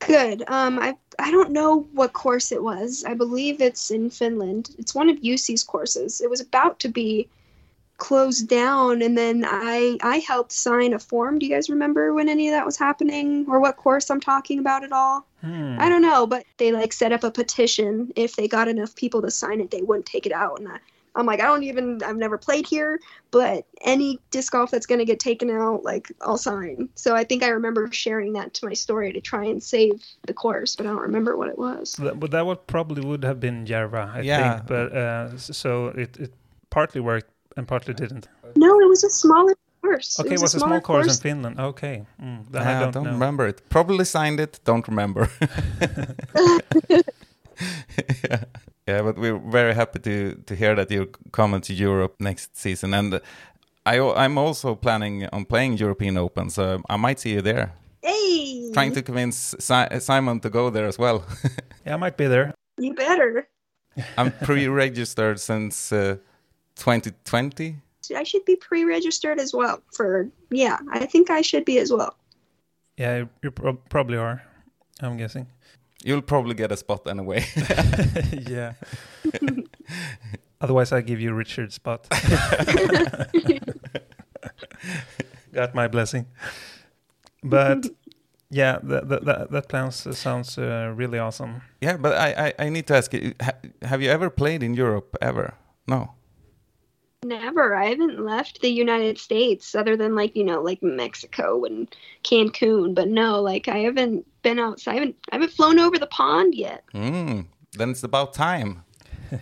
Good. 0.00 0.44
Um, 0.48 0.78
I 0.78 0.96
I 1.18 1.30
don't 1.30 1.50
know 1.50 1.80
what 1.92 2.12
course 2.12 2.52
it 2.52 2.62
was. 2.62 3.04
I 3.04 3.14
believe 3.14 3.60
it's 3.60 3.90
in 3.90 4.10
Finland. 4.10 4.70
It's 4.78 4.94
one 4.94 5.08
of 5.08 5.16
UC's 5.16 5.64
courses. 5.64 6.20
It 6.20 6.30
was 6.30 6.40
about 6.40 6.78
to 6.80 6.88
be 6.88 7.28
closed 7.96 8.48
down, 8.48 9.02
and 9.02 9.18
then 9.18 9.44
I 9.46 9.98
I 10.02 10.18
helped 10.18 10.52
sign 10.52 10.94
a 10.94 10.98
form. 10.98 11.38
Do 11.38 11.46
you 11.46 11.54
guys 11.54 11.68
remember 11.68 12.14
when 12.14 12.28
any 12.28 12.48
of 12.48 12.52
that 12.52 12.64
was 12.64 12.78
happening, 12.78 13.46
or 13.48 13.58
what 13.60 13.76
course 13.76 14.08
I'm 14.10 14.20
talking 14.20 14.60
about 14.60 14.84
at 14.84 14.92
all? 14.92 15.26
Hmm. 15.40 15.76
I 15.78 15.88
don't 15.88 16.02
know, 16.02 16.26
but 16.26 16.44
they 16.58 16.72
like 16.72 16.92
set 16.92 17.12
up 17.12 17.24
a 17.24 17.30
petition. 17.30 18.12
If 18.14 18.36
they 18.36 18.46
got 18.46 18.68
enough 18.68 18.94
people 18.94 19.22
to 19.22 19.30
sign 19.30 19.60
it, 19.60 19.70
they 19.70 19.82
wouldn't 19.82 20.06
take 20.06 20.26
it 20.26 20.32
out. 20.32 20.60
And 20.60 20.68
I, 20.68 20.78
I'm 21.14 21.26
like, 21.26 21.40
I 21.40 21.46
don't 21.46 21.62
even, 21.64 22.02
I've 22.02 22.16
never 22.16 22.38
played 22.38 22.66
here, 22.66 23.00
but 23.30 23.66
any 23.82 24.18
disc 24.30 24.52
golf 24.52 24.70
that's 24.70 24.86
going 24.86 24.98
to 24.98 25.04
get 25.04 25.20
taken 25.20 25.50
out, 25.50 25.84
like, 25.84 26.12
I'll 26.22 26.38
sign. 26.38 26.88
So 26.94 27.14
I 27.14 27.24
think 27.24 27.42
I 27.42 27.48
remember 27.48 27.90
sharing 27.92 28.32
that 28.34 28.54
to 28.54 28.66
my 28.66 28.74
story 28.74 29.12
to 29.12 29.20
try 29.20 29.44
and 29.44 29.62
save 29.62 30.02
the 30.26 30.32
course, 30.34 30.76
but 30.76 30.86
I 30.86 30.90
don't 30.90 31.02
remember 31.02 31.36
what 31.36 31.48
it 31.48 31.58
was. 31.58 31.90
So 31.90 32.04
that, 32.04 32.20
but 32.20 32.30
that 32.30 32.46
would 32.46 32.66
probably 32.66 33.02
would 33.04 33.24
have 33.24 33.40
been 33.40 33.64
Järva, 33.66 34.14
I 34.14 34.20
Yeah. 34.20 34.56
think. 34.56 34.66
But 34.66 34.92
uh, 34.92 35.36
so 35.38 35.86
it, 35.88 36.16
it 36.18 36.32
partly 36.70 37.00
worked 37.00 37.30
and 37.56 37.66
partly 37.66 37.94
didn't. 37.94 38.28
No, 38.56 38.80
it 38.80 38.88
was 38.88 39.04
a 39.04 39.10
smaller 39.10 39.54
course. 39.82 40.20
Okay, 40.20 40.34
it 40.34 40.40
was, 40.40 40.54
a 40.54 40.60
small 40.60 40.80
course, 40.80 41.08
in 41.08 41.14
Finland. 41.20 41.58
Okay, 41.58 42.04
mm, 42.22 42.44
then 42.50 42.62
I 42.62 42.76
I 42.76 42.80
don't, 42.80 42.92
don't, 42.92 43.04
know. 43.04 43.12
remember 43.12 43.46
it. 43.46 43.68
Probably 43.68 44.04
signed 44.04 44.40
it. 44.40 44.60
Don't 44.64 44.86
remember. 44.88 45.28
yeah. 48.30 48.44
Yeah, 48.88 49.02
but 49.02 49.18
we're 49.18 49.38
very 49.52 49.74
happy 49.74 49.98
to 50.00 50.34
to 50.46 50.54
hear 50.54 50.74
that 50.74 50.90
you're 50.90 51.10
coming 51.30 51.60
to 51.60 51.72
Europe 51.74 52.14
next 52.20 52.56
season, 52.56 52.94
and 52.94 53.20
I 53.86 54.00
I'm 54.24 54.38
also 54.38 54.74
planning 54.74 55.26
on 55.32 55.44
playing 55.44 55.78
European 55.80 56.16
Open, 56.16 56.50
so 56.50 56.80
I 56.90 56.96
might 56.96 57.20
see 57.20 57.32
you 57.34 57.42
there. 57.42 57.72
Hey, 58.02 58.70
Trying 58.72 58.92
to 58.94 59.02
convince 59.02 59.54
si- 59.58 60.00
Simon 60.00 60.40
to 60.40 60.50
go 60.50 60.70
there 60.70 60.86
as 60.88 60.98
well. 60.98 61.22
Yeah, 61.86 61.94
I 61.94 61.98
might 61.98 62.16
be 62.16 62.28
there. 62.28 62.52
you 62.78 62.94
better. 62.94 63.48
I'm 64.18 64.30
pre-registered 64.44 65.40
since 65.40 65.92
uh, 65.92 66.16
2020. 66.76 67.76
I 68.16 68.24
should 68.24 68.44
be 68.44 68.56
pre-registered 68.56 69.40
as 69.40 69.52
well. 69.54 69.80
For 69.92 70.28
yeah, 70.50 70.78
I 70.92 71.06
think 71.06 71.30
I 71.30 71.42
should 71.42 71.64
be 71.64 71.78
as 71.78 71.90
well. 71.92 72.14
Yeah, 72.96 73.16
you, 73.18 73.28
you 73.42 73.50
prob 73.50 73.76
probably 73.90 74.18
are. 74.18 74.42
I'm 75.00 75.16
guessing. 75.16 75.46
You'll 76.04 76.22
probably 76.22 76.54
get 76.54 76.70
a 76.72 76.76
spot 76.76 77.06
anyway. 77.08 77.44
yeah. 78.48 78.74
Otherwise, 80.60 80.92
I 80.92 81.00
give 81.02 81.20
you 81.20 81.32
Rickard's 81.34 81.74
spot. 81.74 82.08
Got 85.52 85.74
my 85.74 85.88
blessing. 85.88 86.26
But 87.42 87.86
yeah, 88.50 88.78
that 88.82 89.08
that 89.08 89.24
that, 89.24 89.50
that 89.50 89.68
plan 89.68 89.86
s- 89.86 90.06
sounds 90.18 90.58
uh, 90.58 90.92
really 90.96 91.18
awesome. 91.18 91.62
yeah, 91.80 91.96
but 91.96 92.12
I, 92.16 92.46
I 92.48 92.66
I 92.66 92.68
need 92.68 92.86
to 92.88 92.96
ask 92.96 93.12
you: 93.14 93.34
ha- 93.40 93.58
Have 93.82 94.02
you 94.02 94.10
ever 94.10 94.30
played 94.30 94.62
in 94.62 94.74
Europe 94.74 95.16
ever? 95.20 95.54
No. 95.86 96.12
Never. 97.24 97.74
I 97.74 97.86
haven't 97.86 98.24
left 98.24 98.60
the 98.60 98.68
United 98.70 99.18
States 99.18 99.74
other 99.74 99.96
than 99.96 100.14
like, 100.14 100.36
you 100.36 100.44
know, 100.44 100.62
like 100.62 100.82
Mexico 100.82 101.64
and 101.64 101.92
Cancun. 102.22 102.94
But 102.94 103.08
no, 103.08 103.42
like 103.42 103.66
I 103.66 103.78
haven't 103.78 104.24
been 104.42 104.60
outside. 104.60 104.92
I 104.92 104.94
haven't, 104.94 105.16
I 105.32 105.34
haven't 105.34 105.52
flown 105.52 105.80
over 105.80 105.98
the 105.98 106.06
pond 106.06 106.54
yet. 106.54 106.84
Mm, 106.94 107.46
then 107.72 107.90
it's 107.90 108.04
about 108.04 108.34
time. 108.34 108.84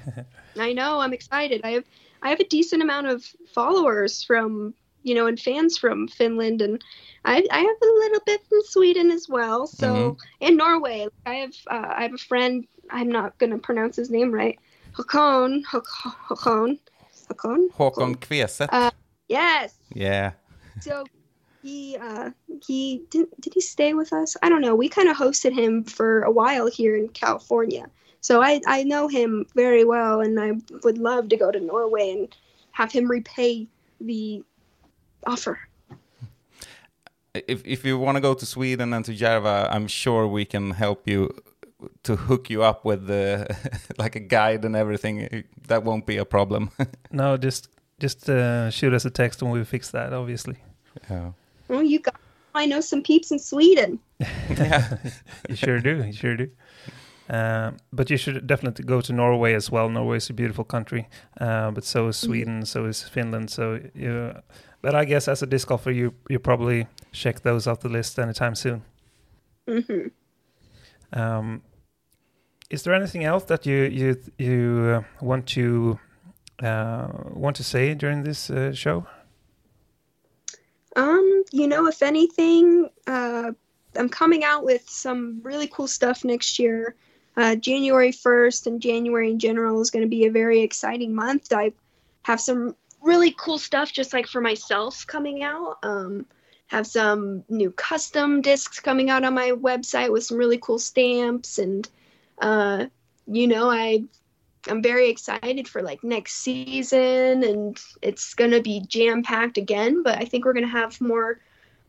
I 0.58 0.72
know. 0.72 1.00
I'm 1.00 1.12
excited. 1.12 1.60
I 1.64 1.72
have 1.72 1.84
I 2.22 2.30
have 2.30 2.40
a 2.40 2.44
decent 2.44 2.82
amount 2.82 3.08
of 3.08 3.24
followers 3.52 4.22
from 4.22 4.72
you 5.02 5.14
know 5.14 5.26
and 5.26 5.38
fans 5.38 5.76
from 5.76 6.08
Finland, 6.08 6.62
and 6.62 6.82
I 7.26 7.46
I 7.50 7.58
have 7.58 7.76
a 7.82 7.98
little 7.98 8.20
bit 8.24 8.40
from 8.48 8.60
Sweden 8.64 9.10
as 9.10 9.28
well. 9.28 9.66
So 9.66 10.16
and 10.40 10.56
Norway. 10.56 11.08
I 11.26 11.34
have 11.34 11.54
uh, 11.70 11.92
I 11.94 12.02
have 12.02 12.14
a 12.14 12.18
friend. 12.18 12.66
I'm 12.88 13.10
not 13.10 13.36
gonna 13.36 13.58
pronounce 13.58 13.96
his 13.96 14.10
name 14.10 14.32
right. 14.32 14.58
Håkon. 14.94 15.62
Håk- 15.66 16.86
Håkon. 17.28 17.68
Håkon. 17.78 18.16
Kveset. 18.16 18.68
Uh, 18.72 18.90
Yes. 19.28 19.74
yeah. 19.94 20.32
So 20.80 21.04
he 21.62 21.96
uh 22.00 22.30
he 22.66 23.02
did 23.10 23.26
did 23.40 23.54
he 23.54 23.60
stay 23.60 23.92
with 23.94 24.12
us? 24.12 24.36
I 24.42 24.48
don't 24.48 24.60
know. 24.60 24.74
We 24.76 24.88
kind 24.88 25.08
of 25.08 25.16
hosted 25.16 25.52
him 25.52 25.84
for 25.84 26.22
a 26.22 26.30
while 26.30 26.68
here 26.68 26.96
in 26.96 27.08
California. 27.08 27.86
So 28.20 28.40
I 28.42 28.60
I 28.66 28.84
know 28.84 29.08
him 29.08 29.46
very 29.54 29.84
well 29.84 30.20
and 30.20 30.38
I 30.38 30.52
would 30.84 30.98
love 30.98 31.28
to 31.30 31.36
go 31.36 31.50
to 31.50 31.58
Norway 31.58 32.10
and 32.12 32.36
have 32.72 32.92
him 32.92 33.10
repay 33.10 33.66
the 34.00 34.44
offer. 35.26 35.58
If 37.34 37.62
if 37.64 37.84
you 37.84 37.98
want 37.98 38.16
to 38.16 38.20
go 38.20 38.34
to 38.34 38.46
Sweden 38.46 38.92
and 38.92 39.04
to 39.04 39.12
Järva, 39.12 39.68
I'm 39.70 39.88
sure 39.88 40.26
we 40.26 40.44
can 40.44 40.70
help 40.70 41.08
you 41.08 41.30
to 42.02 42.16
hook 42.16 42.50
you 42.50 42.62
up 42.62 42.84
with 42.84 43.06
the 43.06 43.46
like 43.98 44.16
a 44.16 44.20
guide 44.20 44.64
and 44.64 44.76
everything. 44.76 45.44
That 45.68 45.84
won't 45.84 46.06
be 46.06 46.16
a 46.18 46.24
problem. 46.24 46.70
No, 47.10 47.36
just 47.36 47.68
just 48.00 48.28
uh, 48.28 48.70
shoot 48.70 48.92
us 48.94 49.04
a 49.04 49.10
text 49.10 49.42
when 49.42 49.52
we 49.52 49.64
fix 49.64 49.90
that. 49.90 50.12
Obviously, 50.12 50.56
yeah. 51.10 51.32
Oh, 51.70 51.80
you 51.80 51.98
got 51.98 52.14
I 52.54 52.66
know 52.66 52.80
some 52.80 53.02
peeps 53.02 53.30
in 53.30 53.38
Sweden. 53.38 53.98
yeah. 54.20 54.96
you 55.48 55.56
sure 55.56 55.80
do. 55.80 56.04
You 56.04 56.12
sure 56.12 56.36
do. 56.36 56.48
Um, 57.28 57.76
but 57.92 58.08
you 58.10 58.16
should 58.16 58.46
definitely 58.46 58.84
go 58.84 59.00
to 59.00 59.12
Norway 59.12 59.54
as 59.54 59.70
well. 59.70 59.88
Norway 59.88 60.18
is 60.18 60.30
a 60.30 60.32
beautiful 60.32 60.64
country, 60.64 61.08
uh, 61.40 61.70
but 61.72 61.84
so 61.84 62.08
is 62.08 62.16
Sweden, 62.16 62.64
so 62.64 62.84
is 62.86 63.02
Finland. 63.02 63.50
So, 63.50 63.80
you, 63.94 64.32
but 64.80 64.94
I 64.94 65.04
guess 65.04 65.26
as 65.28 65.42
a 65.42 65.46
disc 65.46 65.68
golfer, 65.68 65.90
you 65.90 66.14
you 66.30 66.38
probably 66.38 66.86
check 67.12 67.40
those 67.40 67.66
off 67.66 67.80
the 67.80 67.88
list 67.88 68.18
anytime 68.18 68.54
soon. 68.54 68.82
hmm 69.68 70.08
Um, 71.12 71.62
is 72.70 72.82
there 72.82 72.94
anything 72.94 73.24
else 73.24 73.44
that 73.44 73.66
you 73.66 73.84
you 73.84 74.16
you 74.38 74.96
uh, 74.96 75.24
want 75.24 75.46
to 75.46 75.98
uh, 76.62 77.08
want 77.30 77.56
to 77.56 77.64
say 77.64 77.94
during 77.94 78.22
this 78.22 78.50
uh, 78.50 78.72
show? 78.72 79.06
Um, 80.96 81.44
you 81.52 81.68
know, 81.68 81.86
if 81.86 82.02
anything, 82.02 82.88
uh, 83.06 83.52
I'm 83.94 84.08
coming 84.08 84.44
out 84.44 84.64
with 84.64 84.88
some 84.88 85.40
really 85.42 85.68
cool 85.68 85.86
stuff 85.86 86.24
next 86.24 86.58
year. 86.58 86.94
Uh, 87.36 87.54
January 87.54 88.12
1st 88.12 88.66
and 88.66 88.80
January 88.80 89.30
in 89.30 89.38
general 89.38 89.82
is 89.82 89.90
going 89.90 90.04
to 90.04 90.08
be 90.08 90.24
a 90.24 90.30
very 90.30 90.60
exciting 90.60 91.14
month. 91.14 91.52
I 91.52 91.72
have 92.22 92.40
some 92.40 92.74
really 93.02 93.34
cool 93.36 93.58
stuff 93.58 93.92
just 93.92 94.14
like 94.14 94.26
for 94.26 94.40
myself 94.40 95.06
coming 95.06 95.42
out. 95.42 95.76
Um, 95.82 96.24
have 96.68 96.86
some 96.86 97.44
new 97.48 97.70
custom 97.70 98.40
discs 98.40 98.80
coming 98.80 99.10
out 99.10 99.22
on 99.22 99.34
my 99.34 99.50
website 99.50 100.10
with 100.10 100.24
some 100.24 100.38
really 100.38 100.58
cool 100.58 100.78
stamps 100.78 101.58
and 101.58 101.88
uh, 102.38 102.86
you 103.26 103.46
know, 103.46 103.70
I 103.70 104.04
I'm 104.68 104.82
very 104.82 105.10
excited 105.10 105.68
for 105.68 105.82
like 105.82 106.02
next 106.02 106.34
season 106.34 107.44
and 107.44 107.80
it's 108.02 108.34
to 108.50 108.62
be 108.62 108.80
jam 108.86 109.22
packed 109.22 109.58
again, 109.58 110.02
but 110.02 110.18
I 110.18 110.24
think 110.24 110.44
we're 110.44 110.52
to 110.64 110.70
have 110.70 111.00
more 111.00 111.40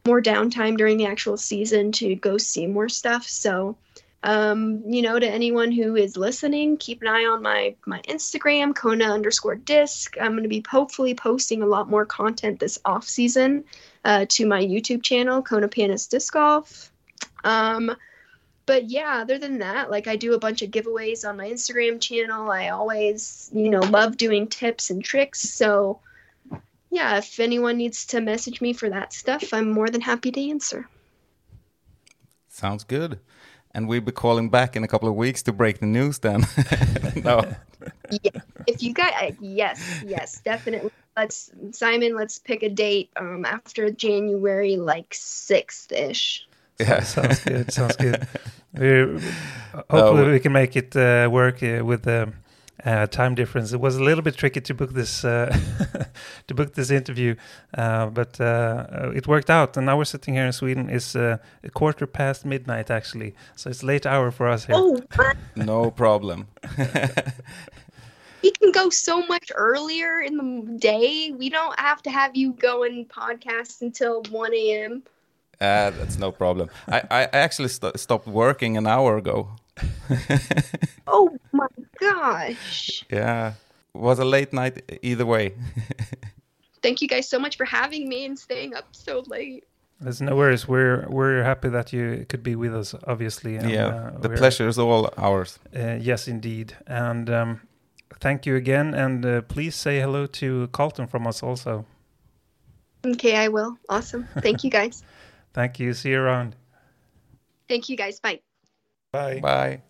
more 0.06 0.22
downtime 0.22 0.78
during 0.78 0.98
the 0.98 1.06
actual 1.06 1.38
season 1.38 1.92
to 1.92 2.16
go 2.16 2.38
see 2.38 2.66
more 2.66 2.88
stuff. 2.88 3.26
So, 3.26 3.76
um, 4.24 4.82
you 4.88 5.02
know, 5.02 5.20
to 5.20 5.28
anyone 5.28 5.72
who 5.72 5.96
is 5.96 6.16
listening, 6.16 6.78
keep 6.78 7.02
an 7.02 7.10
eye 7.10 7.26
on 7.26 7.42
my 7.42 7.76
my 7.86 8.02
Instagram, 8.04 8.76
Kona 8.76 9.06
underscore 9.06 9.56
disc. 9.56 10.16
I'm 10.20 10.34
to 10.44 10.50
be 10.50 10.64
hopefully 10.68 11.14
posting 11.14 11.62
a 11.62 11.68
lot 11.68 11.90
more 11.90 12.06
content 12.06 12.60
this 12.60 12.80
off 12.86 13.06
season 13.06 13.66
uh, 14.06 14.26
to 14.30 14.46
my 14.46 14.64
YouTube 14.64 15.04
channel, 15.04 15.42
Kona 15.42 15.68
Panis 15.68 16.08
Disc 16.08 16.34
Golf. 16.34 16.92
Um, 17.44 17.96
but 18.68 18.90
yeah, 18.90 19.20
other 19.22 19.40
than 19.40 19.60
that, 19.60 19.90
like 19.90 20.08
I 20.08 20.18
do 20.18 20.34
a 20.34 20.40
bunch 20.40 20.62
of 20.62 20.70
giveaways 20.70 21.28
on 21.28 21.38
my 21.38 21.50
Instagram 21.50 22.00
channel. 22.00 22.52
I 22.52 22.68
always, 22.68 23.50
you 23.54 23.70
know, 23.70 23.80
love 23.80 24.18
doing 24.18 24.46
tips 24.46 24.92
and 24.92 25.04
tricks. 25.04 25.40
So 25.40 26.00
yeah, 26.92 27.18
if 27.18 27.40
anyone 27.40 27.78
needs 27.78 28.06
to 28.08 28.20
message 28.22 28.62
me 28.62 28.74
for 28.74 28.90
that 28.90 29.14
stuff, 29.14 29.54
I'm 29.54 29.72
more 29.72 29.90
than 29.90 30.02
happy 30.02 30.32
to 30.32 30.50
answer. 30.50 30.88
Sounds 32.50 32.84
good. 32.84 33.20
And 33.72 33.88
we'll 33.88 34.02
be 34.02 34.12
calling 34.12 34.50
back 34.50 34.76
in 34.76 34.84
a 34.84 34.88
couple 34.88 35.08
of 35.08 35.16
weeks 35.16 35.42
to 35.44 35.54
break 35.54 35.80
the 35.80 35.86
news 35.86 36.20
then. 36.20 36.46
no. 37.24 37.56
yeah, 38.24 38.42
if 38.66 38.84
you 38.84 38.94
guys, 38.94 39.36
yes, 39.40 40.04
yes, 40.06 40.42
definitely. 40.42 40.92
Let's 41.16 41.52
Simon. 41.72 42.16
Let's 42.16 42.38
pick 42.38 42.64
a 42.64 42.70
date 42.70 43.12
um, 43.16 43.46
after 43.46 43.90
January, 43.92 44.76
like 44.76 45.14
sixth 45.14 45.92
ish. 45.92 46.48
Yeah. 46.80 47.02
Sounds 47.04 47.44
good. 47.44 47.72
Sounds 47.74 47.96
good. 47.96 48.28
We're, 48.78 49.20
hopefully, 49.90 50.26
Uh, 50.26 50.32
we 50.32 50.40
can 50.40 50.52
make 50.52 50.76
it 50.76 50.96
uh, 50.96 51.28
work 51.32 51.64
uh, 51.64 51.84
with 51.84 52.04
the 52.04 52.32
uh, 52.86 53.08
time 53.08 53.34
difference. 53.36 53.74
It 53.74 53.80
was 53.80 53.96
a 53.96 54.04
little 54.04 54.22
bit 54.22 54.36
tricky 54.36 54.62
to 54.62 54.74
book 54.76 54.94
this 54.94 55.24
uh, 55.26 55.50
to 56.48 56.54
book 56.54 56.74
this 56.76 56.92
interview, 56.92 57.36
uh, 57.76 58.08
but 58.08 58.40
uh, 58.40 59.12
it 59.16 59.28
worked 59.28 59.50
out. 59.50 59.76
And 59.78 59.86
now 59.88 59.98
we're 59.98 60.06
sitting 60.06 60.36
here 60.36 60.46
in 60.46 60.54
Sweden. 60.54 60.90
It's 60.90 61.16
uh, 61.16 61.38
a 61.64 61.70
quarter 61.70 62.06
past 62.06 62.46
midnight, 62.46 62.92
actually, 62.92 63.34
so 63.56 63.70
it's 63.72 63.82
late 63.84 64.06
hour 64.06 64.30
for 64.32 64.48
us 64.48 64.66
here. 64.66 64.76
Oh, 64.78 65.02
no 65.56 65.90
problem. 65.92 66.48
we 68.44 68.52
can 68.52 68.72
go 68.72 68.90
so 68.92 69.26
much 69.26 69.52
earlier 69.56 70.22
in 70.22 70.38
the 70.38 70.78
day. 70.78 71.32
We 71.36 71.50
don't 71.50 71.80
have 71.80 72.02
to 72.04 72.12
have 72.12 72.36
you 72.36 72.54
go 72.54 72.84
and 72.84 73.10
podcast 73.10 73.82
until 73.82 74.22
one 74.30 74.54
a.m. 74.54 75.02
Uh, 75.60 75.90
that's 75.92 76.18
no 76.18 76.32
problem. 76.32 76.70
I, 76.88 77.02
I 77.10 77.24
actually 77.34 77.70
st- 77.70 78.00
stopped 78.00 78.28
working 78.28 78.78
an 78.78 78.88
hour 78.88 79.18
ago. 79.18 79.50
Oh 81.10 81.38
my 81.54 81.68
gosh! 82.00 83.06
yeah. 83.10 83.54
Was 83.94 84.20
a 84.20 84.26
late 84.26 84.52
night 84.54 85.00
either 85.02 85.26
way. 85.26 85.54
Thank 86.82 87.02
you 87.02 87.08
guys 87.08 87.30
so 87.30 87.40
much 87.40 87.56
for 87.58 87.66
having 87.66 88.08
me 88.10 88.26
and 88.26 88.38
staying 88.38 88.76
up 88.76 88.88
so 88.92 89.24
late. 89.26 89.64
There's 90.00 90.22
no 90.22 90.36
worries. 90.36 90.68
We're 90.68 91.08
we're 91.10 91.44
happy 91.44 91.70
that 91.70 91.92
you 91.94 92.26
could 92.30 92.44
be 92.44 92.56
with 92.56 92.76
us, 92.76 92.94
obviously. 93.08 93.56
and, 93.56 93.70
yeah. 93.70 93.88
uh, 93.88 94.20
the 94.20 94.30
pleasure 94.30 94.68
is 94.68 94.78
all 94.78 95.10
ours. 95.18 95.60
Uh, 95.76 95.98
yes, 96.00 96.28
indeed. 96.28 96.76
And 96.86 97.30
um, 97.30 97.62
thank 98.20 98.46
you 98.46 98.56
again. 98.56 98.94
And 98.94 99.26
uh, 99.26 99.42
please 99.42 99.76
say 99.76 100.00
hello 100.00 100.28
to 100.28 100.68
Colton 100.68 101.08
from 101.08 101.26
us 101.26 101.42
also. 101.42 101.86
Okay, 103.06 103.38
I 103.38 103.48
will. 103.48 103.78
Awesome. 103.90 104.28
Thank 104.40 104.64
you 104.64 104.70
guys. 104.70 105.04
Thank 105.58 105.80
you. 105.80 105.92
See 105.96 106.12
you 106.12 106.20
around. 106.20 106.56
Thank 107.68 107.90
you 107.90 107.98
guys. 107.98 108.20
Bye. 108.20 108.42
Bye. 109.12 109.40
Bye. 109.40 109.82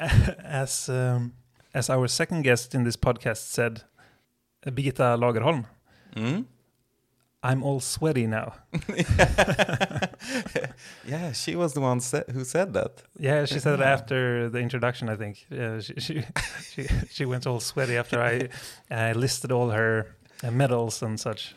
as 0.44 0.88
um, 0.88 1.34
as 1.72 1.88
our 1.88 2.08
second 2.08 2.42
guest 2.42 2.74
in 2.74 2.82
this 2.82 2.96
podcast 2.96 3.38
said, 3.38 3.82
uh, 4.66 4.70
Birgitta 4.70 5.16
Lagerholm, 5.16 5.66
Mm? 6.16 6.46
I'm 7.50 7.62
all 7.62 7.80
sweaty 7.80 8.26
now. 8.26 8.54
yeah, 11.06 11.32
she 11.32 11.56
was 11.56 11.72
the 11.74 11.80
one 11.80 12.00
sa- 12.00 12.24
who 12.32 12.44
said 12.44 12.72
that. 12.74 13.02
Yeah, 13.18 13.44
she 13.46 13.58
said 13.60 13.80
it 13.80 13.84
after 13.84 14.48
the 14.48 14.58
introduction. 14.58 15.08
I 15.08 15.16
think 15.16 15.46
yeah, 15.50 15.80
she, 15.80 15.94
she 15.98 16.24
she 16.72 16.88
she 17.10 17.24
went 17.24 17.46
all 17.46 17.60
sweaty 17.60 17.96
after 17.96 18.20
I 18.20 18.48
I 18.90 19.12
listed 19.12 19.52
all 19.52 19.70
her 19.70 20.16
uh, 20.44 20.50
medals 20.50 21.02
and 21.02 21.20
such. 21.20 21.54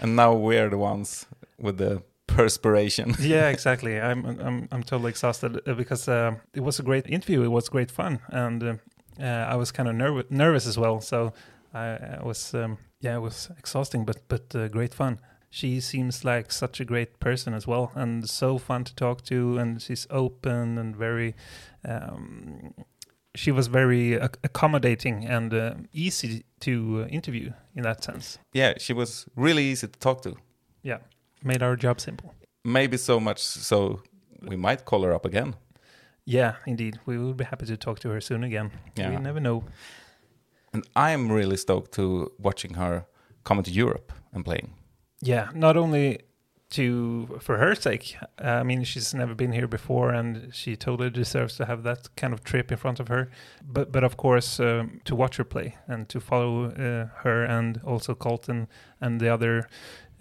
And 0.00 0.16
now 0.16 0.32
we're 0.34 0.70
the 0.70 0.78
ones 0.78 1.26
with 1.58 1.78
the 1.78 2.02
perspiration. 2.26 3.14
yeah, 3.20 3.48
exactly. 3.50 4.00
I'm 4.00 4.24
I'm 4.24 4.68
I'm 4.70 4.82
totally 4.82 5.10
exhausted 5.10 5.60
uh, 5.66 5.74
because 5.74 6.08
uh, 6.08 6.34
it 6.54 6.60
was 6.62 6.78
a 6.78 6.82
great 6.82 7.06
interview. 7.06 7.42
It 7.42 7.50
was 7.50 7.68
great 7.68 7.90
fun, 7.90 8.20
and 8.28 8.62
uh, 8.62 9.24
I 9.24 9.56
was 9.56 9.72
kind 9.72 9.88
of 9.88 9.94
nerv- 9.94 10.30
nervous 10.30 10.66
as 10.66 10.78
well. 10.78 11.00
So 11.00 11.32
I, 11.74 12.18
I 12.20 12.22
was 12.22 12.54
um, 12.54 12.78
yeah, 13.00 13.16
it 13.16 13.20
was 13.20 13.50
exhausting, 13.58 14.04
but 14.04 14.28
but 14.28 14.54
uh, 14.54 14.68
great 14.68 14.94
fun. 14.94 15.18
She 15.50 15.80
seems 15.80 16.24
like 16.24 16.52
such 16.52 16.80
a 16.80 16.84
great 16.84 17.18
person 17.18 17.54
as 17.54 17.66
well, 17.66 17.90
and 17.94 18.28
so 18.30 18.58
fun 18.58 18.84
to 18.84 18.94
talk 18.94 19.22
to. 19.24 19.58
And 19.58 19.82
she's 19.82 20.06
open 20.10 20.78
and 20.78 20.94
very. 20.96 21.34
Um, 21.84 22.74
she 23.34 23.52
was 23.52 23.68
very 23.68 24.14
accommodating 24.14 25.24
and 25.24 25.54
uh, 25.54 25.74
easy 25.92 26.44
to 26.60 27.04
uh, 27.04 27.06
interview 27.06 27.52
in 27.76 27.82
that 27.82 28.02
sense. 28.02 28.38
yeah, 28.52 28.74
she 28.78 28.92
was 28.92 29.26
really 29.36 29.64
easy 29.64 29.86
to 29.86 29.98
talk 30.00 30.22
to. 30.22 30.34
Yeah. 30.82 30.98
made 31.44 31.62
our 31.62 31.76
job 31.76 32.00
simple. 32.00 32.34
Maybe 32.64 32.96
so 32.96 33.20
much 33.20 33.38
so 33.38 34.02
we 34.42 34.56
might 34.56 34.84
call 34.84 35.02
her 35.04 35.14
up 35.14 35.24
again. 35.24 35.54
Yeah, 36.24 36.56
indeed. 36.66 36.98
We 37.06 37.18
will 37.18 37.34
be 37.34 37.44
happy 37.44 37.66
to 37.66 37.76
talk 37.76 37.98
to 38.00 38.10
her 38.10 38.20
soon 38.20 38.44
again. 38.44 38.70
Yeah. 38.96 39.10
We 39.10 39.16
never 39.16 39.40
know. 39.40 39.64
And 40.72 40.86
I'm 40.94 41.32
really 41.32 41.56
stoked 41.56 41.92
to 41.92 42.32
watching 42.38 42.74
her 42.74 43.06
come 43.44 43.62
to 43.62 43.70
Europe 43.70 44.12
and 44.32 44.44
playing. 44.44 44.74
Yeah, 45.20 45.50
not 45.54 45.76
only 45.76 46.20
to 46.70 47.38
for 47.40 47.58
her 47.58 47.74
sake. 47.74 48.16
Uh, 48.42 48.48
I 48.48 48.62
mean, 48.62 48.84
she's 48.84 49.12
never 49.12 49.34
been 49.34 49.52
here 49.52 49.66
before, 49.66 50.10
and 50.10 50.54
she 50.54 50.76
totally 50.76 51.10
deserves 51.10 51.56
to 51.56 51.66
have 51.66 51.82
that 51.82 52.08
kind 52.16 52.32
of 52.32 52.44
trip 52.44 52.72
in 52.72 52.78
front 52.78 53.00
of 53.00 53.08
her. 53.08 53.30
But 53.62 53.92
but 53.92 54.04
of 54.04 54.16
course, 54.16 54.60
um, 54.60 55.00
to 55.04 55.14
watch 55.16 55.36
her 55.36 55.44
play 55.44 55.76
and 55.86 56.08
to 56.08 56.20
follow 56.20 56.66
uh, 56.66 57.06
her 57.22 57.44
and 57.44 57.80
also 57.84 58.14
Colton 58.14 58.68
and 59.00 59.20
the 59.20 59.28
other 59.28 59.68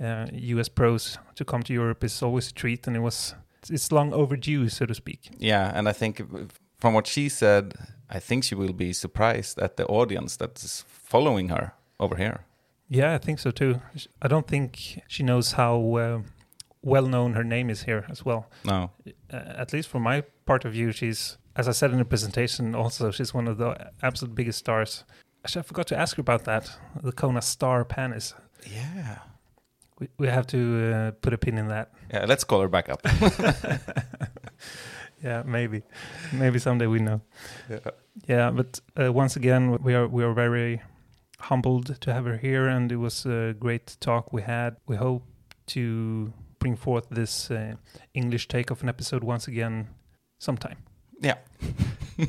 uh, 0.04 0.28
U.S. 0.34 0.70
pros 0.70 1.18
to 1.36 1.45
come 1.45 1.64
to 1.64 1.74
Europe 1.74 2.04
is 2.04 2.22
always 2.22 2.50
a 2.50 2.54
treat, 2.54 2.88
and 2.88 2.95
it 2.95 3.02
was 3.02 3.36
it's 3.70 3.91
long 3.91 4.14
overdue, 4.14 4.70
so 4.70 4.86
to 4.86 4.95
speak. 4.95 5.30
Yeah, 5.38 5.72
and 5.74 5.88
I 5.88 5.93
think 5.93 6.22
from 6.80 6.93
what 6.93 7.08
she 7.08 7.30
said, 7.30 7.76
I 8.10 8.20
think 8.20 8.43
she 8.43 8.55
will 8.55 8.74
be 8.74 8.93
surprised 8.93 9.60
at 9.60 9.78
the 9.78 9.86
audience 9.86 10.36
that's 10.38 10.84
following 10.88 11.49
her 11.49 11.74
over 11.99 12.16
here. 12.16 12.45
Yeah, 12.88 13.14
I 13.14 13.20
think 13.20 13.39
so 13.39 13.51
too. 13.51 13.82
I 14.22 14.28
don't 14.28 14.47
think 14.47 15.01
she 15.07 15.22
knows 15.22 15.51
how 15.53 15.95
uh, 15.95 16.22
well 16.82 17.05
known 17.05 17.34
her 17.34 17.43
name 17.43 17.70
is 17.70 17.84
here 17.84 18.05
as 18.10 18.26
well. 18.26 18.47
No. 18.66 18.91
Uh, 19.32 19.36
at 19.36 19.74
least 19.74 19.89
from 19.89 20.03
my 20.03 20.24
part 20.45 20.66
of 20.66 20.74
view, 20.74 20.91
she's, 20.91 21.38
as 21.55 21.68
I 21.68 21.72
said 21.72 21.91
in 21.91 21.99
the 21.99 22.05
presentation, 22.05 22.74
also 22.74 23.12
she's 23.12 23.34
one 23.34 23.47
of 23.47 23.57
the 23.57 23.91
absolute 24.01 24.34
biggest 24.34 24.60
stars. 24.60 25.03
Actually, 25.45 25.62
I 25.62 25.64
forgot 25.64 25.88
to 25.88 25.97
ask 25.97 26.18
her 26.18 26.22
about 26.22 26.45
that. 26.45 26.72
The 27.01 27.12
Kona 27.12 27.41
Star 27.41 27.86
Panis. 27.86 28.34
Yeah. 28.66 29.20
We, 29.99 30.07
we 30.18 30.28
have 30.28 30.47
to 30.47 30.93
uh, 30.93 31.12
put 31.22 31.34
a 31.34 31.38
pin 31.38 31.57
in 31.57 31.68
that. 31.68 31.91
Yeah, 32.12 32.26
let's 32.26 32.43
call 32.43 32.62
her 32.62 32.70
back 32.70 32.89
up. 32.89 33.01
Yeah, 35.24 35.43
maybe, 35.45 35.84
maybe 36.32 36.59
someday 36.59 36.88
we 36.88 36.99
know. 36.99 37.22
yeah. 37.70 37.91
Yeah, 38.28 38.51
but 38.51 38.80
uh, 38.99 39.11
once 39.13 39.36
again, 39.36 39.78
we 39.84 39.93
are 39.93 40.07
we 40.07 40.24
are 40.24 40.34
very 40.34 40.82
humbled 41.39 41.99
to 42.01 42.13
have 42.13 42.26
her 42.26 42.38
here, 42.38 42.67
and 42.67 42.91
it 42.91 42.97
was 42.97 43.26
a 43.26 43.53
great 43.59 43.97
talk 43.99 44.34
we 44.34 44.41
had. 44.41 44.76
We 44.88 44.95
hope 44.97 45.24
to 45.67 46.34
bring 46.59 46.76
forth 46.76 47.07
this 47.09 47.51
uh, 47.51 47.76
English 48.13 48.47
take 48.47 48.72
of 48.72 48.84
an 48.84 48.89
episode 48.89 49.24
once 49.24 49.47
again 49.47 49.88
sometime. 50.39 50.78
Yeah. 51.22 51.38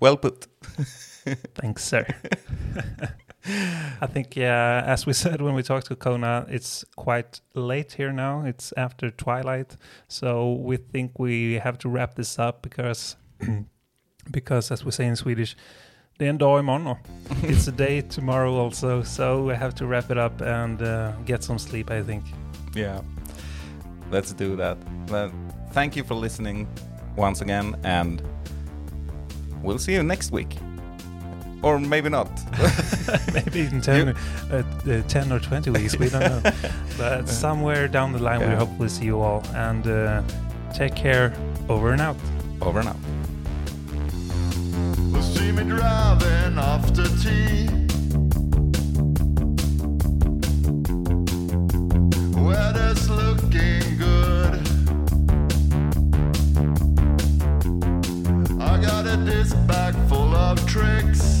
well 0.00 0.16
put. 0.16 0.46
Thanks, 1.54 1.84
sir. 1.84 2.06
I 3.46 4.06
think, 4.06 4.36
yeah, 4.36 4.82
as 4.86 5.06
we 5.06 5.12
said 5.24 5.42
when 5.42 5.54
we 5.54 5.62
talked 5.62 5.86
to 5.86 5.96
Kona, 5.96 6.46
it's 6.48 6.84
quite 6.96 7.40
late 7.54 7.92
here 7.92 8.12
now. 8.12 8.44
It's 8.44 8.72
after 8.76 9.10
twilight, 9.10 9.76
so 10.08 10.52
we 10.52 10.76
think 10.76 11.18
we 11.18 11.54
have 11.54 11.78
to 11.78 11.88
wrap 11.88 12.14
this 12.14 12.38
up 12.38 12.62
because, 12.62 13.16
because 14.30 14.70
as 14.70 14.84
we 14.84 14.90
say 14.90 15.06
in 15.06 15.16
Swedish, 15.16 15.56
det 16.18 16.26
är 16.26 16.28
en 16.28 16.38
dag 16.38 16.58
imorgon. 16.58 16.96
It's 17.42 17.68
a 17.68 17.72
day 17.72 18.00
tomorrow 18.00 18.54
also, 18.54 19.02
so 19.02 19.42
we 19.42 19.54
have 19.54 19.74
to 19.74 19.86
wrap 19.86 20.10
it 20.10 20.18
up 20.18 20.40
and 20.40 20.80
uh, 20.80 21.12
get 21.26 21.42
some 21.42 21.58
sleep. 21.58 21.90
I 21.90 22.02
think. 22.02 22.24
Yeah. 22.74 23.00
Let's 24.10 24.32
do 24.32 24.56
that. 24.56 24.78
Well, 25.08 25.32
thank 25.72 25.96
you 25.96 26.04
for 26.04 26.14
listening 26.14 26.68
once 27.16 27.40
again, 27.40 27.76
and 27.82 28.22
we'll 29.62 29.78
see 29.78 29.94
you 29.94 30.02
next 30.02 30.30
week. 30.30 30.56
Or 31.64 31.78
maybe 31.80 32.10
not. 32.10 32.28
Maybe 33.32 33.60
in 33.62 33.80
10, 33.80 34.08
uh, 34.08 34.62
uh, 34.86 35.02
10 35.08 35.32
or 35.32 35.38
20 35.40 35.70
weeks, 35.70 35.96
we 35.98 36.10
don't 36.10 36.20
know. 36.44 36.52
but 36.98 37.26
somewhere 37.26 37.88
down 37.88 38.12
the 38.12 38.18
line, 38.18 38.40
we 38.40 38.46
Yeah. 38.46 38.56
hopefully 38.56 38.90
see 38.90 39.06
you 39.06 39.20
all. 39.22 39.42
And 39.54 39.86
uh, 39.86 40.22
take 40.74 40.94
care. 40.94 41.32
Over 41.70 41.92
and 41.92 42.02
out. 42.02 42.16
Over 42.60 42.80
and 42.80 42.88
out. 42.88 42.96
Will 45.10 45.22
see 45.22 45.52
me 45.52 45.64
driving 45.64 46.58
after 46.58 47.04
tea. 47.22 47.68
Weather's 52.46 53.08
looking 53.08 53.96
good. 53.96 54.60
I 58.60 58.80
got 58.82 59.06
a 59.06 59.16
disc 59.24 59.56
bag 59.66 59.94
full 60.08 60.34
of 60.34 60.64
tricks. 60.66 61.40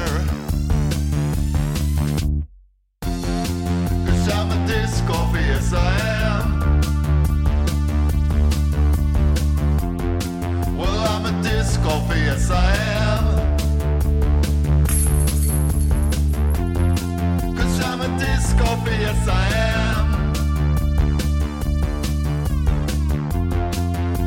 yes 18.85 19.27
I 19.27 19.47
am. 19.77 20.33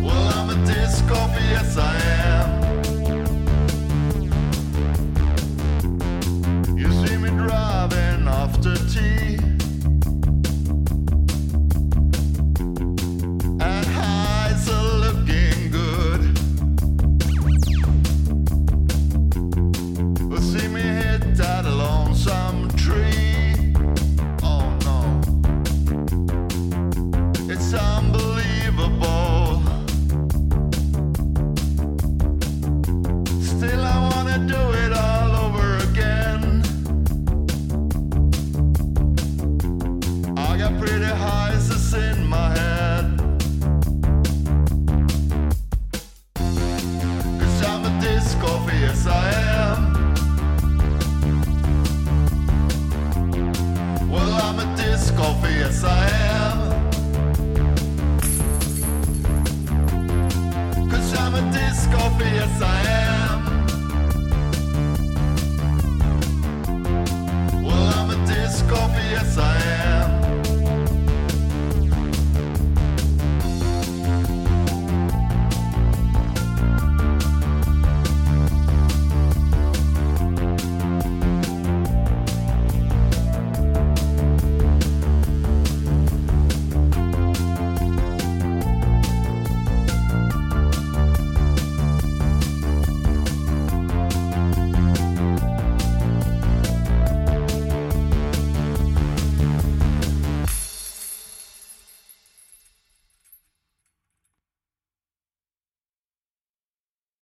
Well, 0.02 0.28
I'm 0.34 0.50
a 0.50 0.66
yes 1.50 1.76
I 1.76 1.96
am. 1.96 2.13